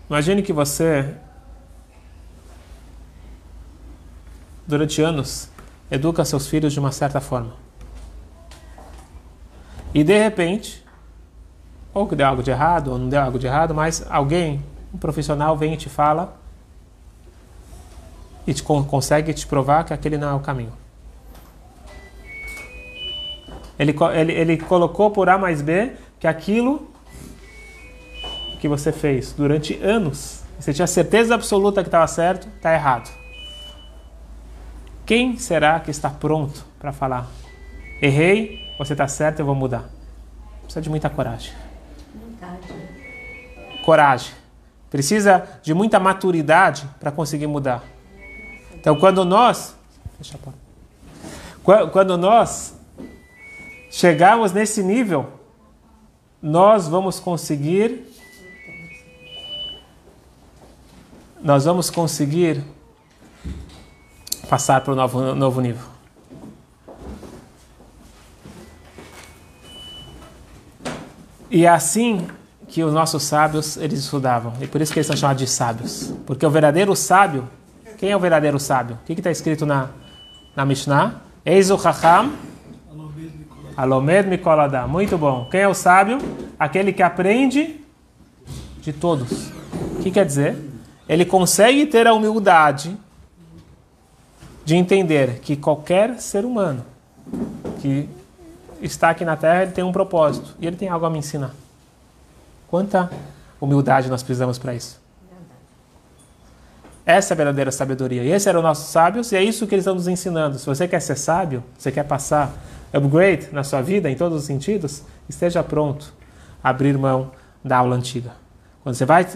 imagine 0.09 0.43
que 0.43 0.51
você, 0.51 1.15
durante 4.67 5.01
anos, 5.01 5.47
educa 5.89 6.25
seus 6.25 6.49
filhos 6.49 6.73
de 6.73 6.81
uma 6.81 6.91
certa 6.91 7.21
forma. 7.21 7.64
E 9.95 10.03
de 10.03 10.19
repente, 10.19 10.85
ou 11.93 12.05
que 12.05 12.17
deu 12.17 12.27
algo 12.27 12.43
de 12.43 12.51
errado, 12.51 12.91
ou 12.91 12.97
não 12.97 13.07
deu 13.07 13.21
algo 13.21 13.39
de 13.39 13.47
errado, 13.47 13.73
mas 13.73 14.05
alguém, 14.09 14.61
um 14.93 14.97
profissional, 14.97 15.55
vem 15.55 15.73
e 15.73 15.77
te 15.77 15.87
fala 15.87 16.37
e 18.45 18.53
te, 18.53 18.61
consegue 18.61 19.33
te 19.33 19.47
provar 19.47 19.85
que 19.85 19.93
aquele 19.93 20.17
não 20.17 20.27
é 20.27 20.33
o 20.33 20.41
caminho. 20.41 20.73
Ele, 23.79 23.95
ele, 24.13 24.33
ele 24.33 24.57
colocou 24.57 25.11
por 25.11 25.29
A 25.29 25.37
mais 25.37 25.61
B 25.61 25.93
que 26.19 26.27
aquilo 26.27 26.91
que 28.59 28.67
você 28.67 28.91
fez 28.91 29.31
durante 29.31 29.81
anos, 29.81 30.43
você 30.59 30.73
tinha 30.73 30.87
certeza 30.87 31.35
absoluta 31.35 31.81
que 31.81 31.87
estava 31.87 32.07
certo, 32.07 32.49
está 32.49 32.73
errado. 32.73 33.09
Quem 35.05 35.37
será 35.37 35.79
que 35.79 35.89
está 35.89 36.09
pronto 36.09 36.65
para 36.79 36.91
falar? 36.91 37.29
Errei, 38.01 38.64
você 38.77 38.93
está 38.93 39.07
certo, 39.07 39.39
eu 39.39 39.45
vou 39.45 39.55
mudar. 39.55 39.89
Precisa 40.63 40.81
de 40.81 40.89
muita 40.89 41.09
coragem. 41.09 41.53
Coragem. 43.83 44.33
Precisa 44.89 45.47
de 45.61 45.73
muita 45.73 45.99
maturidade 45.99 46.87
para 46.99 47.11
conseguir 47.11 47.47
mudar. 47.47 47.83
Então, 48.73 48.95
quando 48.97 49.23
nós. 49.23 49.75
Deixa 50.19 50.37
a 50.37 50.39
porta. 50.39 51.89
Quando 51.91 52.17
nós 52.17 52.75
chegarmos 53.89 54.51
nesse 54.51 54.83
nível, 54.83 55.31
nós 56.41 56.87
vamos 56.87 57.19
conseguir. 57.19 58.11
Nós 61.41 61.65
vamos 61.65 61.89
conseguir 61.89 62.63
passar 64.49 64.81
para 64.81 64.93
o 64.93 64.95
novo, 64.95 65.35
novo 65.35 65.61
nível. 65.61 65.94
E 71.49 71.65
é 71.65 71.69
assim 71.69 72.27
que 72.67 72.83
os 72.83 72.93
nossos 72.93 73.23
sábios 73.23 73.77
eles 73.77 73.99
estudavam. 73.99 74.53
E 74.59 74.67
por 74.67 74.81
isso 74.81 74.91
que 74.91 74.99
eles 74.99 75.07
são 75.07 75.15
chamados 75.15 75.41
de 75.41 75.49
sábios. 75.49 76.13
Porque 76.25 76.45
o 76.45 76.49
verdadeiro 76.49 76.95
sábio, 76.95 77.47
quem 77.97 78.11
é 78.11 78.17
o 78.17 78.19
verdadeiro 78.19 78.59
sábio? 78.59 78.97
O 79.01 79.05
que 79.05 79.13
está 79.13 79.31
escrito 79.31 79.65
na, 79.65 79.89
na 80.55 80.65
Mishnah? 80.65 81.21
Eis 81.45 81.69
o 81.69 81.77
Chacham 81.77 82.33
Alomed 83.77 84.29
Mikoladam. 84.29 84.87
Muito 84.87 85.17
bom. 85.17 85.47
Quem 85.51 85.61
é 85.61 85.67
o 85.67 85.73
sábio? 85.73 86.17
Aquele 86.57 86.93
que 86.93 87.03
aprende 87.03 87.81
de 88.81 88.93
todos. 88.93 89.49
O 89.97 90.01
que 90.01 90.11
quer 90.11 90.25
dizer? 90.25 90.57
Ele 91.07 91.25
consegue 91.25 91.85
ter 91.85 92.07
a 92.07 92.13
humildade 92.13 92.97
de 94.63 94.75
entender 94.75 95.39
que 95.41 95.55
qualquer 95.55 96.19
ser 96.19 96.45
humano 96.45 96.83
que 97.81 98.09
está 98.81 99.09
aqui 99.09 99.25
na 99.25 99.35
Terra 99.35 99.63
ele 99.63 99.71
tem 99.71 99.83
um 99.83 99.91
propósito 99.91 100.55
e 100.59 100.67
ele 100.67 100.75
tem 100.75 100.89
algo 100.89 101.05
a 101.05 101.09
me 101.09 101.19
ensinar. 101.19 101.51
Quanta 102.67 103.09
humildade 103.59 104.09
nós 104.09 104.21
precisamos 104.23 104.57
para 104.57 104.73
isso? 104.73 104.99
Essa 107.05 107.33
é 107.33 107.35
a 107.35 107.37
verdadeira 107.37 107.71
sabedoria. 107.71 108.23
E 108.23 108.31
esses 108.31 108.47
eram 108.47 108.63
nossos 108.63 108.87
sábios, 108.87 109.31
e 109.31 109.35
é 109.35 109.43
isso 109.43 109.67
que 109.67 109.75
eles 109.75 109.83
estão 109.83 109.93
nos 109.93 110.07
ensinando. 110.07 110.57
Se 110.57 110.65
você 110.65 110.87
quer 110.87 110.99
ser 110.99 111.15
sábio, 111.15 111.63
você 111.77 111.91
quer 111.91 112.03
passar 112.03 112.51
upgrade 112.91 113.49
na 113.51 113.63
sua 113.63 113.81
vida, 113.81 114.09
em 114.09 114.15
todos 114.15 114.39
os 114.39 114.45
sentidos, 114.45 115.03
esteja 115.29 115.63
pronto 115.63 116.11
a 116.63 116.69
abrir 116.69 116.97
mão 116.97 117.31
da 117.63 117.77
aula 117.77 117.95
antiga. 117.95 118.31
Quando 118.81 118.95
você 118.95 119.05
vai 119.05 119.27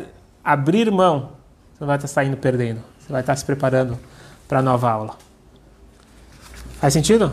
abrir 0.44 0.90
mão, 0.92 1.32
você 1.74 1.82
não 1.82 1.88
vai 1.88 1.98
estar 1.98 2.08
saindo 2.08 2.38
perdendo. 2.38 2.82
Você 3.00 3.12
vai 3.12 3.22
estar 3.22 3.36
se 3.36 3.46
preparando 3.46 4.00
para 4.48 4.60
a 4.60 4.62
nova 4.64 4.90
aula. 4.90 5.16
Faz 6.80 6.94
sentido? 6.94 7.32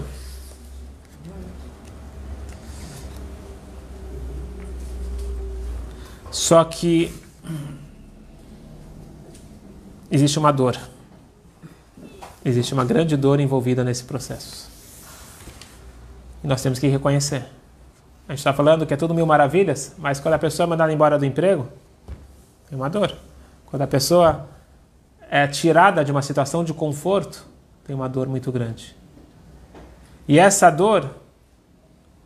Só 6.46 6.62
que 6.62 7.12
existe 10.08 10.38
uma 10.38 10.52
dor. 10.52 10.78
Existe 12.44 12.72
uma 12.72 12.84
grande 12.84 13.16
dor 13.16 13.40
envolvida 13.40 13.82
nesse 13.82 14.04
processo. 14.04 14.70
E 16.44 16.46
nós 16.46 16.62
temos 16.62 16.78
que 16.78 16.86
reconhecer. 16.86 17.44
A 18.28 18.32
gente 18.32 18.38
está 18.38 18.52
falando 18.52 18.86
que 18.86 18.94
é 18.94 18.96
tudo 18.96 19.12
mil 19.12 19.26
maravilhas, 19.26 19.92
mas 19.98 20.20
quando 20.20 20.34
a 20.34 20.38
pessoa 20.38 20.68
é 20.68 20.70
mandada 20.70 20.92
embora 20.92 21.18
do 21.18 21.24
emprego, 21.24 21.66
tem 22.70 22.78
uma 22.78 22.88
dor. 22.88 23.12
Quando 23.66 23.82
a 23.82 23.88
pessoa 23.88 24.48
é 25.28 25.48
tirada 25.48 26.04
de 26.04 26.12
uma 26.12 26.22
situação 26.22 26.62
de 26.62 26.72
conforto, 26.72 27.44
tem 27.84 27.96
uma 27.96 28.08
dor 28.08 28.28
muito 28.28 28.52
grande. 28.52 28.94
E 30.28 30.38
essa 30.38 30.70
dor, 30.70 31.10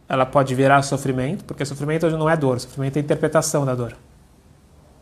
ela 0.07 0.27
pode 0.27 0.55
virar 0.55 0.83
sofrimento, 0.83 1.43
porque 1.47 1.65
sofrimento 1.65 2.05
hoje 2.05 2.19
não 2.19 2.29
é 2.29 2.37
dor, 2.37 2.61
sofrimento 2.61 2.99
é 2.99 3.01
interpretação 3.01 3.65
da 3.65 3.75
dor. 3.75 3.97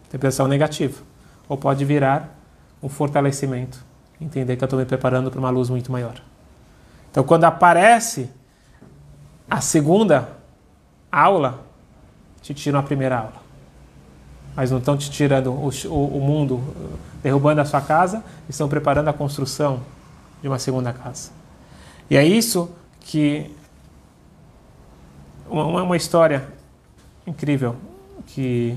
Interpretação 0.09 0.49
negativa. 0.49 1.03
Ou 1.49 1.57
pode 1.57 1.85
virar 1.85 2.37
um 2.83 2.88
fortalecimento, 2.88 3.85
entender 4.21 4.57
que 4.57 4.64
eu 4.64 4.66
estou 4.66 4.79
me 4.79 4.85
preparando 4.85 5.31
para 5.31 5.38
uma 5.38 5.51
luz 5.51 5.68
muito 5.71 5.90
maior. 5.92 6.21
Então, 7.11 7.25
quando 7.25 7.44
aparece 7.44 8.31
a 9.51 9.61
segunda 9.61 10.29
aula, 11.11 11.64
te 12.42 12.53
tiram 12.55 12.79
a 12.79 12.83
primeira 12.83 13.18
aula. 13.18 13.49
Mas 14.55 14.71
não 14.71 14.79
estão 14.79 14.97
te 14.97 15.11
tirando 15.11 15.53
o, 15.53 15.71
o, 15.87 16.18
o 16.18 16.21
mundo, 16.21 16.62
derrubando 17.23 17.61
a 17.61 17.64
sua 17.64 17.81
casa, 17.81 18.25
estão 18.49 18.68
preparando 18.68 19.09
a 19.09 19.12
construção 19.12 19.81
de 20.42 20.49
uma 20.49 20.59
segunda 20.59 20.92
casa. 20.92 21.31
E 22.11 22.16
é 22.16 22.25
isso 22.25 22.71
que 23.01 23.51
uma, 25.49 25.83
uma 25.83 25.97
história 25.97 26.47
incrível 27.27 27.77
que 28.27 28.77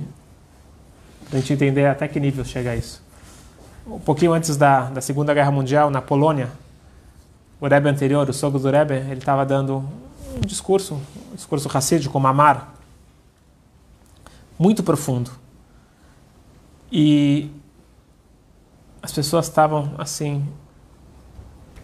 para 1.31 1.37
a 1.37 1.41
gente 1.41 1.53
entender 1.53 1.85
até 1.85 2.09
que 2.09 2.19
nível 2.19 2.43
chega 2.43 2.75
isso. 2.75 3.01
Um 3.87 3.99
pouquinho 3.99 4.33
antes 4.33 4.57
da, 4.57 4.89
da 4.89 4.99
Segunda 4.99 5.33
Guerra 5.33 5.49
Mundial, 5.49 5.89
na 5.89 6.01
Polônia, 6.01 6.51
o 7.57 7.67
Rebbe 7.67 7.87
anterior, 7.87 8.29
o 8.29 8.33
sogro 8.33 8.59
do 8.59 8.69
Rebbe, 8.69 8.95
ele 8.95 9.19
estava 9.19 9.45
dando 9.45 9.77
um 10.35 10.41
discurso, 10.45 10.95
um 11.31 11.35
discurso 11.35 11.69
racídico, 11.69 12.19
mamar, 12.19 12.73
muito 14.59 14.83
profundo. 14.83 15.31
E 16.91 17.49
as 19.01 19.13
pessoas 19.13 19.47
estavam 19.47 19.93
assim 19.97 20.45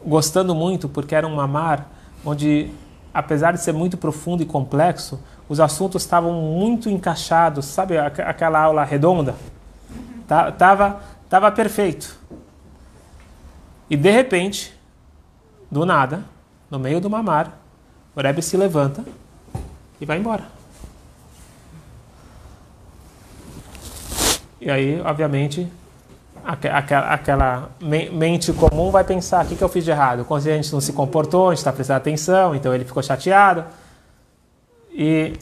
gostando 0.05 0.53
muito 0.53 0.89
porque 0.89 1.15
era 1.15 1.25
um 1.25 1.35
mamar 1.35 1.89
onde 2.25 2.69
apesar 3.13 3.53
de 3.53 3.61
ser 3.61 3.71
muito 3.71 3.97
profundo 3.97 4.43
e 4.43 4.45
complexo, 4.45 5.19
os 5.49 5.59
assuntos 5.59 6.03
estavam 6.03 6.33
muito 6.33 6.89
encaixados, 6.89 7.65
sabe 7.65 7.97
aquela 7.97 8.59
aula 8.59 8.83
redonda? 8.83 9.35
Tava 10.57 11.01
tava 11.29 11.51
perfeito. 11.51 12.17
E 13.89 13.95
de 13.95 14.11
repente, 14.11 14.73
do 15.71 15.85
nada, 15.85 16.23
no 16.69 16.79
meio 16.79 16.99
do 16.99 17.09
mamar, 17.09 17.53
o 18.15 18.21
Rebbe 18.21 18.41
se 18.41 18.57
levanta 18.57 19.03
e 20.01 20.05
vai 20.05 20.17
embora. 20.17 20.43
E 24.59 24.69
aí, 24.69 24.99
obviamente, 25.01 25.71
aquela, 26.43 27.13
aquela 27.13 27.69
mente 27.79 28.51
comum 28.53 28.91
vai 28.91 29.03
pensar: 29.03 29.45
o 29.45 29.47
que, 29.47 29.55
que 29.55 29.63
eu 29.63 29.69
fiz 29.69 29.85
de 29.85 29.91
errado? 29.91 30.25
O 30.27 30.39
gente 30.39 30.73
não 30.73 30.81
se 30.81 30.93
comportou, 30.93 31.49
a 31.49 31.51
gente 31.51 31.59
está 31.59 31.71
prestando 31.71 31.97
atenção, 31.97 32.55
então 32.55 32.73
ele 32.73 32.83
ficou 32.83 33.03
chateado. 33.03 33.63
E 34.97 35.33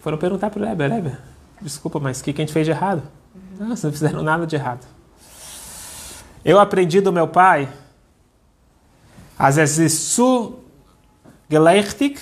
foram 0.00 0.18
perguntar 0.18 0.50
para 0.50 0.60
o 0.60 0.66
Rebbe: 0.66 0.88
Rebbe, 0.88 1.16
desculpa, 1.62 2.00
mas 2.00 2.20
o 2.20 2.24
que, 2.24 2.32
que 2.32 2.42
a 2.42 2.44
gente 2.44 2.52
fez 2.52 2.66
de 2.66 2.72
errado? 2.72 3.04
Não, 3.56 3.68
vocês 3.68 3.84
não 3.84 3.92
fizeram 3.92 4.22
nada 4.24 4.44
de 4.44 4.56
errado. 4.56 4.84
Eu 6.44 6.58
aprendi 6.58 7.00
do 7.00 7.12
meu 7.12 7.28
pai, 7.28 7.68
as 9.38 9.56
geleichtig 11.48 12.18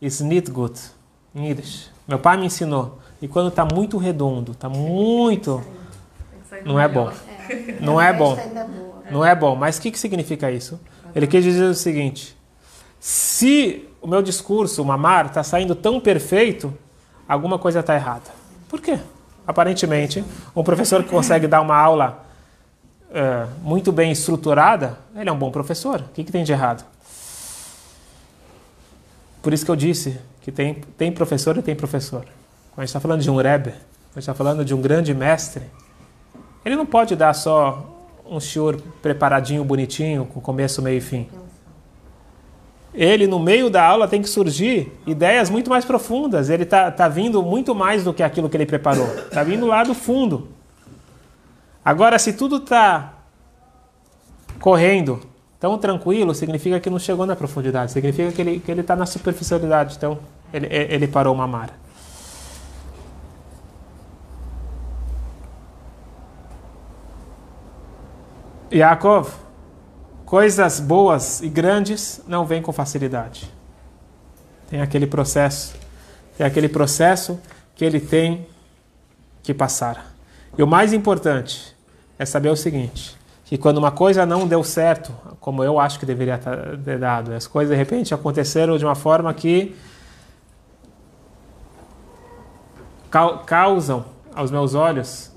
ist 0.00 0.20
nicht 0.20 0.50
gut, 0.50 0.80
em 1.32 1.46
Yiddish. 1.46 1.88
Meu 2.08 2.18
pai 2.18 2.36
me 2.36 2.46
ensinou. 2.46 2.98
E 3.20 3.28
quando 3.28 3.48
está 3.48 3.64
muito 3.64 3.98
redondo, 3.98 4.50
está 4.50 4.68
muito. 4.68 5.62
Não 6.64 6.78
é 6.78 6.88
bom. 6.88 7.12
Não 7.80 8.00
é 8.00 8.12
bom. 8.12 8.36
Não 9.08 9.24
é 9.24 9.32
bom. 9.32 9.54
Mas 9.54 9.78
o 9.78 9.80
que, 9.80 9.92
que 9.92 9.98
significa 9.98 10.50
isso? 10.50 10.80
Ele 11.14 11.28
quer 11.28 11.40
dizer 11.40 11.64
o 11.64 11.74
seguinte: 11.74 12.36
se 13.02 13.88
o 14.00 14.06
meu 14.06 14.22
discurso, 14.22 14.80
o 14.80 14.84
mamar, 14.84 15.26
está 15.26 15.42
saindo 15.42 15.74
tão 15.74 15.98
perfeito, 15.98 16.72
alguma 17.28 17.58
coisa 17.58 17.80
está 17.80 17.96
errada. 17.96 18.30
Por 18.68 18.80
quê? 18.80 18.96
Aparentemente, 19.44 20.24
um 20.54 20.62
professor 20.62 21.02
que 21.02 21.10
consegue 21.10 21.48
dar 21.48 21.62
uma 21.62 21.76
aula 21.76 22.24
uh, 23.10 23.50
muito 23.60 23.90
bem 23.90 24.12
estruturada, 24.12 25.00
ele 25.16 25.28
é 25.28 25.32
um 25.32 25.36
bom 25.36 25.50
professor. 25.50 25.98
O 25.98 26.12
que, 26.14 26.22
que 26.22 26.30
tem 26.30 26.44
de 26.44 26.52
errado? 26.52 26.84
Por 29.42 29.52
isso 29.52 29.64
que 29.64 29.70
eu 29.72 29.76
disse 29.76 30.20
que 30.40 30.52
tem, 30.52 30.74
tem 30.96 31.10
professor 31.10 31.58
e 31.58 31.62
tem 31.62 31.74
professor. 31.74 32.20
Quando 32.20 32.78
a 32.78 32.80
gente 32.82 32.90
está 32.90 33.00
falando 33.00 33.20
de 33.20 33.28
um 33.28 33.36
Rebbe, 33.36 33.70
quando 33.70 33.80
a 33.80 34.20
gente 34.20 34.22
está 34.22 34.34
falando 34.34 34.64
de 34.64 34.76
um 34.76 34.80
grande 34.80 35.12
mestre, 35.12 35.64
ele 36.64 36.76
não 36.76 36.86
pode 36.86 37.16
dar 37.16 37.34
só 37.34 37.84
um 38.24 38.38
shiur 38.38 38.80
preparadinho, 39.02 39.64
bonitinho, 39.64 40.24
com 40.24 40.40
começo, 40.40 40.80
meio 40.80 40.98
e 40.98 41.00
fim. 41.00 41.28
Ele, 42.94 43.26
no 43.26 43.38
meio 43.38 43.70
da 43.70 43.82
aula, 43.82 44.06
tem 44.06 44.20
que 44.20 44.28
surgir 44.28 44.92
ideias 45.06 45.48
muito 45.48 45.70
mais 45.70 45.84
profundas. 45.84 46.50
Ele 46.50 46.64
está 46.64 46.90
tá 46.90 47.08
vindo 47.08 47.42
muito 47.42 47.74
mais 47.74 48.04
do 48.04 48.12
que 48.12 48.22
aquilo 48.22 48.50
que 48.50 48.56
ele 48.56 48.66
preparou. 48.66 49.06
Está 49.06 49.42
vindo 49.42 49.66
lá 49.66 49.82
do 49.82 49.94
fundo. 49.94 50.48
Agora, 51.84 52.18
se 52.18 52.34
tudo 52.34 52.56
está 52.56 53.14
correndo 54.60 55.20
tão 55.58 55.78
tranquilo, 55.78 56.34
significa 56.34 56.78
que 56.78 56.90
não 56.90 56.98
chegou 56.98 57.24
na 57.24 57.34
profundidade. 57.34 57.92
Significa 57.92 58.30
que 58.30 58.40
ele 58.42 58.50
está 58.52 58.66
que 58.66 58.70
ele 58.72 58.82
tá 58.82 58.94
na 58.94 59.06
superficialidade. 59.06 59.96
Então, 59.96 60.18
ele, 60.52 60.66
ele 60.70 61.08
parou 61.08 61.34
uma 61.34 61.46
mara. 61.46 61.82
Yaakov, 68.72 69.30
coisas 70.32 70.80
boas 70.80 71.42
e 71.42 71.48
grandes 71.50 72.22
não 72.26 72.46
vêm 72.46 72.62
com 72.62 72.72
facilidade. 72.72 73.52
Tem 74.70 74.80
aquele 74.80 75.06
processo, 75.06 75.74
tem 76.38 76.46
aquele 76.46 76.70
processo 76.70 77.38
que 77.74 77.84
ele 77.84 78.00
tem 78.00 78.46
que 79.42 79.52
passar. 79.52 80.10
E 80.56 80.62
o 80.62 80.66
mais 80.66 80.94
importante 80.94 81.76
é 82.18 82.24
saber 82.24 82.48
o 82.48 82.56
seguinte: 82.56 83.14
que 83.44 83.58
quando 83.58 83.76
uma 83.76 83.90
coisa 83.90 84.24
não 84.24 84.48
deu 84.48 84.64
certo, 84.64 85.12
como 85.38 85.62
eu 85.62 85.78
acho 85.78 86.00
que 86.00 86.06
deveria 86.06 86.40
ter 86.82 86.98
dado, 86.98 87.34
as 87.34 87.46
coisas 87.46 87.70
de 87.70 87.76
repente 87.76 88.14
aconteceram 88.14 88.78
de 88.78 88.86
uma 88.86 88.94
forma 88.94 89.34
que 89.34 89.76
causam 93.44 94.06
aos 94.34 94.50
meus 94.50 94.72
olhos 94.72 95.30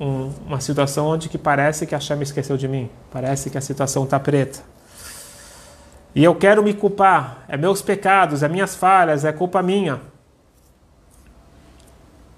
um, 0.00 0.32
uma 0.46 0.60
situação 0.60 1.06
onde 1.06 1.28
que 1.28 1.36
parece 1.36 1.86
que 1.86 1.94
a 1.94 2.00
chama 2.00 2.22
esqueceu 2.22 2.56
de 2.56 2.66
mim, 2.66 2.88
parece 3.12 3.50
que 3.50 3.58
a 3.58 3.60
situação 3.60 4.04
está 4.04 4.18
preta. 4.18 4.60
E 6.14 6.24
eu 6.24 6.34
quero 6.34 6.62
me 6.62 6.72
culpar, 6.72 7.44
é 7.46 7.56
meus 7.56 7.82
pecados, 7.82 8.42
é 8.42 8.48
minhas 8.48 8.74
falhas, 8.74 9.24
é 9.24 9.32
culpa 9.32 9.62
minha. 9.62 10.00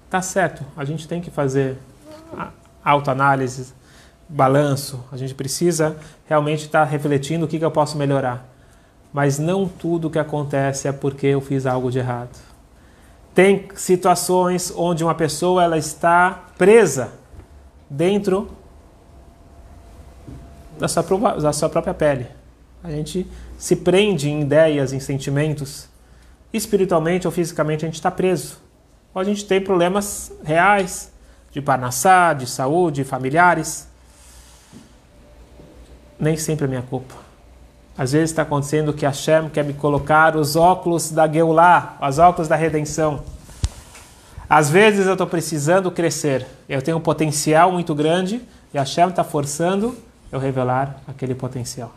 Tá 0.09 0.21
certo, 0.21 0.63
a 0.75 0.83
gente 0.83 1.07
tem 1.07 1.21
que 1.21 1.31
fazer 1.31 1.77
autoanálise, 2.83 3.73
balanço, 4.27 5.03
a 5.11 5.17
gente 5.17 5.33
precisa 5.33 5.97
realmente 6.27 6.65
estar 6.65 6.83
tá 6.83 6.91
refletindo 6.91 7.45
o 7.45 7.47
que, 7.47 7.57
que 7.57 7.65
eu 7.65 7.71
posso 7.71 7.97
melhorar. 7.97 8.45
Mas 9.11 9.39
não 9.39 9.67
tudo 9.67 10.09
que 10.09 10.19
acontece 10.19 10.87
é 10.87 10.91
porque 10.91 11.27
eu 11.27 11.41
fiz 11.41 11.65
algo 11.65 11.89
de 11.89 11.99
errado. 11.99 12.37
Tem 13.33 13.67
situações 13.75 14.71
onde 14.75 15.03
uma 15.03 15.15
pessoa 15.15 15.63
ela 15.63 15.77
está 15.77 16.43
presa 16.57 17.22
dentro 17.93 18.49
da 20.79 20.87
sua, 20.87 21.03
da 21.39 21.53
sua 21.53 21.69
própria 21.69 21.93
pele. 21.93 22.27
A 22.83 22.89
gente 22.89 23.27
se 23.57 23.75
prende 23.75 24.29
em 24.29 24.41
ideias, 24.41 24.91
em 24.91 24.99
sentimentos. 24.99 25.87
Espiritualmente 26.51 27.27
ou 27.27 27.31
fisicamente 27.31 27.85
a 27.85 27.87
gente 27.87 27.95
está 27.95 28.11
preso. 28.11 28.57
Ou 29.13 29.21
a 29.21 29.23
gente 29.23 29.45
tem 29.45 29.61
problemas 29.61 30.31
reais 30.43 31.11
de 31.51 31.61
parnassá, 31.61 32.33
de 32.33 32.47
saúde, 32.47 33.03
familiares. 33.03 33.87
Nem 36.19 36.35
sempre 36.35 36.65
é 36.65 36.67
minha 36.67 36.81
culpa. 36.81 37.15
Às 37.95 38.11
vezes 38.11 38.31
está 38.31 38.41
acontecendo 38.41 38.91
que 38.91 39.05
Hashem 39.05 39.49
quer 39.49 39.63
me 39.63 39.73
colocar 39.73 40.35
os 40.35 40.55
óculos 40.55 41.11
da 41.11 41.27
Geulah, 41.27 41.95
os 42.01 42.17
óculos 42.17 42.47
da 42.47 42.55
redenção. 42.55 43.23
Às 44.55 44.69
vezes 44.69 45.07
eu 45.07 45.13
estou 45.13 45.25
precisando 45.25 45.89
crescer. 45.89 46.45
Eu 46.69 46.79
tenho 46.79 46.97
um 46.97 47.01
potencial 47.01 47.71
muito 47.71 47.95
grande 47.95 48.39
e 48.71 48.77
Hashem 48.77 49.09
está 49.09 49.23
forçando 49.23 49.97
eu 50.31 50.37
revelar 50.37 50.97
aquele 51.07 51.33
potencial. 51.33 51.91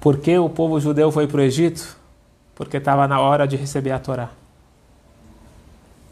Por 0.00 0.16
que 0.16 0.38
o 0.38 0.48
povo 0.48 0.80
judeu 0.80 1.12
foi 1.12 1.26
para 1.26 1.36
o 1.36 1.42
Egito? 1.42 1.94
Porque 2.54 2.78
estava 2.78 3.06
na 3.06 3.20
hora 3.20 3.46
de 3.46 3.54
receber 3.54 3.90
a 3.90 3.98
Torá. 3.98 4.30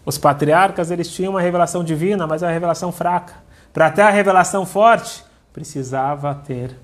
Os 0.05 0.19
patriarcas 0.19 0.91
eles 0.91 1.11
tinham 1.11 1.33
uma 1.33 1.41
revelação 1.41 1.83
divina, 1.83 2.27
mas 2.27 2.43
uma 2.43 2.51
revelação 2.51 2.93
fraca. 2.93 3.33
Para 3.73 3.91
ter 3.91 4.03
a 4.03 4.11
revelação 4.11 4.67
forte, 4.67 5.25
precisava 5.55 6.35
ter 6.35 6.77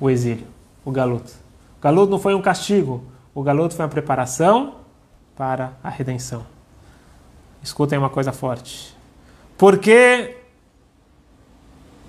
o 0.00 0.10
exílio, 0.10 0.48
o 0.84 0.90
galuto. 0.90 1.45
Galuto 1.86 2.10
não 2.10 2.18
foi 2.18 2.34
um 2.34 2.42
castigo, 2.42 3.04
o 3.32 3.44
galuto 3.44 3.76
foi 3.76 3.84
uma 3.84 3.88
preparação 3.88 4.74
para 5.36 5.74
a 5.84 5.88
redenção. 5.88 6.44
Escutem 7.62 7.96
uma 7.96 8.10
coisa 8.10 8.32
forte. 8.32 8.92
Por 9.56 9.78
que 9.78 10.36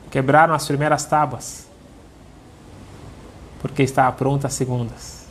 quebraram 0.10 0.56
as 0.56 0.66
primeiras 0.66 1.06
tábuas? 1.06 1.68
Porque 3.62 3.84
estava 3.84 4.12
pronta 4.14 4.48
as 4.48 4.56
segundas. 4.56 5.28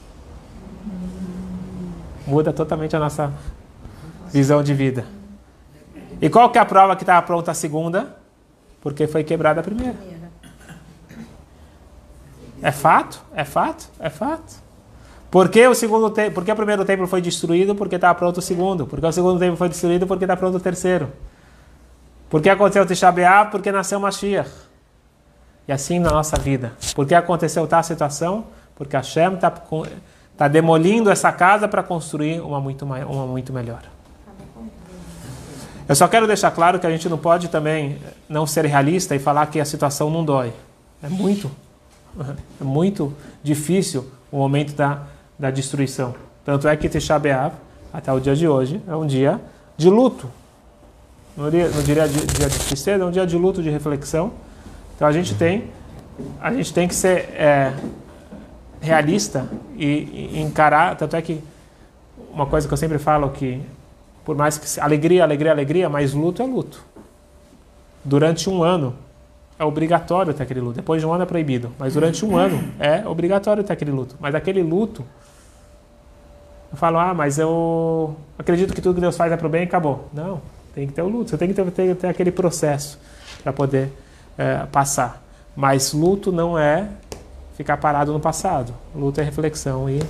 Muda 2.24 2.52
totalmente 2.52 2.94
a 2.94 3.00
nossa 3.00 3.32
visão 4.28 4.62
de 4.62 4.74
vida. 4.74 5.04
E 6.22 6.30
qual 6.30 6.52
que 6.52 6.58
é 6.58 6.60
a 6.60 6.64
prova 6.64 6.94
que 6.94 7.02
estava 7.02 7.20
pronta 7.26 7.50
a 7.50 7.54
segunda? 7.54 8.16
Porque 8.80 9.08
foi 9.08 9.24
quebrada 9.24 9.58
a 9.58 9.64
primeira. 9.64 10.15
É 12.62 12.72
fato? 12.72 13.20
É 13.34 13.44
fato? 13.44 13.88
É 13.98 14.08
fato. 14.08 14.64
Por 15.30 15.48
que 15.48 15.66
o 15.66 15.74
segundo 15.74 16.10
te... 16.10 16.30
Por 16.30 16.44
que 16.44 16.52
o 16.52 16.56
primeiro 16.56 16.84
templo 16.84 17.06
foi 17.06 17.20
destruído? 17.20 17.74
Porque 17.74 17.96
estava 17.96 18.14
pronto 18.14 18.38
o 18.38 18.42
segundo. 18.42 18.86
Por 18.86 19.00
que 19.00 19.06
o 19.06 19.12
segundo 19.12 19.38
templo 19.38 19.56
foi 19.56 19.68
destruído? 19.68 20.06
Porque 20.06 20.24
está 20.24 20.36
pronto 20.36 20.56
o 20.56 20.60
terceiro. 20.60 21.12
Por 22.30 22.40
que 22.40 22.48
aconteceu 22.48 22.82
o 22.82 22.86
Tisha 22.86 23.12
Porque 23.50 23.70
nasceu 23.70 24.00
Mashiach. 24.00 24.50
E 25.68 25.72
assim 25.72 25.98
na 25.98 26.10
nossa 26.10 26.36
vida. 26.38 26.72
Por 26.94 27.06
que 27.06 27.14
aconteceu 27.14 27.66
tal 27.66 27.82
situação? 27.82 28.46
Porque 28.74 28.96
Hashem 28.96 29.34
está 29.34 29.52
tá 30.36 30.48
demolindo 30.48 31.10
essa 31.10 31.32
casa 31.32 31.66
para 31.66 31.82
construir 31.82 32.40
uma 32.40 32.60
muito, 32.60 32.84
uma 32.84 33.26
muito 33.26 33.52
melhor. 33.52 33.82
Eu 35.88 35.94
só 35.94 36.08
quero 36.08 36.26
deixar 36.26 36.50
claro 36.50 36.78
que 36.80 36.86
a 36.86 36.90
gente 36.90 37.08
não 37.08 37.16
pode 37.18 37.48
também 37.48 37.98
não 38.28 38.46
ser 38.46 38.64
realista 38.64 39.14
e 39.14 39.18
falar 39.18 39.46
que 39.46 39.60
a 39.60 39.64
situação 39.64 40.10
não 40.10 40.24
dói. 40.24 40.52
É 41.02 41.08
muito, 41.08 41.50
é 42.60 42.64
muito 42.64 43.12
difícil 43.42 44.06
o 44.30 44.38
momento 44.38 44.74
da, 44.74 45.02
da 45.38 45.50
destruição. 45.50 46.14
Tanto 46.44 46.68
é 46.68 46.76
que 46.76 46.88
Tisha 46.88 47.20
até 47.92 48.12
o 48.12 48.20
dia 48.20 48.34
de 48.34 48.46
hoje, 48.46 48.80
é 48.86 48.94
um 48.94 49.06
dia 49.06 49.40
de 49.76 49.88
luto. 49.88 50.30
Não 51.36 51.50
diria, 51.50 51.68
não 51.68 51.82
diria 51.82 52.08
dia 52.08 52.48
de 52.48 52.58
tristeza, 52.58 53.02
é 53.02 53.06
um 53.06 53.10
dia 53.10 53.26
de 53.26 53.36
luto, 53.36 53.62
de 53.62 53.70
reflexão. 53.70 54.32
Então 54.94 55.06
a 55.06 55.12
gente 55.12 55.34
tem, 55.34 55.64
a 56.40 56.52
gente 56.52 56.72
tem 56.72 56.88
que 56.88 56.94
ser 56.94 57.30
é, 57.34 57.74
realista 58.80 59.46
e, 59.76 60.32
e 60.34 60.40
encarar. 60.40 60.96
Tanto 60.96 61.16
é 61.16 61.22
que 61.22 61.42
uma 62.32 62.46
coisa 62.46 62.66
que 62.66 62.72
eu 62.72 62.78
sempre 62.78 62.98
falo 62.98 63.30
que 63.30 63.60
por 64.24 64.36
mais 64.36 64.58
que 64.58 64.80
alegria, 64.80 65.22
alegria, 65.22 65.52
alegria, 65.52 65.88
mas 65.88 66.12
luto 66.12 66.42
é 66.42 66.46
luto. 66.46 66.84
Durante 68.04 68.50
um 68.50 68.62
ano 68.62 68.94
é 69.58 69.64
obrigatório 69.64 70.34
ter 70.34 70.42
aquele 70.42 70.60
luto. 70.60 70.76
Depois 70.76 71.00
de 71.00 71.06
um 71.06 71.12
ano 71.12 71.22
é 71.22 71.26
proibido, 71.26 71.72
mas 71.78 71.94
durante 71.94 72.24
um 72.24 72.36
ano 72.36 72.62
é 72.78 73.06
obrigatório 73.06 73.64
ter 73.64 73.72
aquele 73.72 73.90
luto. 73.90 74.16
Mas 74.20 74.34
aquele 74.34 74.62
luto, 74.62 75.04
eu 76.70 76.76
falo, 76.76 76.98
ah, 76.98 77.14
mas 77.14 77.38
eu 77.38 78.16
acredito 78.38 78.74
que 78.74 78.80
tudo 78.80 78.96
que 78.96 79.00
Deus 79.00 79.16
faz 79.16 79.32
é 79.32 79.36
para 79.36 79.46
o 79.46 79.50
bem 79.50 79.62
e 79.62 79.64
acabou. 79.64 80.08
Não, 80.12 80.40
tem 80.74 80.86
que 80.86 80.92
ter 80.92 81.02
o 81.02 81.08
luto. 81.08 81.30
Você 81.30 81.38
tem 81.38 81.48
que 81.48 81.54
ter, 81.54 81.70
ter, 81.70 81.96
ter 81.96 82.08
aquele 82.08 82.30
processo 82.30 82.98
para 83.42 83.52
poder 83.52 83.90
é, 84.36 84.66
passar. 84.70 85.22
Mas 85.54 85.92
luto 85.92 86.30
não 86.30 86.58
é 86.58 86.88
ficar 87.56 87.78
parado 87.78 88.12
no 88.12 88.20
passado. 88.20 88.74
Luto 88.94 89.20
é 89.20 89.24
reflexão 89.24 89.88
e 89.88 90.02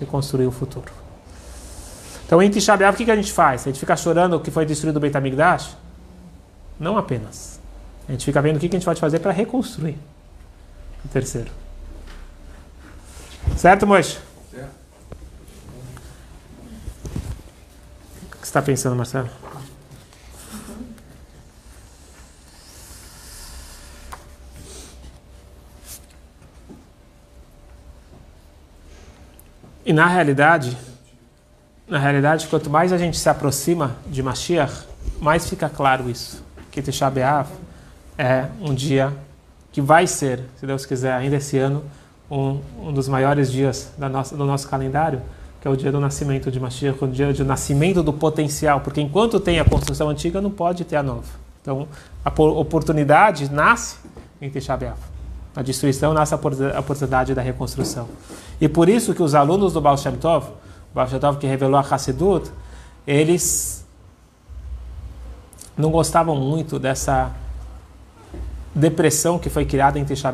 reconstruir 0.00 0.46
o 0.46 0.50
futuro. 0.50 0.90
Então, 2.26 2.42
em 2.42 2.48
Tisha 2.48 2.74
o 2.74 2.94
que, 2.94 3.04
que 3.04 3.10
a 3.10 3.16
gente 3.16 3.32
faz? 3.32 3.62
A 3.62 3.64
gente 3.64 3.78
fica 3.78 3.94
chorando 3.96 4.40
que 4.40 4.50
foi 4.50 4.64
destruído 4.64 4.96
o 4.96 5.00
Beit 5.00 5.14
HaMikdash? 5.14 5.76
Não 6.80 6.96
apenas. 6.96 7.53
A 8.08 8.12
gente 8.12 8.24
fica 8.24 8.40
vendo 8.42 8.56
o 8.56 8.60
que, 8.60 8.66
a 8.66 8.70
gente 8.70 8.84
pode 8.84 9.00
fazer 9.00 9.18
para 9.18 9.32
reconstruir 9.32 9.96
o 11.04 11.08
terceiro. 11.08 11.50
Certo, 13.56 13.86
Moisés? 13.86 14.20
Certo. 14.50 14.70
O 18.22 18.30
que 18.30 18.38
você 18.38 18.44
está 18.44 18.60
pensando, 18.60 18.94
Marcelo? 18.94 19.30
E 29.86 29.92
na 29.92 30.06
realidade, 30.06 30.76
na 31.86 31.98
realidade, 31.98 32.46
quanto 32.48 32.70
mais 32.70 32.92
a 32.92 32.98
gente 32.98 33.18
se 33.18 33.28
aproxima 33.28 33.96
de 34.06 34.22
Mashiach, 34.22 34.86
mais 35.20 35.48
fica 35.48 35.68
claro 35.68 36.08
isso. 36.10 36.42
Que 36.70 36.82
Tisha 36.82 37.10
B'Av 37.10 37.48
é 38.16 38.46
um 38.60 38.74
dia 38.74 39.12
que 39.72 39.80
vai 39.80 40.06
ser, 40.06 40.40
se 40.56 40.66
Deus 40.66 40.86
quiser, 40.86 41.12
ainda 41.12 41.36
esse 41.36 41.58
ano, 41.58 41.82
um, 42.30 42.60
um 42.80 42.92
dos 42.92 43.08
maiores 43.08 43.50
dias 43.50 43.92
da 43.98 44.08
nossa, 44.08 44.36
do 44.36 44.44
nosso 44.44 44.68
calendário, 44.68 45.20
que 45.60 45.68
é 45.68 45.70
o 45.70 45.76
dia 45.76 45.90
do 45.90 45.98
nascimento 45.98 46.50
de 46.50 46.60
Mashiach, 46.60 47.02
o 47.02 47.08
dia 47.08 47.32
do 47.32 47.44
nascimento 47.44 48.02
do 48.02 48.12
potencial, 48.12 48.80
porque 48.80 49.00
enquanto 49.00 49.40
tem 49.40 49.58
a 49.58 49.64
construção 49.64 50.08
antiga, 50.08 50.40
não 50.40 50.50
pode 50.50 50.84
ter 50.84 50.96
a 50.96 51.02
nova. 51.02 51.24
Então, 51.60 51.88
a 52.24 52.42
oportunidade 52.42 53.50
nasce 53.50 53.96
em 54.40 54.50
Tisha. 54.50 54.78
A 55.56 55.62
destruição 55.62 56.12
nasce 56.12 56.34
a 56.34 56.80
oportunidade 56.80 57.34
da 57.34 57.40
reconstrução. 57.40 58.08
E 58.60 58.68
por 58.68 58.88
isso 58.88 59.14
que 59.14 59.22
os 59.22 59.34
alunos 59.34 59.72
do 59.72 59.80
Baal 59.80 59.96
Shem 59.96 60.16
Tov, 60.16 60.48
Baal 60.94 61.36
que 61.36 61.46
revelou 61.46 61.78
a 61.78 61.80
Hassidut, 61.80 62.50
eles 63.06 63.84
não 65.76 65.90
gostavam 65.90 66.36
muito 66.36 66.78
dessa 66.78 67.32
depressão 68.74 69.38
que 69.38 69.48
foi 69.48 69.64
criada 69.64 69.98
em 69.98 70.04
Tisha. 70.04 70.32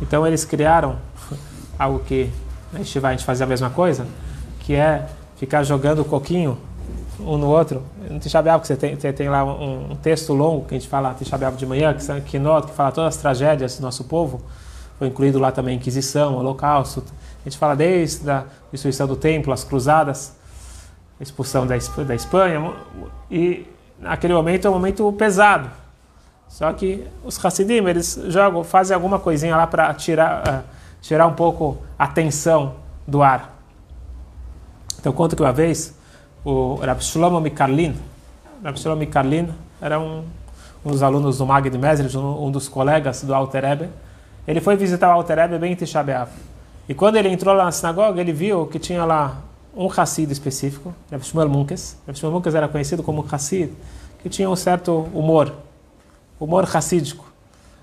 Então 0.00 0.26
eles 0.26 0.44
criaram 0.44 0.96
algo 1.78 2.00
que 2.00 2.30
a 2.72 2.78
gente 2.78 2.98
vai 2.98 3.14
a 3.14 3.16
gente 3.16 3.26
fazer 3.26 3.44
a 3.44 3.46
mesma 3.46 3.70
coisa, 3.70 4.06
que 4.60 4.74
é 4.74 5.06
ficar 5.36 5.62
jogando 5.62 6.04
coquinho 6.04 6.58
um 7.20 7.36
no 7.36 7.48
outro. 7.48 7.82
No 8.08 8.18
Tisha 8.18 8.42
que 8.42 8.66
você 8.66 8.76
tem, 8.76 8.94
você 8.94 9.12
tem 9.12 9.28
lá 9.28 9.44
um, 9.44 9.92
um, 9.92 9.96
texto 9.96 10.32
longo 10.32 10.64
que 10.66 10.74
a 10.74 10.78
gente 10.78 10.88
fala 10.88 11.14
Tisha 11.14 11.36
de 11.36 11.66
manhã, 11.66 11.94
que, 11.94 12.20
que, 12.22 12.38
nota, 12.38 12.68
que 12.68 12.74
fala 12.74 12.92
todas 12.92 13.16
as 13.16 13.20
tragédias 13.20 13.78
do 13.78 13.82
nosso 13.82 14.04
povo. 14.04 14.40
Foi 14.98 15.08
incluído 15.08 15.38
lá 15.38 15.52
também 15.52 15.74
a 15.74 15.76
Inquisição, 15.76 16.34
o 16.34 16.38
Holocausto, 16.38 17.04
a 17.40 17.48
gente 17.48 17.58
fala 17.58 17.74
desde 17.74 18.28
a 18.28 18.44
destruição 18.70 19.06
do 19.06 19.16
templo, 19.16 19.52
as 19.52 19.64
cruzadas. 19.64 20.36
expulsão 21.20 21.66
da, 21.66 21.76
da 22.04 22.14
Espanha, 22.14 22.74
e 23.30 23.66
naquele 23.98 24.34
momento 24.34 24.66
é 24.66 24.70
um 24.70 24.74
momento 24.74 25.12
pesado. 25.12 25.70
Só 26.48 26.72
que 26.72 27.06
os 27.24 27.44
Hassidim, 27.44 27.86
eles 27.86 28.20
jogam, 28.28 28.64
fazem 28.64 28.94
alguma 28.94 29.18
coisinha 29.18 29.56
lá 29.56 29.66
para 29.66 29.92
tirar, 29.94 30.42
ah, 30.48 30.62
tirar 31.00 31.26
um 31.26 31.34
pouco 31.34 31.78
a 31.98 32.06
tensão 32.06 32.74
do 33.06 33.22
ar. 33.22 33.56
Então, 34.98 35.12
conto 35.12 35.36
que 35.36 35.42
uma 35.42 35.52
vez 35.52 35.94
o 36.44 36.76
Rav 36.76 37.00
Shlomo 37.00 37.40
Mikarlin, 37.40 37.94
Rav 38.64 38.76
Shlomo 38.76 38.98
Mikarlin 38.98 39.48
era 39.80 40.00
um, 40.00 40.24
um 40.84 40.90
dos 40.90 41.02
alunos 41.02 41.38
do 41.38 41.46
Magid 41.46 41.76
Mesrit, 41.78 42.16
um, 42.16 42.46
um 42.46 42.50
dos 42.50 42.68
colegas 42.68 43.22
do 43.22 43.34
Alter 43.34 43.64
Rebbe. 43.64 43.90
Ele 44.46 44.60
foi 44.60 44.76
visitar 44.76 45.08
o 45.08 45.12
Alter 45.12 45.36
Rebbe 45.36 45.58
bem 45.58 45.72
em 45.72 45.76
Tisha 45.76 46.02
B'Av. 46.02 46.30
E 46.88 46.94
quando 46.94 47.16
ele 47.16 47.28
entrou 47.28 47.54
lá 47.54 47.66
na 47.66 47.72
sinagoga, 47.72 48.20
ele 48.20 48.32
viu 48.32 48.66
que 48.66 48.78
tinha 48.78 49.04
lá 49.04 49.36
um 49.76 49.88
Hassid 49.94 50.32
específico, 50.32 50.94
Rav 51.10 51.22
Shmuel 51.22 51.48
Munkes. 51.48 51.96
Rav 52.06 52.18
Shmuel 52.18 52.32
Munkes 52.32 52.54
era 52.54 52.66
conhecido 52.66 53.02
como 53.02 53.24
Hassid, 53.30 53.70
que 54.22 54.28
tinha 54.28 54.48
um 54.48 54.56
certo 54.56 55.06
humor, 55.12 55.52
humor 56.38 56.68
hassídico. 56.72 57.26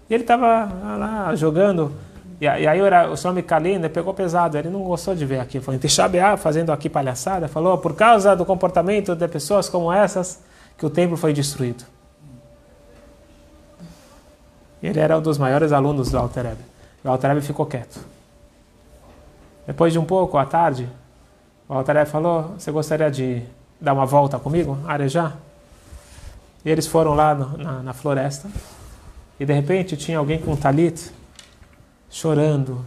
E 0.10 0.14
ele 0.14 0.24
estava 0.24 0.70
lá 0.98 1.36
jogando, 1.36 1.92
e, 2.40 2.48
aí 2.48 2.82
o 2.82 2.90
Ra- 2.90 3.10
o 3.10 3.18
Shlomo 3.18 3.42
Kalin 3.42 3.76
ele 3.76 3.90
pegou 3.90 4.14
pesado, 4.14 4.58
ele 4.58 4.70
não 4.70 4.82
gostou 4.84 5.16
de 5.16 5.26
ver 5.26 5.40
aqui. 5.40 5.60
Foi 5.60 5.76
em 5.76 5.78
Tisha 5.78 6.08
B'Av, 6.08 6.38
fazendo 6.42 6.72
aqui 6.72 6.90
palhaçada, 6.90 7.48
falou, 7.48 7.78
por 7.78 7.96
causa 7.96 8.36
do 8.36 8.46
comportamento 8.46 9.16
de 9.16 9.28
pessoas 9.28 9.68
como 9.68 9.92
essas, 9.92 10.44
que 10.78 10.86
o 10.86 10.90
templo 10.90 11.18
foi 11.18 11.34
destruído. 11.34 11.84
Ele 14.84 15.00
era 15.00 15.18
um 15.18 15.22
dos 15.22 15.38
maiores 15.38 15.72
alunos 15.72 16.12
do 16.12 16.18
Alter 16.18 16.44
Rebbe. 16.44 16.62
O 17.04 17.10
Alter 17.10 17.32
Rebbe 17.32 17.46
ficou 17.46 17.66
quieto. 17.66 18.00
Depois 19.66 19.92
de 19.92 19.98
um 19.98 20.06
pouco, 20.06 20.38
à 20.38 20.46
tarde, 20.46 20.88
o 21.68 21.74
Alter 21.74 21.96
Rebbe 21.96 22.10
falou, 22.12 22.54
você 22.58 22.72
gostaria 22.72 23.10
de 23.10 23.42
dar 23.82 23.94
uma 23.94 24.06
volta 24.06 24.38
comigo, 24.38 24.78
arejar? 24.86 25.38
E 26.66 26.70
eles 26.70 26.88
foram 26.88 27.14
lá 27.14 27.34
no- 27.36 27.58
na, 27.58 27.84
na 27.84 27.94
floresta. 27.94 28.50
E 29.40 29.46
de 29.46 29.54
repente 29.54 29.96
tinha 29.96 30.18
alguém 30.18 30.40
com 30.40 30.52
um 30.54 30.56
talit 30.56 31.12
chorando 32.10 32.84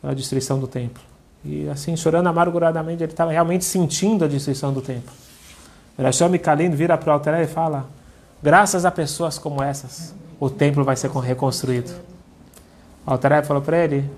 pela 0.00 0.14
destruição 0.14 0.58
do 0.58 0.66
templo. 0.66 1.02
E 1.44 1.68
assim, 1.68 1.96
chorando 1.96 2.26
amarguradamente, 2.26 3.02
ele 3.02 3.12
estava 3.12 3.30
realmente 3.30 3.64
sentindo 3.64 4.24
a 4.24 4.28
destruição 4.28 4.72
do 4.72 4.80
templo. 4.80 5.12
Rachel 5.98 6.28
Mikalin 6.28 6.70
vira 6.70 6.96
para 6.98 7.14
o 7.14 7.20
Rebbe 7.20 7.42
e 7.42 7.46
fala, 7.46 7.86
graças 8.42 8.84
a 8.84 8.90
pessoas 8.90 9.38
como 9.38 9.62
essas, 9.62 10.14
o 10.40 10.50
templo 10.50 10.82
vai 10.82 10.96
ser 10.96 11.10
con- 11.10 11.20
reconstruído. 11.20 11.92
O 13.06 13.14
Rebbe 13.14 13.46
falou 13.46 13.62
para 13.62 13.76
ele, 13.84 14.10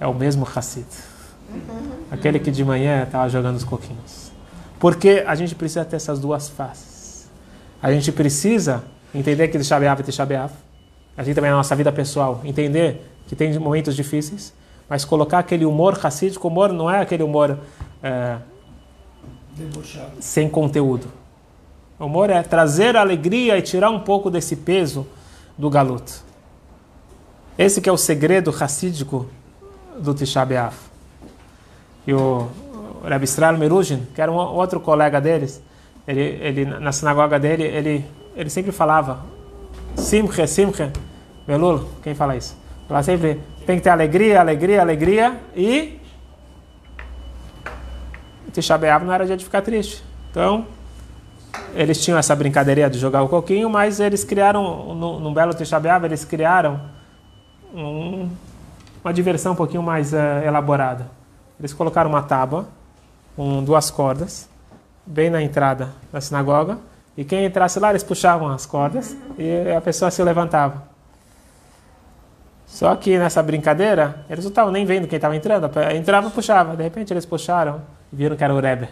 é 0.00 0.06
o 0.06 0.14
mesmo 0.14 0.48
Hassid. 0.52 0.86
Aquele 2.10 2.40
que 2.40 2.50
de 2.50 2.64
manhã 2.64 3.02
estava 3.04 3.28
jogando 3.28 3.56
os 3.56 3.64
coquinhos. 3.64 4.32
Porque 4.80 5.22
a 5.26 5.34
gente 5.34 5.54
precisa 5.54 5.84
ter 5.84 5.96
essas 5.96 6.18
duas 6.18 6.48
faces. 6.48 6.91
A 7.82 7.90
gente 7.90 8.12
precisa 8.12 8.84
entender 9.12 9.48
que 9.48 9.58
Tisha 9.58 9.78
B'Av 9.80 10.00
é 10.00 10.04
Tisha 10.04 10.24
B'Av. 10.24 10.52
A 11.16 11.24
gente 11.24 11.34
também 11.34 11.50
na 11.50 11.56
nossa 11.56 11.74
vida 11.74 11.90
pessoal 11.90 12.40
entender 12.44 13.04
que 13.26 13.34
tem 13.34 13.58
momentos 13.58 13.96
difíceis, 13.96 14.54
mas 14.88 15.04
colocar 15.04 15.40
aquele 15.40 15.64
humor 15.64 15.94
racídico, 15.94 16.46
humor 16.46 16.72
não 16.72 16.88
é 16.88 17.00
aquele 17.00 17.24
humor 17.24 17.58
Debochado. 19.56 20.12
sem 20.20 20.48
conteúdo. 20.48 21.08
O 21.98 22.06
humor 22.06 22.30
é 22.30 22.42
trazer 22.42 22.96
alegria 22.96 23.58
e 23.58 23.62
tirar 23.62 23.90
um 23.90 24.00
pouco 24.00 24.30
desse 24.30 24.56
peso 24.56 25.06
do 25.58 25.68
galuto. 25.68 26.24
Esse 27.58 27.80
que 27.80 27.88
é 27.88 27.92
o 27.92 27.98
segredo 27.98 28.50
racídico 28.50 29.28
do 29.98 30.14
Tisha 30.14 30.44
B'Av. 30.44 30.74
E 32.06 32.14
o 32.14 32.48
Rabbi 33.04 33.24
Israel 33.24 33.58
Merugin, 33.58 34.06
que 34.14 34.20
era 34.20 34.30
um 34.30 34.36
outro 34.36 34.80
colega 34.80 35.20
deles, 35.20 35.62
ele, 36.06 36.20
ele 36.20 36.64
na 36.64 36.92
sinagoga 36.92 37.38
dele, 37.38 37.62
ele, 37.64 38.04
ele 38.36 38.50
sempre 38.50 38.72
falava 38.72 39.24
Simche, 39.96 40.46
Simche, 40.46 40.90
Melul, 41.46 41.88
quem 42.02 42.14
fala 42.14 42.36
isso? 42.36 42.56
Fala 42.88 43.02
sempre, 43.02 43.40
tem 43.66 43.76
que 43.76 43.82
ter 43.82 43.90
alegria, 43.90 44.40
alegria, 44.40 44.80
alegria 44.80 45.40
e 45.54 46.00
Tisha 48.52 48.76
não 48.78 49.12
era 49.12 49.24
dia 49.24 49.36
de 49.36 49.44
ficar 49.44 49.62
triste. 49.62 50.04
Então, 50.30 50.66
eles 51.74 52.02
tinham 52.02 52.18
essa 52.18 52.36
brincadeirinha 52.36 52.90
de 52.90 52.98
jogar 52.98 53.22
o 53.22 53.28
coquinho, 53.28 53.68
mas 53.70 53.98
eles 53.98 54.24
criaram, 54.24 54.94
no, 54.94 55.18
num 55.20 55.32
belo 55.32 55.54
Tisha 55.54 55.80
eles 56.04 56.24
criaram 56.24 56.80
um- 57.74 58.28
uma 59.02 59.12
diversão 59.12 59.52
um 59.52 59.56
pouquinho 59.56 59.82
mais 59.82 60.12
eh, 60.12 60.42
elaborada. 60.46 61.06
Eles 61.58 61.72
colocaram 61.72 62.10
uma 62.10 62.22
tábua 62.22 62.68
com 63.34 63.62
duas 63.64 63.90
cordas, 63.90 64.48
bem 65.06 65.30
na 65.30 65.42
entrada 65.42 65.90
da 66.12 66.20
sinagoga, 66.20 66.78
e 67.16 67.24
quem 67.24 67.44
entrasse 67.44 67.78
lá, 67.78 67.90
eles 67.90 68.02
puxavam 68.02 68.48
as 68.48 68.64
cordas 68.64 69.16
e 69.38 69.70
a 69.70 69.80
pessoa 69.80 70.10
se 70.10 70.22
levantava. 70.22 70.90
Só 72.66 72.96
que 72.96 73.18
nessa 73.18 73.42
brincadeira, 73.42 74.24
eles 74.30 74.44
não 74.44 74.48
estavam 74.48 74.72
nem 74.72 74.86
vendo 74.86 75.06
quem 75.06 75.16
estava 75.16 75.36
entrando, 75.36 75.70
entrava 75.94 76.28
e 76.28 76.30
puxava. 76.30 76.74
De 76.74 76.82
repente 76.82 77.12
eles 77.12 77.26
puxaram 77.26 77.82
e 78.10 78.16
viram 78.16 78.34
que 78.34 78.42
era 78.42 78.54
o 78.54 78.58
Rebbe. 78.58 78.88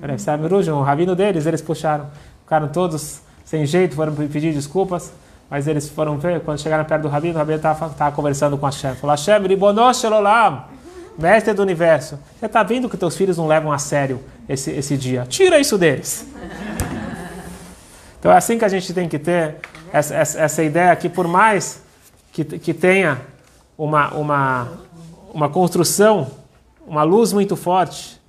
Rebbe 0.00 0.18
Samirujin, 0.18 0.72
o 0.72 0.82
rabino 0.82 1.14
deles, 1.14 1.46
eles 1.46 1.62
puxaram. 1.62 2.10
Ficaram 2.40 2.66
todos 2.66 3.20
sem 3.44 3.64
jeito, 3.64 3.94
foram 3.94 4.12
pedir 4.14 4.52
desculpas, 4.52 5.12
mas 5.48 5.68
eles 5.68 5.88
foram 5.88 6.18
ver, 6.18 6.40
quando 6.40 6.58
chegaram 6.58 6.84
perto 6.84 7.02
do 7.02 7.08
rabino, 7.08 7.34
o 7.34 7.38
rabino 7.38 7.58
estava 7.58 8.10
conversando 8.10 8.58
com 8.58 8.66
Hashem. 8.66 8.96
Falou, 8.96 9.14
Hashem, 9.14 9.46
ribonosh 9.46 10.02
elolam, 10.02 10.64
mestre 11.18 11.52
do 11.52 11.62
universo, 11.62 12.18
você 12.38 12.46
está 12.46 12.62
vendo 12.62 12.88
que 12.88 12.96
teus 12.96 13.16
filhos 13.16 13.36
não 13.36 13.46
levam 13.46 13.72
a 13.72 13.78
sério 13.78 14.20
esse, 14.48 14.70
esse 14.70 14.96
dia? 14.96 15.26
Tira 15.28 15.58
isso 15.58 15.76
deles. 15.76 16.26
Então 18.18 18.30
é 18.30 18.36
assim 18.36 18.58
que 18.58 18.64
a 18.64 18.68
gente 18.68 18.92
tem 18.94 19.08
que 19.08 19.18
ter 19.18 19.56
essa, 19.92 20.14
essa, 20.14 20.40
essa 20.40 20.62
ideia 20.62 20.94
que 20.96 21.08
por 21.08 21.26
mais 21.26 21.82
que, 22.32 22.44
que 22.44 22.72
tenha 22.72 23.20
uma, 23.76 24.14
uma, 24.14 24.68
uma 25.32 25.48
construção, 25.48 26.30
uma 26.86 27.02
luz 27.02 27.32
muito 27.32 27.56
forte, 27.56 28.20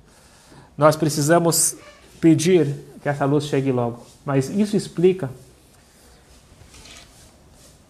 nós 0.77 0.95
precisamos 0.95 1.75
pedir 2.19 2.75
que 3.01 3.09
essa 3.09 3.25
luz 3.25 3.45
chegue 3.45 3.71
logo. 3.71 4.03
Mas 4.25 4.49
isso 4.49 4.75
explica, 4.75 5.29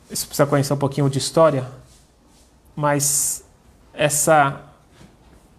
isso 0.10 0.28
precisa 0.28 0.46
conhecer 0.46 0.74
um 0.74 0.78
pouquinho 0.78 1.10
de 1.10 1.18
história, 1.18 1.66
mas 2.76 3.44
essa 3.94 4.60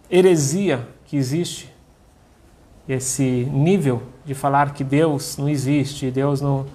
heresia 0.09 0.87
que 1.05 1.17
existe, 1.17 1.73
esse 2.87 3.23
nível 3.51 4.03
de 4.25 4.33
falar 4.33 4.73
que 4.73 4.83
Deus 4.83 5.37
não 5.37 5.49
existe, 5.49 6.11
Deus 6.11 6.41
não. 6.41 6.65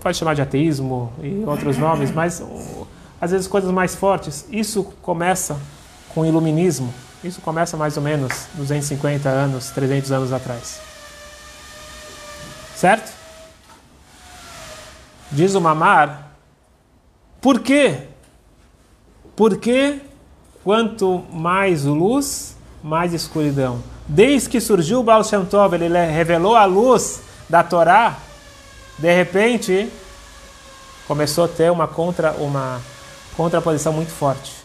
Pode 0.00 0.16
chamar 0.18 0.34
de 0.34 0.42
ateísmo 0.42 1.12
e 1.22 1.44
outros 1.46 1.78
nomes, 1.78 2.10
mas 2.10 2.42
às 3.20 3.30
vezes 3.30 3.46
coisas 3.46 3.70
mais 3.70 3.94
fortes. 3.94 4.46
Isso 4.50 4.84
começa 5.00 5.58
com 6.12 6.22
o 6.22 6.26
iluminismo. 6.26 6.92
Isso 7.22 7.40
começa 7.40 7.76
mais 7.76 7.96
ou 7.96 8.02
menos 8.02 8.48
250 8.54 9.28
anos, 9.28 9.70
300 9.70 10.12
anos 10.12 10.32
atrás. 10.32 10.80
Certo? 12.76 13.10
Diz 15.32 15.54
o 15.54 15.60
Mamar, 15.60 16.32
por 17.40 17.60
quê? 17.60 18.08
Porque 19.34 20.00
quanto 20.64 21.22
mais 21.30 21.84
luz, 21.84 22.56
mais 22.82 23.12
escuridão. 23.12 23.80
Desde 24.08 24.48
que 24.48 24.60
surgiu 24.60 25.00
o 25.00 25.02
Baal 25.02 25.22
Shem 25.22 25.44
Tov, 25.44 25.74
ele 25.74 26.06
revelou 26.06 26.56
a 26.56 26.64
luz 26.64 27.20
da 27.48 27.62
Torá, 27.62 28.16
de 28.98 29.12
repente 29.14 29.88
começou 31.06 31.44
a 31.44 31.48
ter 31.48 31.70
uma, 31.70 31.86
contra, 31.86 32.32
uma 32.32 32.80
contraposição 33.36 33.92
muito 33.92 34.10
forte. 34.10 34.64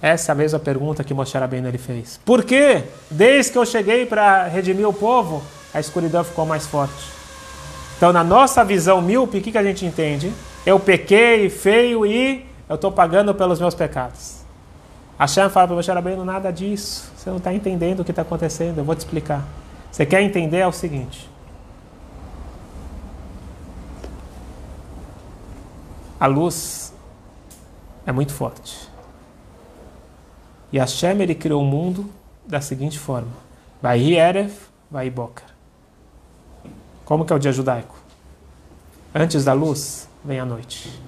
Essa 0.00 0.30
é 0.30 0.32
a 0.32 0.36
mesma 0.36 0.58
pergunta 0.58 1.02
que 1.02 1.12
Moshe 1.12 1.36
Rabbeinu 1.36 1.68
ele 1.68 1.78
fez. 1.78 2.20
Por 2.24 2.44
quê? 2.44 2.84
Desde 3.10 3.52
que 3.52 3.58
eu 3.58 3.66
cheguei 3.66 4.06
para 4.06 4.44
redimir 4.44 4.88
o 4.88 4.92
povo, 4.92 5.42
a 5.72 5.80
escuridão 5.80 6.22
ficou 6.22 6.46
mais 6.46 6.66
forte. 6.66 7.16
Então, 7.96 8.12
na 8.12 8.22
nossa 8.22 8.64
visão 8.64 9.00
míope, 9.00 9.38
o 9.38 9.42
que, 9.42 9.52
que 9.52 9.58
a 9.58 9.62
gente 9.62 9.84
entende? 9.84 10.32
Eu 10.64 10.78
pequei, 10.78 11.48
feio 11.48 12.04
e 12.04 12.44
eu 12.68 12.74
estou 12.74 12.90
pagando 12.90 13.34
pelos 13.34 13.60
meus 13.60 13.74
pecados. 13.74 14.44
Hashem 15.18 15.48
fala 15.48 15.66
para 15.68 15.76
Moshe 15.76 15.90
Rabbeinu, 15.90 16.24
nada 16.24 16.52
disso. 16.52 17.10
Você 17.16 17.30
não 17.30 17.38
está 17.38 17.52
entendendo 17.52 18.00
o 18.00 18.04
que 18.04 18.10
está 18.10 18.22
acontecendo. 18.22 18.78
Eu 18.78 18.84
vou 18.84 18.94
te 18.94 18.98
explicar. 19.00 19.44
Você 19.90 20.04
quer 20.04 20.20
entender 20.20 20.58
é 20.58 20.66
o 20.66 20.72
seguinte. 20.72 21.30
A 26.18 26.26
luz 26.26 26.92
é 28.04 28.12
muito 28.12 28.32
forte. 28.32 28.88
E 30.72 30.78
Hashem 30.78 31.20
ele 31.22 31.34
criou 31.34 31.62
o 31.62 31.64
mundo 31.64 32.10
da 32.46 32.60
seguinte 32.60 32.98
forma: 32.98 33.32
vai 33.80 34.14
Erev, 34.14 34.52
vai 34.90 35.08
Boker. 35.08 35.44
Como 37.04 37.24
que 37.24 37.32
é 37.32 37.36
o 37.36 37.38
dia 37.38 37.52
judaico? 37.52 37.94
Antes 39.14 39.44
da 39.44 39.52
luz, 39.52 40.08
vem 40.24 40.40
a 40.40 40.44
noite. 40.44 41.05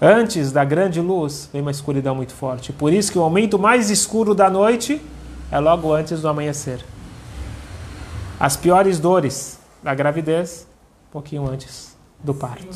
Antes 0.00 0.52
da 0.52 0.62
grande 0.64 1.00
luz, 1.00 1.48
vem 1.52 1.62
uma 1.62 1.70
escuridão 1.70 2.14
muito 2.14 2.34
forte. 2.34 2.72
Por 2.72 2.92
isso 2.92 3.10
que 3.10 3.18
o 3.18 3.22
momento 3.22 3.58
mais 3.58 3.88
escuro 3.90 4.34
da 4.34 4.50
noite 4.50 5.00
é 5.50 5.58
logo 5.58 5.92
antes 5.92 6.20
do 6.20 6.28
amanhecer. 6.28 6.84
As 8.38 8.56
piores 8.56 8.98
dores 8.98 9.58
da 9.82 9.94
gravidez, 9.94 10.66
um 11.08 11.12
pouquinho 11.12 11.48
antes 11.48 11.96
do 12.22 12.34
parto. 12.34 12.66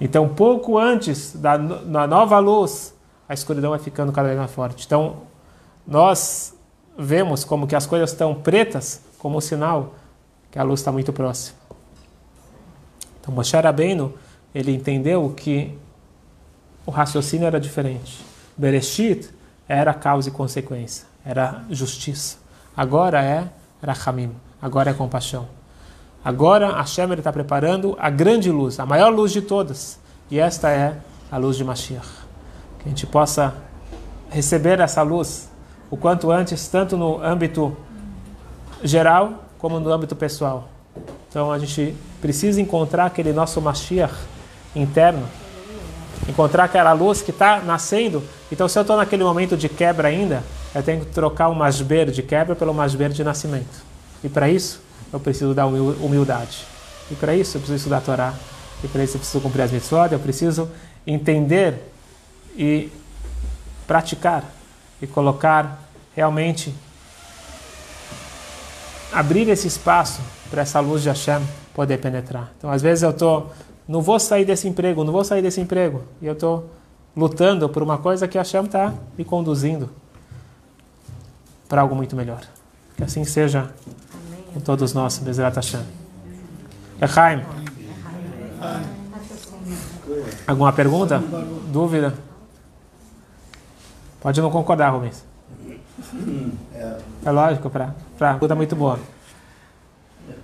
Então, 0.00 0.28
pouco 0.28 0.78
antes 0.78 1.34
da, 1.34 1.56
da 1.56 2.06
nova 2.06 2.38
luz, 2.38 2.94
a 3.28 3.34
escuridão 3.34 3.70
vai 3.70 3.80
ficando 3.80 4.12
cada 4.12 4.28
vez 4.28 4.38
mais 4.38 4.50
forte. 4.50 4.86
Então, 4.86 5.22
nós 5.86 6.54
vemos 6.96 7.42
como 7.42 7.66
que 7.66 7.74
as 7.74 7.86
coisas 7.86 8.12
estão 8.12 8.34
pretas 8.34 9.02
como 9.18 9.38
um 9.38 9.40
sinal 9.40 9.94
que 10.50 10.58
a 10.58 10.62
luz 10.62 10.80
está 10.80 10.92
muito 10.92 11.12
próxima. 11.12 11.58
Então, 13.20 13.34
Moshe 13.34 13.56
Rabbeinu, 13.56 14.14
ele 14.54 14.72
entendeu 14.72 15.32
que 15.36 15.76
o 16.90 16.92
raciocínio 16.92 17.46
era 17.46 17.60
diferente. 17.60 18.18
Bereshit 18.56 19.30
era 19.68 19.94
causa 19.94 20.28
e 20.28 20.32
consequência, 20.32 21.06
era 21.24 21.62
justiça. 21.70 22.38
Agora 22.76 23.22
é 23.22 23.48
Rachamim, 23.80 24.32
agora 24.60 24.90
é 24.90 24.92
compaixão. 24.92 25.46
Agora 26.24 26.72
Hashem 26.72 27.12
está 27.12 27.32
preparando 27.32 27.96
a 27.96 28.10
grande 28.10 28.50
luz, 28.50 28.80
a 28.80 28.84
maior 28.84 29.10
luz 29.10 29.30
de 29.30 29.40
todas. 29.40 30.00
E 30.28 30.40
esta 30.40 30.68
é 30.68 30.96
a 31.30 31.36
luz 31.36 31.56
de 31.56 31.62
Mashiach. 31.62 32.08
Que 32.80 32.86
a 32.86 32.88
gente 32.88 33.06
possa 33.06 33.54
receber 34.28 34.80
essa 34.80 35.02
luz 35.02 35.48
o 35.88 35.96
quanto 35.96 36.28
antes, 36.32 36.66
tanto 36.66 36.96
no 36.96 37.22
âmbito 37.22 37.76
geral 38.82 39.44
como 39.58 39.78
no 39.78 39.92
âmbito 39.92 40.16
pessoal. 40.16 40.68
Então 41.28 41.52
a 41.52 41.58
gente 41.60 41.96
precisa 42.20 42.60
encontrar 42.60 43.06
aquele 43.06 43.32
nosso 43.32 43.60
Mashiach 43.60 44.14
interno, 44.74 45.28
encontrar 46.28 46.64
aquela 46.64 46.92
luz 46.92 47.22
que 47.22 47.30
está 47.30 47.60
nascendo. 47.60 48.22
Então, 48.50 48.68
se 48.68 48.78
eu 48.78 48.82
estou 48.82 48.96
naquele 48.96 49.24
momento 49.24 49.56
de 49.56 49.68
quebra 49.68 50.08
ainda, 50.08 50.42
eu 50.74 50.82
tenho 50.82 51.00
que 51.00 51.06
trocar 51.06 51.48
o 51.48 51.54
masber 51.54 52.10
de 52.10 52.22
quebra 52.22 52.54
pelo 52.54 52.72
masber 52.72 53.10
de 53.10 53.24
nascimento. 53.24 53.84
E 54.22 54.28
para 54.28 54.48
isso, 54.48 54.80
eu 55.12 55.18
preciso 55.18 55.54
da 55.54 55.66
humildade. 55.66 56.64
E 57.10 57.14
para 57.14 57.34
isso, 57.34 57.56
eu 57.56 57.60
preciso 57.60 57.76
estudar 57.76 57.98
a 57.98 58.00
Torá. 58.00 58.34
E 58.82 58.88
para 58.88 59.02
isso, 59.02 59.16
eu 59.16 59.20
preciso 59.20 59.40
cumprir 59.40 59.62
as 59.62 59.70
mitzvot. 59.70 60.12
Eu 60.12 60.20
preciso 60.20 60.70
entender 61.06 61.92
e 62.56 62.90
praticar 63.86 64.44
e 65.02 65.06
colocar 65.06 65.82
realmente 66.14 66.72
abrir 69.12 69.48
esse 69.48 69.66
espaço 69.66 70.20
para 70.50 70.62
essa 70.62 70.80
luz 70.80 71.02
de 71.02 71.08
Hashem 71.08 71.40
poder 71.74 71.98
penetrar. 71.98 72.52
Então, 72.58 72.70
às 72.70 72.82
vezes 72.82 73.02
eu 73.02 73.12
tô, 73.12 73.46
não 73.90 74.00
vou 74.00 74.20
sair 74.20 74.44
desse 74.44 74.68
emprego, 74.68 75.02
não 75.02 75.12
vou 75.12 75.24
sair 75.24 75.42
desse 75.42 75.60
emprego, 75.60 76.04
e 76.22 76.26
eu 76.26 76.34
estou 76.34 76.70
lutando 77.16 77.68
por 77.68 77.82
uma 77.82 77.98
coisa 77.98 78.28
que 78.28 78.38
Hashem 78.38 78.62
está 78.62 78.94
me 79.18 79.24
conduzindo 79.24 79.90
para 81.68 81.80
algo 81.80 81.96
muito 81.96 82.14
melhor. 82.14 82.40
Que 82.96 83.02
assim 83.02 83.24
seja 83.24 83.68
com 84.54 84.60
todos 84.60 84.94
nós, 84.94 85.18
Bezerra 85.18 85.50
Hashem. 85.50 85.80
Echaim. 87.02 87.42
Alguma 90.46 90.72
pergunta? 90.72 91.20
Dúvida? 91.72 92.14
Pode 94.20 94.40
não 94.40 94.52
concordar, 94.52 94.90
Rubens. 94.90 95.24
É 97.24 97.30
lógico, 97.32 97.68
para 97.68 97.92
a 98.20 98.32
pergunta 98.34 98.54
muito 98.54 98.76
boa. 98.76 99.00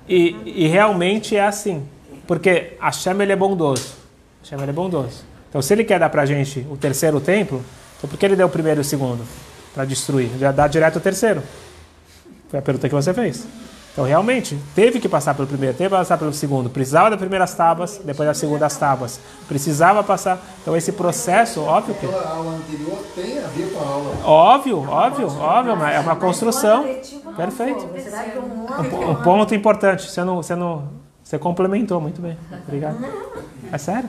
E, 0.08 0.64
e, 0.64 0.66
realmente 0.66 1.36
é 1.36 1.46
assim. 1.46 1.86
Porque 2.26 2.76
Hashem 2.80 3.20
ele 3.20 3.32
é 3.32 3.36
bondoso. 3.36 3.94
Hashem 4.42 4.58
ele 4.60 4.70
é 4.70 4.74
bondoso. 4.74 5.24
Então, 5.48 5.62
se 5.62 5.72
ele 5.72 5.84
quer 5.84 5.98
dar 5.98 6.10
para 6.10 6.22
a 6.22 6.26
gente 6.26 6.66
o 6.70 6.76
terceiro 6.76 7.20
templo, 7.20 7.64
então 7.96 8.08
por 8.10 8.18
que 8.18 8.26
ele 8.26 8.36
deu 8.36 8.46
o 8.46 8.50
primeiro 8.50 8.80
e 8.80 8.82
o 8.82 8.84
segundo? 8.84 9.24
Para 9.74 9.84
destruir. 9.84 10.30
Já 10.38 10.52
dá 10.52 10.66
direto 10.66 10.96
o 10.96 11.00
terceiro. 11.00 11.42
Foi 12.48 12.58
a 12.58 12.62
pergunta 12.62 12.88
que 12.88 12.94
você 12.94 13.12
fez. 13.14 13.46
Então, 13.96 14.04
realmente, 14.04 14.58
teve 14.74 15.00
que 15.00 15.08
passar 15.08 15.34
pelo 15.34 15.48
primeiro, 15.48 15.74
teve 15.74 15.88
que 15.88 15.96
passar 15.96 16.18
pelo 16.18 16.30
segundo. 16.30 16.68
Precisava 16.68 17.08
das 17.08 17.18
primeiras 17.18 17.54
tábuas, 17.54 17.98
depois 18.04 18.28
das 18.28 18.36
segundas 18.36 18.76
tábuas. 18.76 19.18
Precisava 19.48 20.04
passar. 20.04 20.38
Então, 20.60 20.76
esse 20.76 20.92
processo, 20.92 21.62
óbvio 21.62 21.94
que. 21.94 22.04
A 22.04 22.28
aula 22.28 22.56
anterior 22.56 22.98
tem 23.14 23.38
a 23.38 23.46
ver 23.46 23.72
com 23.72 23.82
a 23.82 23.88
aula. 23.88 24.14
Óbvio, 24.22 24.86
óbvio, 24.86 25.28
óbvio, 25.40 25.72
é 25.86 25.98
uma 25.98 26.14
construção. 26.14 26.84
Perfeito. 27.34 27.88
Um, 28.38 29.12
um 29.12 29.14
ponto 29.14 29.54
importante. 29.54 30.10
Você 30.10 30.22
não, 30.22 30.36
você 30.36 30.54
não. 30.54 31.05
Você 31.26 31.40
complementou 31.40 32.00
muito 32.00 32.22
bem. 32.22 32.38
Obrigado. 32.66 32.98
É 33.72 33.78
sério? 33.78 34.08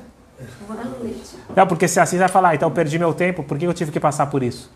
Não, 1.56 1.66
porque 1.66 1.88
se 1.88 2.00
assim 2.00 2.20
vai 2.20 2.28
falar, 2.28 2.54
então 2.54 2.70
eu 2.70 2.74
perdi 2.76 3.00
meu 3.00 3.12
tempo, 3.12 3.42
por 3.42 3.58
que 3.58 3.66
eu 3.66 3.74
tive 3.74 3.92
que 3.92 4.00
passar 4.00 4.28
por 4.28 4.44
isso? 4.44 4.70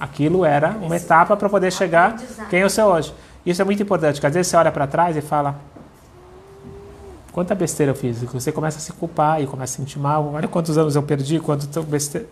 Aquilo 0.00 0.42
era 0.42 0.70
uma 0.70 0.96
etapa 0.96 1.36
para 1.36 1.50
poder 1.50 1.70
chegar 1.70 2.16
quem 2.48 2.60
eu 2.60 2.70
sou 2.70 2.86
hoje. 2.86 3.12
Isso 3.44 3.60
é 3.60 3.64
muito 3.66 3.82
importante, 3.82 4.14
porque 4.14 4.26
às 4.26 4.32
vezes 4.32 4.50
você 4.50 4.56
olha 4.56 4.72
para 4.72 4.86
trás 4.86 5.18
e 5.18 5.20
fala: 5.20 5.54
quanta 7.30 7.54
besteira 7.54 7.92
eu 7.92 7.96
fiz? 7.96 8.22
Você 8.22 8.50
começa 8.50 8.78
a 8.78 8.80
se 8.80 8.90
culpar 8.94 9.42
e 9.42 9.46
começa 9.46 9.74
a 9.74 9.76
se 9.76 9.82
sentir 9.82 9.98
mal. 9.98 10.32
Olha 10.32 10.48
quantos 10.48 10.78
anos 10.78 10.96
eu 10.96 11.02
perdi, 11.02 11.40
quanto 11.40 11.82
besteira. 11.82 12.26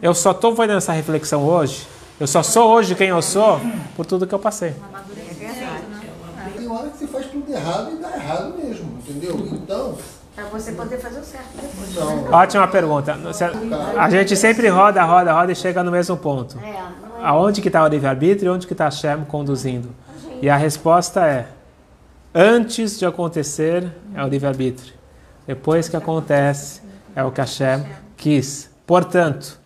Eu 0.00 0.14
só 0.14 0.30
estou 0.30 0.54
fazendo 0.54 0.76
essa 0.76 0.92
reflexão 0.92 1.44
hoje. 1.44 1.84
Eu 2.20 2.28
só 2.28 2.44
sou 2.44 2.70
hoje 2.70 2.94
quem 2.94 3.08
eu 3.08 3.20
sou 3.20 3.60
por 3.96 4.06
tudo 4.06 4.24
que 4.24 4.34
eu 4.34 4.38
passei. 4.38 4.72
Tem 6.56 6.68
hora 6.68 6.90
que 6.90 6.98
você 6.98 7.06
faz 7.06 7.26
tudo 7.26 7.52
errado 7.52 7.92
e 7.92 7.96
dá 7.96 8.05
errado 8.36 8.54
mesmo, 8.56 8.98
entendeu? 8.98 9.36
Então. 9.52 9.96
Para 10.34 10.44
você 10.46 10.72
poder 10.72 10.98
fazer 10.98 11.18
o 11.18 11.24
certo 11.24 11.48
depois. 11.54 11.94
Não. 11.94 12.30
Ótima 12.30 12.68
pergunta. 12.68 13.16
A 13.98 14.10
gente 14.10 14.36
sempre 14.36 14.68
roda, 14.68 15.02
roda, 15.02 15.32
roda 15.32 15.50
e 15.50 15.56
chega 15.56 15.82
no 15.82 15.90
mesmo 15.90 16.14
ponto. 16.16 16.58
É, 16.62 16.68
é? 16.68 16.84
Aonde 17.22 17.62
que 17.62 17.68
está 17.68 17.82
o 17.82 17.88
livre-arbítrio 17.88 18.52
e 18.52 18.54
onde 18.54 18.66
que 18.66 18.74
está 18.74 18.84
Hashem 18.84 19.24
conduzindo? 19.24 19.88
E 20.42 20.50
a 20.50 20.56
resposta 20.56 21.26
é: 21.26 21.48
antes 22.34 22.98
de 22.98 23.06
acontecer 23.06 23.90
é 24.14 24.22
o 24.22 24.28
livre-arbítrio. 24.28 24.92
Depois 25.46 25.88
que 25.88 25.96
acontece 25.96 26.82
é 27.14 27.24
o 27.24 27.30
que 27.30 27.40
Hashem 27.40 27.86
quis. 28.14 28.68
Portanto, 28.86 29.58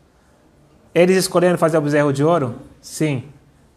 eles 0.95 1.17
escolheram 1.17 1.59
fazer 1.59 1.79
o 1.79 1.81
bezerro 1.81 2.13
de 2.13 2.23
ouro? 2.23 2.55
Sim. 2.81 3.25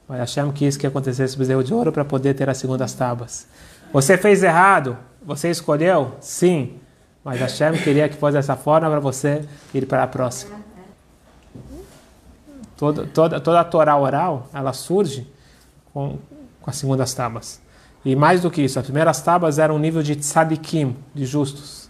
Mas 0.08 0.20
Hashem 0.20 0.52
quis 0.52 0.78
que 0.78 0.86
acontecesse 0.86 1.36
o 1.36 1.40
bezerro 1.40 1.64
de 1.64 1.74
ouro 1.74 1.92
para 1.92 2.06
poder 2.06 2.36
ter 2.36 2.48
as 2.48 2.58
segundas 2.58 2.94
tábuas. 2.94 3.48
Você 3.94 4.18
fez 4.18 4.42
errado? 4.42 4.98
Você 5.24 5.52
escolheu? 5.52 6.14
Sim. 6.20 6.80
Mas 7.24 7.40
Hashem 7.40 7.74
queria 7.82 8.10
que 8.10 8.16
fosse 8.16 8.34
dessa 8.34 8.56
forma 8.56 8.90
para 8.90 9.00
você 9.00 9.46
ir 9.74 9.86
para 9.86 10.04
a 10.04 10.08
próxima. 10.08 10.58
Toda, 12.76 13.06
toda, 13.06 13.40
toda 13.40 13.60
a 13.62 13.64
Torá 13.64 13.96
oral, 13.96 14.50
ela 14.54 14.74
surge 14.74 15.26
com, 15.94 16.18
com 16.60 16.70
as 16.70 16.76
segundas 16.76 17.14
tábuas. 17.14 17.62
E 18.04 18.16
mais 18.16 18.42
do 18.42 18.52
que 18.52 18.62
isso, 18.64 18.78
as 18.78 18.84
primeiras 18.84 19.22
tábuas 19.22 19.60
eram 19.60 19.76
o 19.76 19.80
nível 19.80 20.04
de 20.04 20.16
tzadikim, 20.16 20.98
de 21.14 21.26
justos. 21.26 21.90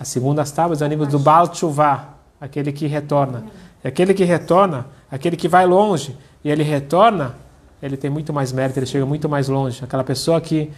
As 0.00 0.08
segundas 0.08 0.50
tábuas 0.50 0.82
é 0.82 0.86
o 0.86 0.88
nível 0.88 1.06
do 1.06 1.18
Baal 1.18 1.46
Tshuva, 1.46 2.08
aquele 2.40 2.72
que 2.72 2.86
retorna. 2.86 3.44
E 3.84 3.88
aquele 3.88 4.12
que 4.14 4.24
retorna, 4.24 4.86
aquele 5.10 5.36
que 5.36 5.46
vai 5.46 5.66
longe, 5.66 6.16
e 6.42 6.50
ele 6.50 6.64
retorna, 6.64 7.36
ele 7.80 7.96
tem 7.96 8.10
muito 8.10 8.32
mais 8.32 8.50
mérito, 8.50 8.80
ele 8.80 8.86
chega 8.86 9.06
muito 9.06 9.28
mais 9.28 9.48
longe. 9.48 9.84
Aquela 9.84 10.02
pessoa 10.02 10.40
que 10.40 10.72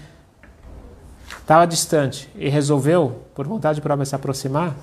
estava 1.51 1.67
distante 1.67 2.31
e 2.37 2.49
resolveu, 2.49 3.25
por 3.35 3.45
vontade 3.45 3.81
própria, 3.81 4.07
se 4.07 4.15
aproximar, 4.15 4.77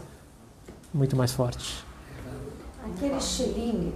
muito 0.93 1.15
mais 1.15 1.31
forte. 1.31 1.81
Aquele 2.83 3.21